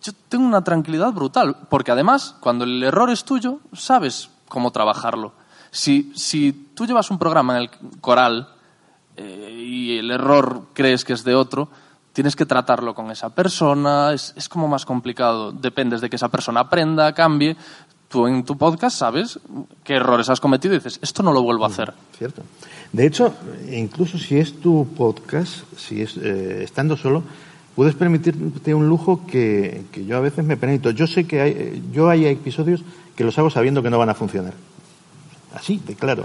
yo 0.02 0.12
tengo 0.28 0.44
una 0.44 0.62
tranquilidad 0.62 1.12
brutal, 1.12 1.56
porque 1.68 1.90
además, 1.90 2.36
cuando 2.40 2.64
el 2.64 2.82
error 2.82 3.10
es 3.10 3.24
tuyo, 3.24 3.60
sabes 3.72 4.30
cómo 4.48 4.70
trabajarlo. 4.70 5.32
Si, 5.70 6.12
si 6.14 6.52
tú 6.74 6.86
llevas 6.86 7.10
un 7.10 7.18
programa 7.18 7.56
en 7.56 7.62
el 7.62 7.70
coral 8.00 8.48
eh, 9.16 9.52
y 9.58 9.98
el 9.98 10.10
error 10.10 10.68
crees 10.72 11.04
que 11.04 11.12
es 11.12 11.24
de 11.24 11.34
otro, 11.34 11.68
tienes 12.12 12.36
que 12.36 12.46
tratarlo 12.46 12.94
con 12.94 13.10
esa 13.10 13.30
persona, 13.30 14.12
es, 14.12 14.34
es 14.36 14.48
como 14.48 14.68
más 14.68 14.84
complicado, 14.84 15.52
dependes 15.52 16.00
de 16.00 16.10
que 16.10 16.16
esa 16.16 16.28
persona 16.28 16.60
aprenda, 16.60 17.12
cambie. 17.14 17.56
Tú 18.08 18.26
en 18.26 18.42
tu 18.42 18.56
podcast 18.56 18.96
sabes 18.96 19.38
qué 19.84 19.94
errores 19.94 20.30
has 20.30 20.40
cometido 20.40 20.74
y 20.74 20.78
dices, 20.78 20.98
esto 21.02 21.22
no 21.22 21.32
lo 21.32 21.42
vuelvo 21.42 21.64
a 21.64 21.68
hacer. 21.68 21.92
Cierto. 22.16 22.42
De 22.92 23.06
hecho, 23.06 23.34
incluso 23.70 24.16
si 24.18 24.38
es 24.38 24.60
tu 24.60 24.88
podcast, 24.96 25.62
si 25.76 26.00
es 26.00 26.16
eh, 26.16 26.62
estando 26.64 26.96
solo, 26.96 27.22
puedes 27.76 27.94
permitirte 27.94 28.74
un 28.74 28.88
lujo 28.88 29.26
que, 29.26 29.84
que 29.92 30.06
yo 30.06 30.16
a 30.16 30.20
veces 30.20 30.44
me 30.44 30.56
permito. 30.56 30.90
Yo 30.90 31.06
sé 31.06 31.26
que 31.26 31.40
hay, 31.40 31.82
yo 31.92 32.08
hay 32.08 32.24
episodios 32.26 32.82
que 33.14 33.24
los 33.24 33.38
hago 33.38 33.50
sabiendo 33.50 33.82
que 33.82 33.90
no 33.90 33.98
van 33.98 34.08
a 34.08 34.14
funcionar. 34.14 34.54
Así, 35.54 35.80
de 35.86 35.94
claro. 35.94 36.24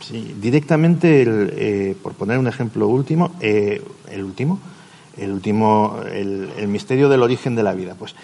Sí, 0.00 0.34
directamente, 0.40 1.22
el, 1.22 1.52
eh, 1.56 1.96
por 2.02 2.14
poner 2.14 2.38
un 2.38 2.48
ejemplo 2.48 2.88
último, 2.88 3.32
eh, 3.40 3.82
el 4.10 4.24
último, 4.24 4.58
el 5.16 5.32
último, 5.32 5.98
el, 6.12 6.68
misterio 6.68 7.08
del 7.08 7.22
origen 7.22 7.54
de 7.54 7.62
la 7.62 7.72
vida. 7.72 7.94
Pues 7.94 8.14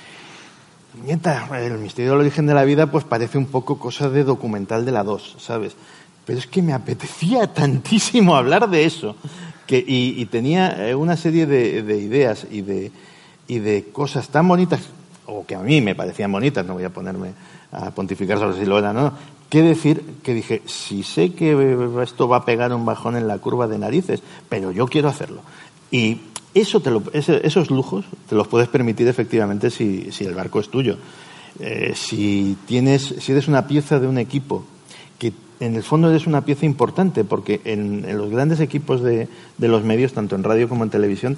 Nieta, 1.05 1.49
el 1.61 1.79
misterio 1.79 2.13
del 2.13 2.21
origen 2.21 2.47
de 2.47 2.55
la 2.55 2.65
vida 2.65 2.91
pues 2.91 3.05
parece 3.05 3.39
un 3.39 3.47
poco 3.47 3.79
cosa 3.79 4.09
de 4.09 4.25
documental 4.25 4.85
de 4.85 4.93
la 4.93 5.05
2, 5.05 5.37
¿sabes? 5.39 5.77
Pero 6.27 6.39
es 6.39 6.47
que 6.47 6.63
me 6.63 6.73
apetecía 6.73 7.47
tantísimo 7.55 8.37
hablar 8.37 8.69
de 8.69 8.85
eso 8.85 9.17
que, 9.67 9.79
y, 9.79 10.21
y 10.21 10.27
tenía 10.27 10.89
eh, 10.89 10.95
una 10.95 11.17
serie 11.17 11.47
de, 11.47 11.83
de 11.83 11.99
ideas 11.99 12.47
y 12.51 12.63
de, 12.63 12.93
y 13.47 13.59
de 13.61 13.91
cosas 13.93 14.29
tan 14.29 14.49
bonitas, 14.49 14.81
o 15.27 15.47
que 15.47 15.55
a 15.55 15.61
mí 15.61 15.81
me 15.81 15.95
parecían 15.95 16.33
bonitas, 16.33 16.67
no 16.67 16.75
voy 16.75 16.85
a 16.85 16.91
ponerme 16.91 17.33
a 17.73 17.91
pontificar 17.93 18.39
sobre 18.39 18.59
si 18.59 18.67
lo 18.67 18.79
eran 18.79 18.97
o 18.97 19.03
no, 19.03 19.13
que 19.49 19.63
decir 19.63 20.19
que 20.23 20.33
dije, 20.33 20.63
si 20.67 21.03
sé 21.03 21.33
que 21.35 21.77
esto 22.03 22.29
va 22.29 22.39
a 22.39 22.45
pegar 22.45 22.73
un 22.73 22.87
bajón 22.87 23.17
en 23.17 23.27
la 23.27 23.39
curva 23.39 23.67
de 23.67 23.79
narices, 23.79 24.23
pero 24.49 24.71
yo 24.71 24.87
quiero 24.87 25.09
hacerlo. 25.09 25.43
Y 25.91 26.21
eso 26.55 26.81
te 26.81 26.91
lo- 26.91 27.03
esos 27.13 27.71
lujos 27.71 28.05
te 28.29 28.35
los 28.35 28.49
puedes 28.49 28.69
permitir 28.69 29.09
efectivamente 29.09 29.71
si, 29.71 30.09
el 30.21 30.35
barco 30.35 30.61
es 30.61 30.69
tuyo. 30.69 30.97
Eh, 31.59 31.93
si, 31.95 32.57
tienes, 32.67 33.15
si 33.19 33.33
eres 33.33 33.49
una 33.49 33.67
pieza 33.67 33.99
de 34.01 34.07
un 34.07 34.19
equipo, 34.19 34.65
que 35.19 35.33
en 35.61 35.77
el 35.77 35.83
fondo 35.83 36.11
eres 36.11 36.27
una 36.27 36.45
pieza 36.45 36.67
importante, 36.67 37.25
porque 37.25 37.61
en, 37.65 38.17
los 38.17 38.31
grandes 38.31 38.61
equipos 38.61 39.03
de, 39.03 39.29
los 39.59 39.85
medios, 39.85 40.13
tanto 40.13 40.35
en 40.37 40.43
radio 40.43 40.69
como 40.69 40.85
en 40.85 40.91
televisión, 40.91 41.37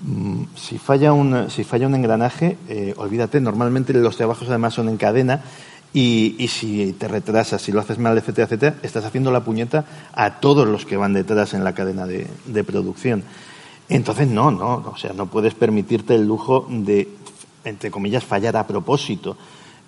mm, 0.00 0.42
si 0.54 0.78
falla 0.78 1.12
un, 1.12 1.50
si 1.50 1.64
falla 1.64 1.86
un 1.86 1.94
engranaje, 1.94 2.56
eh, 2.68 2.94
olvídate, 2.96 3.40
normalmente 3.40 3.92
los 3.94 4.16
trabajos 4.16 4.48
además 4.48 4.74
son 4.74 4.88
en 4.88 4.96
cadena 4.96 5.42
y, 5.94 6.48
si 6.48 6.94
te 6.98 7.08
retrasas, 7.08 7.60
si 7.62 7.72
lo 7.72 7.80
haces 7.80 7.98
mal, 7.98 8.16
etcétera, 8.16 8.46
etcétera, 8.46 8.76
estás 8.82 9.04
haciendo 9.04 9.30
la 9.30 9.44
puñeta 9.44 9.84
a 10.14 10.40
todos 10.40 10.66
los 10.66 10.86
que 10.86 10.96
van 10.96 11.12
detrás 11.12 11.54
en 11.54 11.64
la 11.64 11.74
cadena 11.74 12.06
de, 12.06 12.26
de 12.46 12.64
producción. 12.64 13.22
Entonces, 13.88 14.28
no, 14.28 14.50
no, 14.50 14.84
o 14.92 14.96
sea, 14.96 15.12
no 15.12 15.26
puedes 15.26 15.54
permitirte 15.54 16.14
el 16.14 16.26
lujo 16.26 16.66
de, 16.68 17.08
entre 17.64 17.90
comillas, 17.90 18.24
fallar 18.24 18.56
a 18.56 18.66
propósito. 18.66 19.36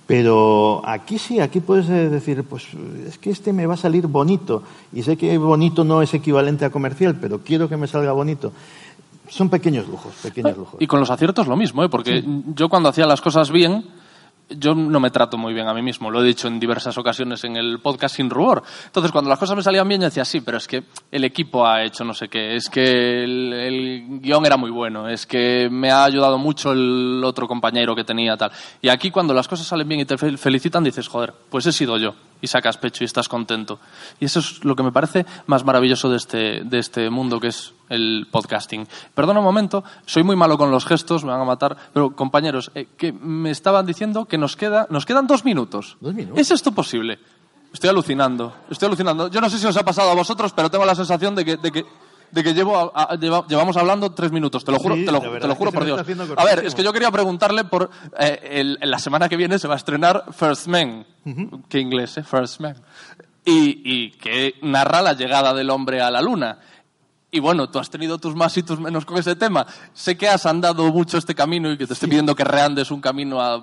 Pero 0.07 0.83
aquí 0.85 1.19
sí, 1.19 1.41
aquí 1.41 1.61
puedes 1.61 1.89
eh, 1.89 2.11
decir, 2.11 2.45
pues 2.45 2.67
es 3.07 3.17
que 3.17 3.31
este 3.31 3.53
me 3.53 3.67
va 3.67 3.75
a 3.75 3.79
salir 3.79 4.07
bonito. 4.07 4.63
Y 4.93 5.03
sé 5.03 5.17
que 5.17 5.39
bonito 5.39 5.83
no 5.83 6.03
es 6.03 6.13
equivalente 6.13 6.65
a 6.65 6.71
comercial, 6.71 7.17
pero 7.19 7.41
quiero 7.41 7.69
que 7.69 7.77
me 7.77 7.87
salga 7.87 8.13
bonito. 8.13 8.53
Son 9.29 9.49
pequeños 9.49 9.89
lujos, 9.89 10.13
pequeños 10.23 10.57
lujos. 10.59 10.77
Y 10.81 10.87
con 10.87 11.01
los 11.01 11.11
aciertos 11.11 11.47
lo 11.47 11.57
mismo, 11.57 11.83
¿eh? 11.83 11.89
porque 11.89 12.23
yo 12.55 12.69
cuando 12.69 12.91
hacía 12.91 13.07
las 13.07 13.23
cosas 13.23 13.51
bien, 13.51 13.87
yo 14.51 14.75
no 14.75 15.01
me 15.01 15.11
trato 15.11 15.39
muy 15.39 15.55
bien 15.55 15.67
a 15.69 15.75
mí 15.75 15.83
mismo. 15.83 16.11
Lo 16.11 16.23
he 16.23 16.27
dicho 16.27 16.49
en 16.49 16.61
diversas 16.61 16.97
ocasiones 16.99 17.45
en 17.45 17.57
el 17.57 17.79
podcast 17.81 18.17
sin 18.17 18.29
rubor. 18.31 18.63
Entonces, 18.87 19.11
cuando 19.11 19.31
las 19.31 19.39
cosas 19.39 19.57
me 19.57 19.63
salían 19.63 19.89
bien, 19.89 20.01
yo 20.01 20.07
decía, 20.07 20.25
sí, 20.25 20.41
pero 20.41 20.59
es 20.59 20.67
que 20.69 20.85
el 21.11 21.25
equipo 21.25 21.67
ha 21.67 21.83
hecho 21.83 22.05
no 22.05 22.15
sé 22.15 22.29
qué, 22.29 22.55
es 22.57 22.69
que 22.69 23.25
el, 23.25 24.21
guion 24.21 24.45
era 24.47 24.57
muy 24.57 24.71
bueno, 24.71 25.09
es 25.09 25.27
que 25.27 25.69
me 25.71 25.91
ha 25.91 26.05
ayudado 26.05 26.39
mucho 26.39 26.73
el 26.73 27.23
otro 27.25 27.49
compañero 27.49 27.95
que 27.97 28.05
tenía, 28.05 28.37
tal. 28.37 28.53
Y 28.83 28.89
aquí, 28.89 29.11
cuando 29.11 29.33
las 29.35 29.49
cosas 29.49 29.67
salen 29.67 29.89
bien 29.89 30.01
y 30.01 30.05
te 30.05 30.17
fel- 30.17 30.39
felicitan, 30.39 30.85
dices, 30.85 31.09
joder, 31.09 31.33
pues 31.49 31.67
he 31.67 31.73
sido 31.73 31.97
yo. 31.97 32.15
Y 32.45 32.47
sacas 32.47 32.77
pecho 32.77 33.05
y 33.05 33.07
estás 33.07 33.27
contento. 33.27 33.79
Y 34.21 34.27
eso 34.27 34.41
es 34.41 34.63
lo 34.67 34.77
que 34.77 34.83
me 34.83 34.93
parece 34.93 35.25
más 35.47 35.65
maravilloso 35.65 36.11
de 36.11 36.19
este, 36.19 36.61
de 36.63 36.79
este 36.79 37.09
mundo 37.09 37.41
que 37.41 37.49
es 37.49 37.73
el 37.89 38.27
podcasting. 38.31 38.87
Perdona 39.15 39.41
un 39.41 39.47
momento, 39.47 39.83
soy 40.05 40.25
muy 40.25 40.37
malo 40.37 40.59
con 40.59 40.71
los 40.71 40.85
gestos, 40.85 41.25
me 41.25 41.31
van 41.31 41.41
a 41.41 41.45
matar, 41.47 41.75
pero 41.95 42.15
compañeros, 42.15 42.71
eh, 42.75 42.89
que 42.99 43.13
me 43.13 43.51
estaban 43.51 43.87
diciendo 43.87 44.27
que 44.27 44.37
nos, 44.37 44.57
queda, 44.57 44.87
nos 44.91 45.07
quedan 45.07 45.27
dos 45.27 45.47
minutos. 45.47 45.97
¿Dos 46.01 46.13
minutos? 46.13 46.39
¿Es 46.39 46.51
esto 46.51 46.73
posible? 46.73 47.19
Estoy 47.73 47.89
alucinando, 47.89 48.55
estoy 48.69 48.89
alucinando. 48.89 49.29
Yo 49.29 49.41
no 49.41 49.49
sé 49.49 49.59
si 49.59 49.67
os 49.67 49.77
ha 49.79 49.83
pasado 49.83 50.11
a 50.11 50.15
vosotros, 50.15 50.53
pero 50.53 50.71
tengo 50.71 50.85
la 50.85 50.95
sensación 50.95 51.35
de 51.35 51.47
que, 51.47 51.57
de 51.57 51.73
que, 51.73 51.87
de 52.35 52.43
que 52.43 52.53
llevo 52.53 52.77
a- 52.77 52.91
a- 53.13 53.15
lleva- 53.17 53.47
llevamos 53.49 53.77
hablando 53.77 54.11
tres 54.13 54.33
minutos. 54.33 54.65
Te 54.65 54.73
lo 54.73 54.79
juro, 54.79 54.97
Sí, 54.97 55.05
te 55.05 55.13
lo, 55.13 55.21
te 55.41 55.47
juro 55.55 55.71
por 55.73 55.85
Dios. 55.85 56.01
A 56.37 56.45
ver, 56.45 56.65
es 56.67 56.75
que 56.75 56.83
yo 56.83 56.93
quería 56.93 57.11
preguntarle 57.11 57.65
por 57.65 57.89
eh, 58.19 58.41
el- 58.43 58.79
la 58.91 58.99
semana 58.99 59.29
que 59.29 59.37
viene 59.37 59.59
se 59.59 59.69
va 59.69 59.75
a 59.75 59.77
estrenar 59.77 60.25
First 60.33 60.67
Man, 60.67 61.07
qué 61.69 61.79
inglés, 61.81 62.19
¿eh? 62.19 62.23
First 62.25 62.61
Man, 62.61 62.75
y, 63.45 63.81
y 63.85 64.11
que 64.13 64.55
narra 64.63 65.01
la 65.01 65.13
llegada 65.13 65.55
del 65.55 65.71
hombre 65.71 66.03
a 66.03 66.11
la 66.11 66.21
luna. 66.21 66.59
Y 67.31 67.41
bueno, 67.41 67.69
tú 67.69 67.79
has 67.81 67.91
tenido 67.91 68.19
tus 68.19 68.35
más 68.37 68.57
y 68.57 68.63
tus 68.63 68.79
menos 68.79 69.05
con 69.05 69.17
ese 69.19 69.35
tema. 69.35 69.67
Sé 69.93 70.17
que 70.17 70.29
has 70.29 70.47
andado 70.47 70.85
mucho 70.93 71.19
este 71.19 71.35
camino 71.35 71.71
y 71.73 71.77
que 71.77 71.87
te 71.87 71.93
estoy 71.95 72.09
pidiendo 72.09 72.35
que 72.37 72.45
reandes 72.45 72.91
un 72.93 73.01
camino 73.01 73.41
a- 73.41 73.61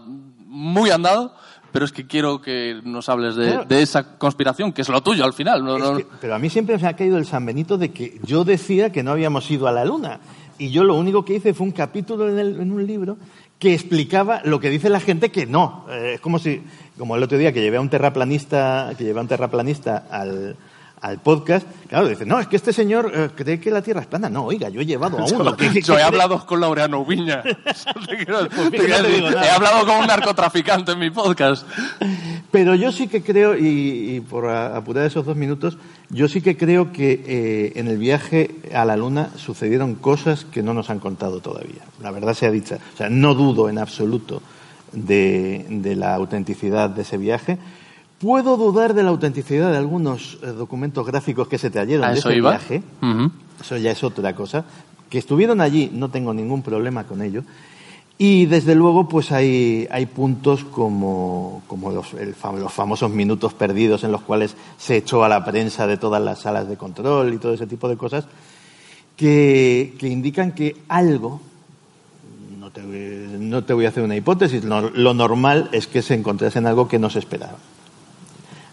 muy 0.54 0.90
andado, 0.92 1.34
pero 1.72 1.86
es 1.86 1.92
que 1.92 2.06
quiero 2.08 2.42
que 2.42 2.80
nos 2.84 3.10
hables 3.10 3.36
de, 3.36 3.48
Claro. 3.52 3.66
de 3.66 3.82
esa 3.82 4.18
conspiración, 4.18 4.72
que 4.74 4.82
es 4.82 4.90
lo 4.90 5.02
tuyo 5.02 5.24
al 5.24 5.34
final. 5.34 5.64
No, 5.64 5.78
Es 5.78 5.84
no- 5.84 5.98
que- 5.98 6.06
pero 6.20 6.36
a 6.36 6.40
mí 6.40 6.50
siempre 6.50 6.78
me 6.78 6.88
ha 6.88 6.96
caído 6.96 7.18
el 7.18 7.26
San 7.26 7.46
Benito 7.46 7.78
de 7.78 7.92
que 7.92 8.20
yo 8.24 8.44
decía 8.44 8.92
que 8.92 9.04
no 9.04 9.12
habíamos 9.12 9.50
ido 9.50 9.68
a 9.68 9.72
la 9.72 9.86
Luna. 9.86 10.20
Y 10.58 10.70
yo 10.70 10.84
lo 10.84 10.96
único 10.96 11.26
que 11.26 11.36
hice 11.36 11.54
fue 11.54 11.66
un 11.66 11.72
capítulo 11.72 12.30
en, 12.30 12.38
el- 12.40 12.60
en 12.62 12.72
un 12.72 12.86
libro 12.86 13.18
que 13.58 13.74
explicaba 13.74 14.42
lo 14.44 14.60
que 14.60 14.70
dice 14.70 14.90
la 14.90 15.00
gente 15.00 15.30
que 15.30 15.46
no. 15.46 15.86
Eh, 15.90 16.14
es 16.16 16.22
como 16.22 16.40
si, 16.40 16.62
como 16.98 17.16
el 17.16 17.24
otro 17.24 17.38
día 17.38 17.52
que 17.54 17.62
llevé 17.62 17.78
a 17.78 17.82
un 17.82 17.90
terraplanista, 17.90 18.92
que 18.98 19.04
llevé 19.04 19.20
a 19.20 19.22
un 19.24 19.28
terraplanista 19.28 20.06
al, 20.10 20.56
al 21.02 21.20
podcast, 21.20 21.66
claro, 21.90 22.08
dice, 22.08 22.28
no, 22.28 22.40
es 22.40 22.48
que 22.48 22.56
este 22.56 22.72
señor 22.72 23.12
eh, 23.14 23.30
cree 23.36 23.60
que 23.60 23.72
la 23.72 23.82
Tierra 23.82 24.02
es 24.02 24.08
plana. 24.08 24.30
No, 24.30 24.46
oiga, 24.46 24.70
yo 24.70 24.82
he 24.82 24.86
llevado 24.86 25.18
a 25.18 25.26
uno. 25.36 25.58
que 25.58 25.82
Yo 25.82 25.98
he 25.98 26.04
hablado 26.04 26.46
con 26.46 26.62
Laureano 26.62 27.04
Viña. 27.04 27.42
He 27.44 29.50
hablado 29.50 29.86
con 29.86 29.98
un 29.98 30.08
narcotraficante 30.08 30.92
en 30.92 31.00
mi 31.00 31.10
podcast. 31.10 31.66
Pero 32.52 32.76
yo 32.76 32.92
sí 32.92 33.08
que 33.08 33.24
creo, 33.24 33.58
y, 33.58 34.16
y 34.16 34.22
por 34.22 34.48
apurar 34.50 35.06
esos 35.06 35.26
dos 35.26 35.36
minutos, 35.36 35.78
yo 36.10 36.28
sí 36.28 36.42
que 36.42 36.56
creo 36.56 36.92
que 36.92 37.24
eh, 37.26 37.74
en 37.76 37.88
el 37.88 37.98
viaje 37.98 38.52
a 38.74 38.86
la 38.86 38.96
Luna 38.96 39.30
sucedieron 39.38 39.96
cosas 39.96 40.46
que 40.46 40.62
no 40.62 40.74
nos 40.74 40.90
han 40.92 41.00
contado 41.00 41.40
todavía. 41.40 41.82
La 42.02 42.12
verdad 42.12 42.36
sea 42.36 42.52
dicha. 42.52 42.78
O 42.94 42.98
sea, 42.98 43.10
no 43.10 43.34
dudo 43.34 43.70
en 43.70 43.80
absoluto 43.80 44.42
de, 44.92 45.66
de 45.68 45.96
la 45.96 46.14
autenticidad 46.14 46.92
de 46.92 47.02
ese 47.02 47.18
viaje. 47.18 47.58
Puedo 48.22 48.56
dudar 48.56 48.94
de 48.94 49.02
la 49.02 49.10
autenticidad 49.10 49.72
de 49.72 49.78
algunos 49.78 50.38
eh, 50.44 50.48
documentos 50.48 51.08
gráficos 51.08 51.48
que 51.48 51.58
se 51.58 51.72
¿A 52.10 52.14
de 52.14 52.20
ese 52.20 52.38
iba? 52.38 52.52
viaje. 52.52 52.84
Eso 53.60 53.78
ya 53.78 53.92
es 53.92 54.04
otra 54.04 54.36
cosa. 54.36 54.64
Que 55.10 55.18
estuvieron 55.18 55.60
allí, 55.60 55.90
no 55.92 56.10
tengo 56.10 56.34
ningún 56.34 56.62
problema 56.62 57.06
con 57.06 57.22
ello. 57.22 57.44
Y 58.20 58.46
desde 58.46 58.76
luego, 58.76 59.10
pues 59.10 59.32
hay, 59.32 59.88
hay 59.90 60.06
puntos 60.06 60.64
como, 60.64 61.64
como 61.66 61.90
los, 61.92 62.14
el 62.14 62.36
los 62.60 62.72
famosos 62.72 63.10
minutos 63.10 63.56
perdidos 63.56 64.04
en 64.04 64.12
los 64.12 64.22
cuales 64.22 64.56
se 64.78 64.98
echó 64.98 65.24
a 65.24 65.30
la 65.30 65.44
prensa 65.44 65.88
de 65.88 65.98
todas 65.98 66.22
las 66.22 66.42
salas 66.42 66.70
de 66.70 66.78
control 66.78 67.34
y 67.34 67.40
todo 67.40 67.56
ese 67.56 67.66
tipo 67.66 67.90
de 67.90 67.98
cosas, 67.98 68.26
que, 69.18 69.96
que 69.98 70.08
indican 70.08 70.52
que 70.52 70.76
algo, 70.88 71.42
no 72.60 72.70
te, 72.70 72.84
no 72.84 73.64
te 73.64 73.74
voy 73.74 73.86
a 73.86 73.90
hacer 73.90 74.04
una 74.04 74.16
hipótesis, 74.16 74.64
lo, 74.64 74.92
lo 74.92 75.16
normal 75.16 75.70
es 75.72 75.88
que 75.88 76.04
se 76.04 76.14
encontrasen 76.14 76.68
algo 76.68 76.88
que 76.88 77.00
no 77.00 77.10
se 77.10 77.18
esperaba. 77.18 77.58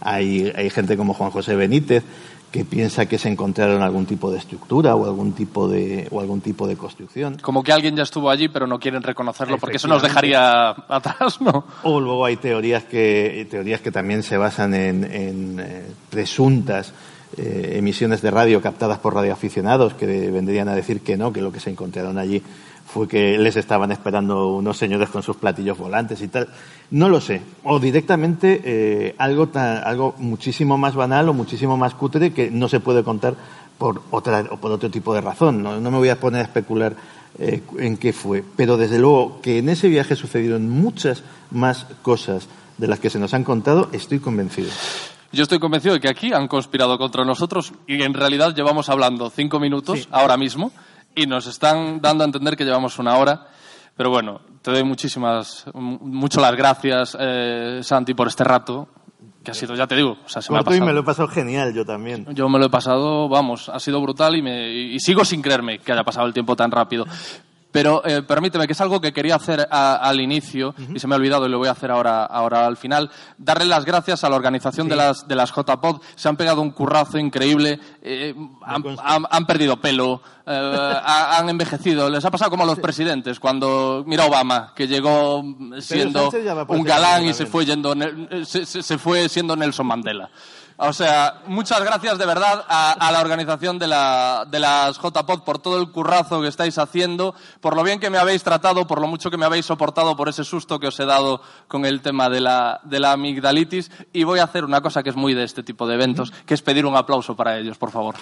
Hay, 0.08 0.52
hay 0.54 0.70
gente 0.70 0.96
como 0.96 1.14
Juan 1.14 1.30
José 1.30 1.56
Benítez 1.56 2.04
que 2.50 2.64
piensa 2.64 3.06
que 3.06 3.18
se 3.18 3.28
encontraron 3.28 3.82
algún 3.82 4.06
tipo 4.06 4.30
de 4.30 4.38
estructura 4.38 4.94
o 4.94 5.04
algún 5.04 5.32
tipo 5.32 5.68
de, 5.68 6.08
o 6.10 6.20
algún 6.20 6.40
tipo 6.40 6.66
de 6.66 6.76
construcción. 6.76 7.36
Como 7.42 7.62
que 7.62 7.72
alguien 7.72 7.94
ya 7.94 8.04
estuvo 8.04 8.30
allí, 8.30 8.48
pero 8.48 8.66
no 8.66 8.78
quieren 8.78 9.02
reconocerlo 9.02 9.58
porque 9.58 9.76
eso 9.76 9.86
nos 9.86 10.02
dejaría 10.02 10.70
atrás, 10.88 11.40
¿no? 11.40 11.64
O 11.82 12.00
luego 12.00 12.24
hay 12.24 12.36
teorías 12.36 12.84
que, 12.84 13.46
teorías 13.50 13.82
que 13.82 13.90
también 13.90 14.22
se 14.22 14.38
basan 14.38 14.72
en, 14.72 15.04
en, 15.04 15.60
eh, 15.60 15.86
presuntas 16.08 16.94
eh, 17.36 17.74
emisiones 17.76 18.22
de 18.22 18.30
radio 18.30 18.62
captadas 18.62 18.98
por 18.98 19.14
radioaficionados 19.14 19.92
que 19.92 20.06
vendrían 20.30 20.68
a 20.70 20.74
decir 20.74 21.02
que 21.02 21.18
no, 21.18 21.32
que 21.34 21.42
lo 21.42 21.52
que 21.52 21.60
se 21.60 21.68
encontraron 21.68 22.16
allí 22.16 22.42
fue 22.90 23.06
que 23.06 23.36
les 23.38 23.56
estaban 23.56 23.92
esperando 23.92 24.48
unos 24.54 24.76
señores 24.78 25.10
con 25.10 25.22
sus 25.22 25.36
platillos 25.36 25.76
volantes 25.76 26.22
y 26.22 26.28
tal. 26.28 26.48
No 26.90 27.08
lo 27.08 27.20
sé. 27.20 27.42
O 27.64 27.78
directamente 27.78 28.62
eh, 28.64 29.14
algo, 29.18 29.48
ta- 29.48 29.80
algo 29.82 30.14
muchísimo 30.18 30.78
más 30.78 30.94
banal 30.94 31.28
o 31.28 31.34
muchísimo 31.34 31.76
más 31.76 31.94
cutre 31.94 32.32
que 32.32 32.50
no 32.50 32.68
se 32.68 32.80
puede 32.80 33.04
contar 33.04 33.34
por, 33.76 34.02
otra, 34.10 34.44
o 34.50 34.56
por 34.56 34.72
otro 34.72 34.90
tipo 34.90 35.12
de 35.14 35.20
razón. 35.20 35.62
No, 35.62 35.78
no 35.80 35.90
me 35.90 35.98
voy 35.98 36.08
a 36.08 36.18
poner 36.18 36.40
a 36.40 36.44
especular 36.44 36.96
eh, 37.38 37.62
en 37.78 37.98
qué 37.98 38.12
fue. 38.14 38.42
Pero 38.56 38.76
desde 38.78 38.98
luego 38.98 39.40
que 39.42 39.58
en 39.58 39.68
ese 39.68 39.88
viaje 39.88 40.16
sucedieron 40.16 40.68
muchas 40.70 41.22
más 41.50 41.86
cosas 42.02 42.48
de 42.78 42.86
las 42.88 43.00
que 43.00 43.10
se 43.10 43.18
nos 43.18 43.34
han 43.34 43.44
contado, 43.44 43.90
estoy 43.92 44.18
convencido. 44.18 44.70
Yo 45.30 45.42
estoy 45.42 45.58
convencido 45.58 45.92
de 45.94 46.00
que 46.00 46.08
aquí 46.08 46.32
han 46.32 46.48
conspirado 46.48 46.96
contra 46.96 47.22
nosotros 47.24 47.72
y 47.86 48.02
en 48.02 48.14
realidad 48.14 48.54
llevamos 48.56 48.88
hablando 48.88 49.28
cinco 49.28 49.60
minutos 49.60 50.08
ahora 50.10 50.38
mismo 50.38 50.72
y 51.22 51.26
nos 51.26 51.46
están 51.46 52.00
dando 52.00 52.24
a 52.24 52.26
entender 52.26 52.56
que 52.56 52.64
llevamos 52.64 52.98
una 52.98 53.16
hora. 53.16 53.46
Pero 53.96 54.10
bueno, 54.10 54.40
te 54.62 54.70
doy 54.70 54.84
muchísimas, 54.84 55.64
mucho 55.74 56.40
las 56.40 56.54
gracias, 56.54 57.16
eh, 57.18 57.80
Santi, 57.82 58.14
por 58.14 58.28
este 58.28 58.44
rato, 58.44 58.88
que 59.42 59.50
ha 59.50 59.54
sido, 59.54 59.74
ya 59.74 59.88
te 59.88 59.96
digo, 59.96 60.18
o 60.24 60.28
sea, 60.28 60.40
se 60.40 60.52
me 60.52 60.58
ha 60.58 60.60
Corto 60.60 60.70
y 60.70 60.78
pasado. 60.78 60.86
me 60.86 60.92
lo 60.94 61.00
he 61.00 61.02
pasado 61.04 61.28
genial 61.28 61.74
yo 61.74 61.84
también. 61.84 62.26
Yo 62.32 62.48
me 62.48 62.60
lo 62.60 62.66
he 62.66 62.70
pasado, 62.70 63.28
vamos, 63.28 63.68
ha 63.68 63.80
sido 63.80 64.00
brutal 64.00 64.36
y, 64.36 64.42
me, 64.42 64.70
y 64.72 65.00
sigo 65.00 65.24
sin 65.24 65.42
creerme 65.42 65.80
que 65.80 65.90
haya 65.92 66.04
pasado 66.04 66.26
el 66.28 66.32
tiempo 66.32 66.54
tan 66.54 66.70
rápido. 66.70 67.06
Pero 67.70 68.02
eh, 68.06 68.22
permíteme, 68.22 68.66
que 68.66 68.72
es 68.72 68.80
algo 68.80 68.98
que 69.00 69.12
quería 69.12 69.34
hacer 69.36 69.68
a- 69.70 69.96
al 69.96 70.20
inicio 70.22 70.74
y 70.94 70.98
se 70.98 71.06
me 71.06 71.14
ha 71.14 71.18
olvidado 71.18 71.46
y 71.46 71.50
lo 71.50 71.58
voy 71.58 71.68
a 71.68 71.72
hacer 71.72 71.90
ahora, 71.90 72.24
ahora 72.24 72.66
al 72.66 72.78
final. 72.78 73.10
Darle 73.36 73.66
las 73.66 73.84
gracias 73.84 74.24
a 74.24 74.30
la 74.30 74.36
organización 74.36 74.88
de 74.88 74.96
las, 74.96 75.28
de 75.28 75.34
las 75.34 75.50
JPod. 75.54 76.00
Se 76.16 76.28
han 76.30 76.36
pegado 76.38 76.62
un 76.62 76.70
currazo 76.70 77.18
increíble, 77.18 77.78
eh, 78.00 78.34
han, 78.64 78.82
han- 79.04 79.26
han 79.30 79.46
perdido 79.46 79.78
pelo, 79.78 80.22
eh, 80.46 80.50
ha- 81.04 81.36
han 81.38 81.50
envejecido. 81.50 82.08
Les 82.08 82.24
ha 82.24 82.30
pasado 82.30 82.50
como 82.50 82.62
a 82.62 82.66
los 82.66 82.78
presidentes 82.78 83.38
cuando, 83.38 84.02
mira 84.06 84.24
Obama, 84.24 84.72
que 84.74 84.88
llegó 84.88 85.42
siendo 85.82 86.30
un 86.78 86.84
galán 86.84 87.24
y 87.26 87.34
se 87.34 87.44
fue 87.46 87.66
yendo, 87.66 87.94
se, 88.46 88.64
se- 88.64 88.82
se 88.82 88.96
fue 88.98 89.28
siendo 89.28 89.54
Nelson 89.56 89.86
Mandela. 89.86 90.30
O 90.80 90.92
sea, 90.92 91.40
muchas 91.46 91.82
gracias 91.82 92.18
de 92.18 92.24
verdad 92.24 92.64
a, 92.68 93.10
la 93.10 93.20
organización 93.20 93.80
de, 93.80 93.88
la, 93.88 94.46
de 94.48 94.60
las 94.60 94.96
JPod 94.96 95.42
por 95.42 95.58
todo 95.58 95.80
el 95.80 95.90
currazo 95.90 96.40
que 96.40 96.46
estáis 96.46 96.78
haciendo, 96.78 97.34
por 97.60 97.74
lo 97.74 97.82
bien 97.82 97.98
que 97.98 98.10
me 98.10 98.18
habéis 98.18 98.44
tratado, 98.44 98.86
por 98.86 99.00
lo 99.00 99.08
mucho 99.08 99.28
que 99.28 99.36
me 99.36 99.44
habéis 99.44 99.66
soportado, 99.66 100.16
por 100.16 100.28
ese 100.28 100.44
susto 100.44 100.78
que 100.78 100.86
os 100.86 101.00
he 101.00 101.04
dado 101.04 101.42
con 101.66 101.84
el 101.84 102.00
tema 102.00 102.28
de 102.28 102.40
la, 102.40 102.80
de 102.84 103.00
la 103.00 103.10
amigdalitis. 103.10 103.90
Y 104.12 104.22
voy 104.22 104.38
a 104.38 104.44
hacer 104.44 104.64
una 104.64 104.80
cosa 104.80 105.02
que 105.02 105.10
es 105.10 105.16
muy 105.16 105.34
de 105.34 105.42
este 105.42 105.64
tipo 105.64 105.84
de 105.84 105.96
eventos, 105.96 106.30
que 106.46 106.54
es 106.54 106.62
pedir 106.62 106.86
un 106.86 106.94
aplauso 106.94 107.34
para 107.34 107.58
ellos, 107.58 107.76
por 107.76 107.90
favor. 107.90 108.14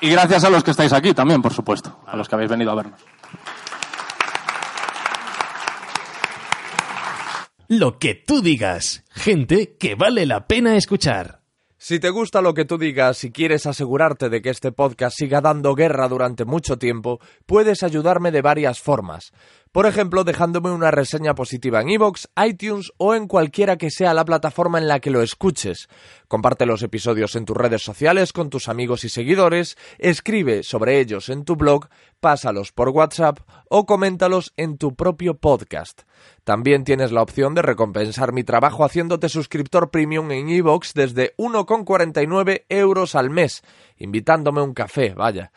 Y 0.00 0.10
gracias 0.10 0.44
a 0.44 0.50
los 0.50 0.62
que 0.62 0.70
estáis 0.70 0.92
aquí 0.92 1.12
también, 1.12 1.42
por 1.42 1.52
supuesto, 1.52 2.00
a 2.06 2.16
los 2.16 2.28
que 2.28 2.34
habéis 2.34 2.50
venido 2.50 2.70
a 2.70 2.74
vernos. 2.76 3.00
Lo 7.66 7.98
que 7.98 8.14
tú 8.14 8.40
digas. 8.40 9.04
Gente 9.10 9.76
que 9.76 9.94
vale 9.94 10.24
la 10.24 10.46
pena 10.46 10.76
escuchar. 10.76 11.42
Si 11.76 12.00
te 12.00 12.10
gusta 12.10 12.40
lo 12.40 12.54
que 12.54 12.64
tú 12.64 12.78
digas 12.78 13.22
y 13.24 13.30
quieres 13.30 13.66
asegurarte 13.66 14.28
de 14.28 14.42
que 14.42 14.50
este 14.50 14.72
podcast 14.72 15.16
siga 15.16 15.40
dando 15.40 15.74
guerra 15.74 16.08
durante 16.08 16.44
mucho 16.44 16.76
tiempo, 16.76 17.20
puedes 17.46 17.82
ayudarme 17.82 18.32
de 18.32 18.42
varias 18.42 18.80
formas. 18.80 19.32
Por 19.72 19.86
ejemplo, 19.86 20.24
dejándome 20.24 20.70
una 20.70 20.90
reseña 20.90 21.34
positiva 21.34 21.80
en 21.80 21.90
iVoox, 21.90 22.26
iTunes 22.46 22.92
o 22.96 23.14
en 23.14 23.26
cualquiera 23.26 23.76
que 23.76 23.90
sea 23.90 24.14
la 24.14 24.24
plataforma 24.24 24.78
en 24.78 24.88
la 24.88 25.00
que 25.00 25.10
lo 25.10 25.22
escuches. 25.22 25.88
Comparte 26.26 26.64
los 26.64 26.82
episodios 26.82 27.36
en 27.36 27.44
tus 27.44 27.56
redes 27.56 27.82
sociales 27.82 28.32
con 28.32 28.50
tus 28.50 28.68
amigos 28.68 29.04
y 29.04 29.08
seguidores, 29.08 29.76
escribe 29.98 30.62
sobre 30.62 31.00
ellos 31.00 31.28
en 31.28 31.44
tu 31.44 31.56
blog, 31.56 31.88
pásalos 32.20 32.72
por 32.72 32.88
WhatsApp 32.88 33.40
o 33.68 33.84
coméntalos 33.84 34.52
en 34.56 34.78
tu 34.78 34.94
propio 34.94 35.34
podcast. 35.34 36.02
También 36.44 36.84
tienes 36.84 37.12
la 37.12 37.22
opción 37.22 37.54
de 37.54 37.62
recompensar 37.62 38.32
mi 38.32 38.44
trabajo 38.44 38.84
haciéndote 38.84 39.28
suscriptor 39.28 39.90
premium 39.90 40.30
en 40.30 40.48
iVoox 40.48 40.94
desde 40.94 41.34
1,49 41.36 42.64
euros 42.68 43.14
al 43.14 43.30
mes, 43.30 43.62
invitándome 43.98 44.62
un 44.62 44.72
café, 44.72 45.14
vaya. 45.14 45.52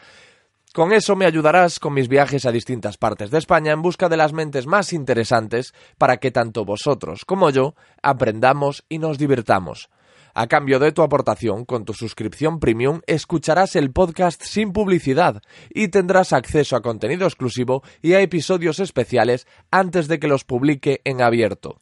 Con 0.73 0.93
eso 0.93 1.17
me 1.17 1.25
ayudarás 1.25 1.79
con 1.79 1.93
mis 1.93 2.07
viajes 2.07 2.45
a 2.45 2.51
distintas 2.51 2.95
partes 2.95 3.29
de 3.29 3.37
España 3.37 3.73
en 3.73 3.81
busca 3.81 4.07
de 4.07 4.15
las 4.15 4.31
mentes 4.31 4.67
más 4.67 4.93
interesantes 4.93 5.73
para 5.97 6.15
que 6.15 6.31
tanto 6.31 6.63
vosotros 6.63 7.25
como 7.25 7.49
yo 7.49 7.75
aprendamos 8.01 8.85
y 8.87 8.97
nos 8.97 9.17
divirtamos. 9.17 9.89
A 10.33 10.47
cambio 10.47 10.79
de 10.79 10.93
tu 10.93 11.01
aportación, 11.01 11.65
con 11.65 11.83
tu 11.83 11.93
suscripción 11.93 12.61
premium, 12.61 13.01
escucharás 13.05 13.75
el 13.75 13.91
podcast 13.91 14.41
sin 14.43 14.71
publicidad 14.71 15.41
y 15.69 15.89
tendrás 15.89 16.31
acceso 16.31 16.77
a 16.77 16.81
contenido 16.81 17.27
exclusivo 17.27 17.83
y 18.01 18.13
a 18.13 18.21
episodios 18.21 18.79
especiales 18.79 19.47
antes 19.71 20.07
de 20.07 20.19
que 20.19 20.29
los 20.29 20.45
publique 20.45 21.01
en 21.03 21.21
abierto. 21.21 21.81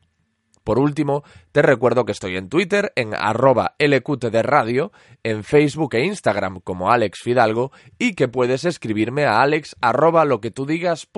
Por 0.69 0.77
último, 0.77 1.23
te 1.51 1.63
recuerdo 1.63 2.05
que 2.05 2.11
estoy 2.11 2.37
en 2.37 2.47
Twitter, 2.47 2.93
en 2.95 3.15
arroba 3.15 3.73
LQT 3.79 4.25
de 4.25 4.43
radio, 4.43 4.91
en 5.23 5.43
Facebook 5.43 5.95
e 5.95 6.05
Instagram 6.05 6.59
como 6.59 6.91
Alex 6.91 7.21
Fidalgo 7.23 7.71
y 7.97 8.13
que 8.13 8.27
puedes 8.27 8.65
escribirme 8.65 9.25
a 9.25 9.41
alex 9.41 9.75
arroba 9.81 10.25
lo 10.25 10.41
que 10.41 10.51
tú 10.51 10.67
digas. 10.67 11.09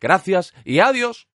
Gracias 0.00 0.52
y 0.64 0.80
adiós. 0.80 1.28